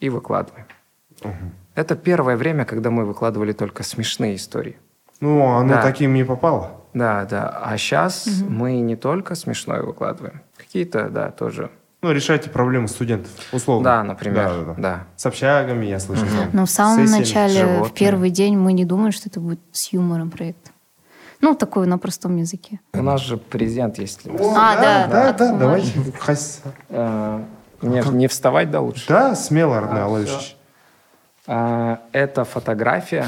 и 0.00 0.08
выкладываем. 0.08 0.66
Это 1.74 1.94
первое 1.94 2.36
время, 2.36 2.64
когда 2.64 2.90
мы 2.90 3.04
выкладывали 3.04 3.52
только 3.52 3.82
смешные 3.82 4.34
истории. 4.36 4.76
ну 5.20 5.46
оно 5.46 5.74
Да. 5.74 5.82
таким 5.82 6.14
не 6.14 6.24
попало 6.24 6.81
Да, 6.94 7.24
да. 7.24 7.48
А 7.62 7.76
сейчас 7.78 8.26
мы 8.48 8.80
не 8.80 8.96
только 8.96 9.34
смешное 9.34 9.82
выкладываем. 9.82 10.42
Какие-то, 10.56 11.08
да, 11.08 11.30
тоже. 11.30 11.70
ну 12.02 12.12
решайте 12.12 12.50
проблемы 12.50 12.88
студентов 12.88 13.30
условно 13.52 13.84
Да, 13.84 14.02
например. 14.04 14.48
да, 14.48 14.54
да, 14.58 14.64
да. 14.64 14.74
да. 14.78 15.04
с 15.16 15.24
общагами 15.26 15.86
я 15.86 15.98
слышал 16.00 16.26
там, 16.26 16.50
Но 16.52 16.66
в 16.66 16.70
самом 16.70 16.98
сессиями. 17.06 17.20
начале, 17.20 17.64
в 17.64 17.68
животные. 17.74 17.94
первый 17.96 18.30
день, 18.30 18.56
мы 18.58 18.72
не 18.72 18.84
думали, 18.84 19.10
что 19.10 19.28
это 19.28 19.40
будет 19.40 19.60
с 19.72 19.92
юмором 19.92 20.30
проект. 20.30 20.72
Ну, 21.40 21.54
такой 21.56 21.86
на 21.88 21.98
простом 21.98 22.36
языке. 22.36 22.78
У 22.92 23.02
нас 23.02 23.20
же 23.20 23.36
президент 23.36 23.98
есть. 23.98 24.26
О, 24.26 24.54
А, 24.56 24.76
да, 24.80 25.06
да 25.08 25.28
от 25.30 25.36
да 25.38 25.46
Кумара. 25.48 25.58
давайте 25.60 25.98
Қайсысы? 26.24 26.60
Э, 26.88 27.42
Не, 27.82 28.00
не 28.16 28.28
вставать, 28.28 28.70
да, 28.70 28.80
лучше? 28.80 29.06
да 29.08 29.34
смело 29.34 29.80
родной 29.80 30.02
Алаевич 30.04 30.56
А, 31.48 31.98
Эта 32.12 32.44
фотография 32.44 33.26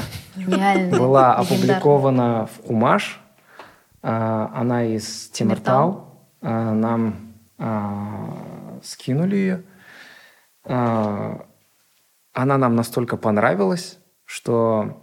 была 0.97 1.33
опубликована 1.35 2.47
в 2.47 2.61
Кумаш. 2.67 3.21
А, 4.07 4.51
Она 4.53 4.83
из 4.85 5.29
Тимиртау. 5.29 6.05
А, 6.41 6.73
Нам 6.73 7.33
а, 7.57 8.79
скинули 8.83 9.35
ее. 9.35 9.63
Она 10.63 11.37
нам 12.57 12.75
настолько 12.75 13.17
понравилась, 13.17 13.97
что 14.25 15.01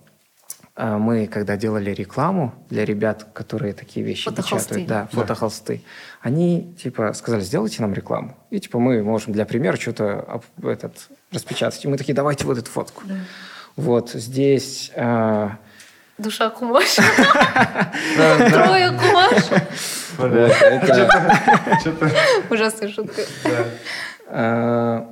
мы, 0.76 1.26
когда 1.28 1.56
делали 1.56 1.90
рекламу 1.90 2.52
для 2.68 2.84
ребят, 2.84 3.28
которые 3.32 3.72
такие 3.72 4.04
вещи 4.04 4.28
Фотохолсты. 4.28 4.74
печатают, 4.74 4.88
да, 4.88 5.06
фотохолсты, 5.12 5.82
они 6.20 6.74
типа 6.74 7.12
сказали, 7.12 7.42
сделайте 7.42 7.80
нам 7.82 7.92
рекламу. 7.94 8.36
И 8.50 8.58
типа 8.58 8.78
мы 8.78 9.02
можем 9.02 9.32
для 9.32 9.46
примера 9.46 9.76
что-то 9.76 10.20
об- 10.20 10.66
этот, 10.66 11.08
распечатать. 11.30 11.84
И 11.84 11.88
мы 11.88 11.96
такие, 11.96 12.14
давайте 12.14 12.44
вот 12.46 12.58
эту 12.58 12.70
фотку. 12.70 13.02
Вот 13.76 14.10
здесь 14.10 14.90
а, 14.96 15.58
Душа 16.18 16.50
кумаш. 16.50 16.96
Трое 18.16 18.90
кумаш. 18.92 19.44
Ужасная 22.50 22.88
шутка. 22.88 23.22
а, 24.28 25.08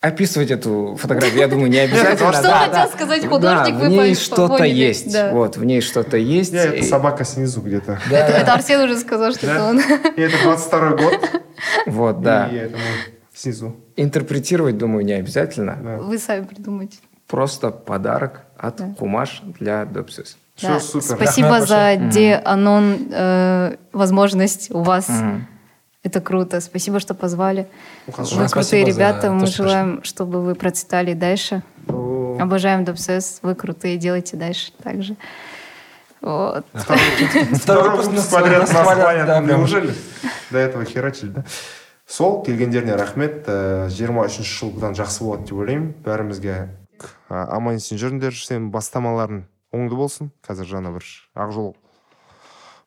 описывать 0.00 0.50
эту 0.50 0.96
фотографию, 0.98 1.40
я 1.40 1.48
думаю, 1.48 1.70
не 1.70 1.78
обязательно. 1.78 2.32
Что 2.32 2.52
хотел 2.52 2.88
сказать 2.88 3.26
художник, 3.26 3.74
вы 3.74 3.86
в 3.86 3.88
ней 3.90 4.14
что-то 4.14 4.64
есть. 4.64 5.16
Вот, 5.32 5.56
в 5.56 5.64
ней 5.64 5.80
что-то 5.80 6.16
есть. 6.16 6.54
Это 6.54 6.82
собака 6.84 7.24
снизу 7.24 7.60
где-то. 7.60 7.98
Это, 8.10 8.54
Арсен 8.54 8.80
уже 8.80 8.96
сказал, 8.98 9.32
что 9.32 9.46
это 9.46 9.64
он. 9.64 9.80
И 9.80 10.20
это 10.20 10.42
22 10.42 10.90
год. 10.90 11.30
Вот, 11.86 12.22
да. 12.22 12.50
Снизу. 13.34 13.76
Интерпретировать, 13.96 14.78
думаю, 14.78 15.04
не 15.04 15.12
обязательно. 15.12 15.98
Вы 16.00 16.18
сами 16.18 16.44
придумайте. 16.44 16.98
Просто 17.26 17.70
подарок 17.70 18.42
от 18.57 18.75
Да. 18.77 18.93
Кумаш 18.97 19.41
для 19.59 19.85
Допсис. 19.85 20.37
Всё 20.55 20.67
Да. 20.67 20.79
супер. 20.79 21.01
Спасибо 21.15 21.57
Ахмед 21.57 21.67
за 21.67 21.95
де-анон 21.95 23.07
э, 23.11 23.75
возможность 23.91 24.71
у 24.71 24.83
вас. 24.83 25.09
Мгм. 25.09 25.47
Это 26.03 26.19
круто. 26.21 26.59
Спасибо, 26.61 26.99
что 26.99 27.13
позвали. 27.13 27.67
Хорошо. 28.11 28.35
Вы 28.35 28.47
Спасибо 28.47 28.61
крутые 28.63 28.83
за 28.93 28.99
ребята. 28.99 29.21
то, 29.27 29.31
Мы 29.33 29.47
что 29.47 29.63
желаем, 29.63 30.03
чтобы 30.03 30.41
вы 30.43 30.53
процветали 30.55 31.13
дальше. 31.13 31.63
Ну, 31.87 32.37
Обожаем 32.39 32.83
Допсес. 32.83 33.39
Вы 33.41 33.55
крутые. 33.55 33.97
Делайте 33.97 34.35
дальше 34.37 34.71
так 34.83 35.01
же. 35.01 35.15
Вот. 36.21 36.65
Второй 36.73 37.89
выпуск 37.91 38.09
выпуск 38.09 38.11
нас 38.11 38.27
подряд 38.27 38.59
нас 38.61 38.69
хвалят, 38.69 39.01
хвалят. 39.03 39.27
да, 39.27 39.41
прям. 39.41 39.59
Неужели? 39.59 39.93
До 40.51 40.57
этого 40.57 40.85
херачили, 40.85 41.29
да? 41.29 41.43
сол 42.07 42.43
келгендеріне 42.43 42.95
рахмет 42.95 43.43
Э, 43.47 43.87
жиырма 43.89 44.25
үшінші 44.27 44.43
жыл 44.59 44.71
бұдан 44.75 44.93
жақсы 44.93 45.23
болады 45.23 45.47
деп 45.47 45.57
ойлаймын 45.57 45.93
бәрімізге 46.03 46.67
А, 47.29 47.55
аман 47.57 47.75
есен 47.79 47.97
жүріңдер 47.97 48.35
сенің 48.37 48.69
бастамаларың 48.71 49.45
оңды 49.73 49.95
болсын 49.97 50.31
қазір 50.45 50.69
жаңа 50.69 50.93
бір 50.95 51.07
ақ 51.35 51.51
жол 51.55 51.75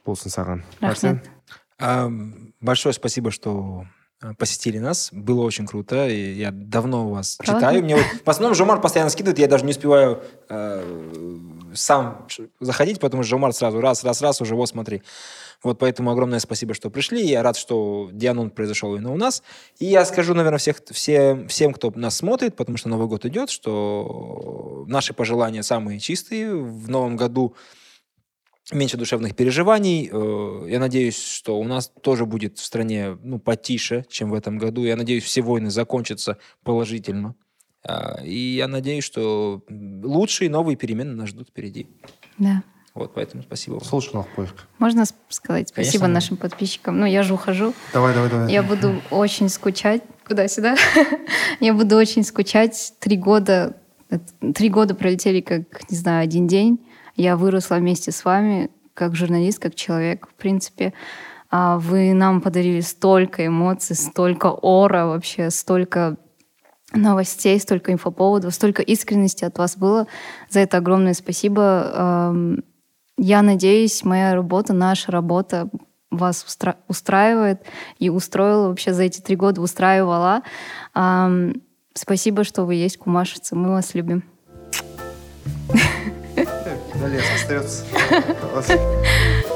болсын 0.07 0.30
саған 0.30 0.62
Арсен? 0.80 1.16
Рахмет. 1.18 1.30
А, 1.78 2.09
Большое 2.61 2.92
спасибо, 2.94 3.30
что 3.30 3.84
а, 4.22 4.32
посетили 4.34 4.78
нас. 4.78 5.11
Было 5.12 5.42
очень 5.42 5.66
круто. 5.66 6.09
И 6.09 6.32
я 6.34 6.51
давно 6.53 7.11
вас 7.11 7.36
Правда? 7.36 7.61
читаю. 7.61 7.82
Мне 7.84 7.97
вот, 7.97 8.05
в 8.24 8.30
основном 8.30 8.55
Жомар 8.55 8.80
постоянно 8.80 9.11
скидывает, 9.11 9.38
я 9.38 9.49
даже 9.49 9.64
не 9.64 9.72
успеваю 9.72 10.22
э, 10.49 11.36
сам 11.74 12.24
ш- 12.28 12.44
заходить, 12.61 12.99
потому 13.01 13.22
что 13.24 13.30
Жомар 13.30 13.53
сразу 13.53 13.80
раз, 13.80 14.05
раз, 14.05 14.22
раз, 14.22 14.40
уже 14.40 14.55
вот 14.55 14.68
смотри. 14.68 15.03
Вот 15.64 15.78
поэтому 15.78 16.09
огромное 16.12 16.39
спасибо, 16.39 16.74
что 16.74 16.89
пришли. 16.89 17.26
Я 17.26 17.43
рад, 17.43 17.55
что 17.55 18.09
Дианон 18.12 18.49
произошел 18.49 18.95
именно 18.95 19.14
у 19.14 19.18
нас. 19.18 19.43
И 19.80 19.86
я 19.86 20.05
скажу, 20.05 20.34
наверное, 20.34 20.57
всех, 20.57 20.82
всем, 20.89 21.47
всем, 21.47 21.74
кто 21.74 21.91
нас 21.95 22.18
смотрит, 22.18 22.55
потому 22.55 22.78
что 22.78 22.89
Новый 22.89 23.07
год 23.07 23.26
идет, 23.26 23.49
что 23.49 24.86
наши 24.88 25.14
пожелания 25.14 25.62
самые 25.62 25.99
чистые. 25.99 26.55
В 26.55 26.89
новом 26.89 27.16
году 27.16 27.55
меньше 28.72 28.97
душевных 28.97 29.36
переживаний. 29.36 30.09
Э, 30.12 30.68
Я 30.70 30.80
надеюсь, 30.80 31.22
что 31.22 31.59
у 31.59 31.64
нас 31.64 31.91
тоже 32.01 32.26
будет 32.26 32.57
в 32.57 32.64
стране 32.64 33.18
ну, 33.22 33.39
потише, 33.39 34.05
чем 34.09 34.32
в 34.32 34.34
этом 34.34 34.57
году. 34.57 34.84
Я 34.84 34.95
надеюсь, 34.95 35.24
все 35.24 35.41
войны 35.41 35.70
закончатся 35.70 36.38
положительно. 36.64 37.36
А, 37.84 38.20
И 38.24 38.55
я 38.55 38.68
надеюсь, 38.68 39.03
что 39.03 39.64
лучшие 39.70 40.49
новые 40.49 40.76
перемены 40.76 41.14
нас 41.14 41.30
ждут 41.30 41.49
впереди. 41.49 41.88
Да. 42.38 42.64
Вот, 42.93 43.13
поэтому 43.13 43.43
спасибо 43.43 43.75
вам. 43.75 43.83
сол 43.83 43.99
үшін 44.01 44.19
алып 44.19 44.35
қояйық 44.35 44.65
Можно 44.79 45.05
сказать 45.29 45.69
спасибо 45.69 46.05
Конечно. 46.05 46.13
нашим 46.13 46.37
подписчикам? 46.37 46.99
Ну, 46.99 47.05
я 47.05 47.23
же 47.23 47.33
ухожу. 47.33 47.73
давай 47.93 48.13
давай 48.13 48.29
давай 48.29 48.51
Я 48.51 48.63
буду 48.63 49.01
очень 49.11 49.47
скучать. 49.47 50.01
Куда 50.27 50.47
сюда? 50.47 50.75
Я 51.59 51.73
буду 51.73 51.95
очень 51.95 52.23
скучать. 52.23 52.93
Три 52.99 53.17
года, 53.17 53.77
три 54.53 54.69
года 54.69 54.93
пролетели 54.93 55.41
как, 55.41 55.89
не 55.89 55.97
знаю, 55.97 56.23
один 56.23 56.47
день. 56.47 56.79
Я 57.15 57.37
выросла 57.37 57.75
вместе 57.75 58.11
с 58.11 58.25
вами, 58.25 58.69
как 58.93 59.15
журналист, 59.15 59.59
как 59.59 59.75
человек, 59.75 60.27
в 60.27 60.33
принципе. 60.33 60.93
А 61.49 61.77
Вы 61.77 62.13
нам 62.13 62.41
подарили 62.41 62.81
столько 62.81 63.45
эмоций, 63.45 63.95
столько 63.95 64.47
ора 64.47 65.05
вообще, 65.05 65.49
столько 65.49 66.17
новостей, 66.93 67.59
столько 67.59 67.91
инфоповодов, 67.93 68.53
столько 68.53 68.81
искренности 68.81 69.45
от 69.45 69.57
вас 69.57 69.77
было. 69.77 70.07
За 70.49 70.59
это 70.59 70.77
огромное 70.77 71.13
спасибо. 71.13 72.33
Эм, 73.18 73.24
Я 73.24 73.41
надеюсь, 73.41 74.03
моя 74.03 74.34
работа, 74.34 74.74
наша 74.74 75.12
работа 75.12 75.70
вас 76.09 76.45
устра- 76.47 76.76
устраивает 76.88 77.62
и 77.97 78.09
устроила 78.09 78.68
вообще 78.68 78.93
за 78.93 79.03
эти 79.03 79.22
три 79.22 79.36
года, 79.36 79.62
устраивала. 79.62 80.41
Ам, 80.93 81.53
Спасибо, 81.93 82.45
что 82.45 82.64
вы 82.64 82.76
есть, 82.76 82.95
кумашицы. 82.97 83.53
Мы 83.53 83.70
вас 83.72 83.93
любим. 83.95 84.24
до 86.38 87.07
леса 87.07 87.34
остается 87.36 87.84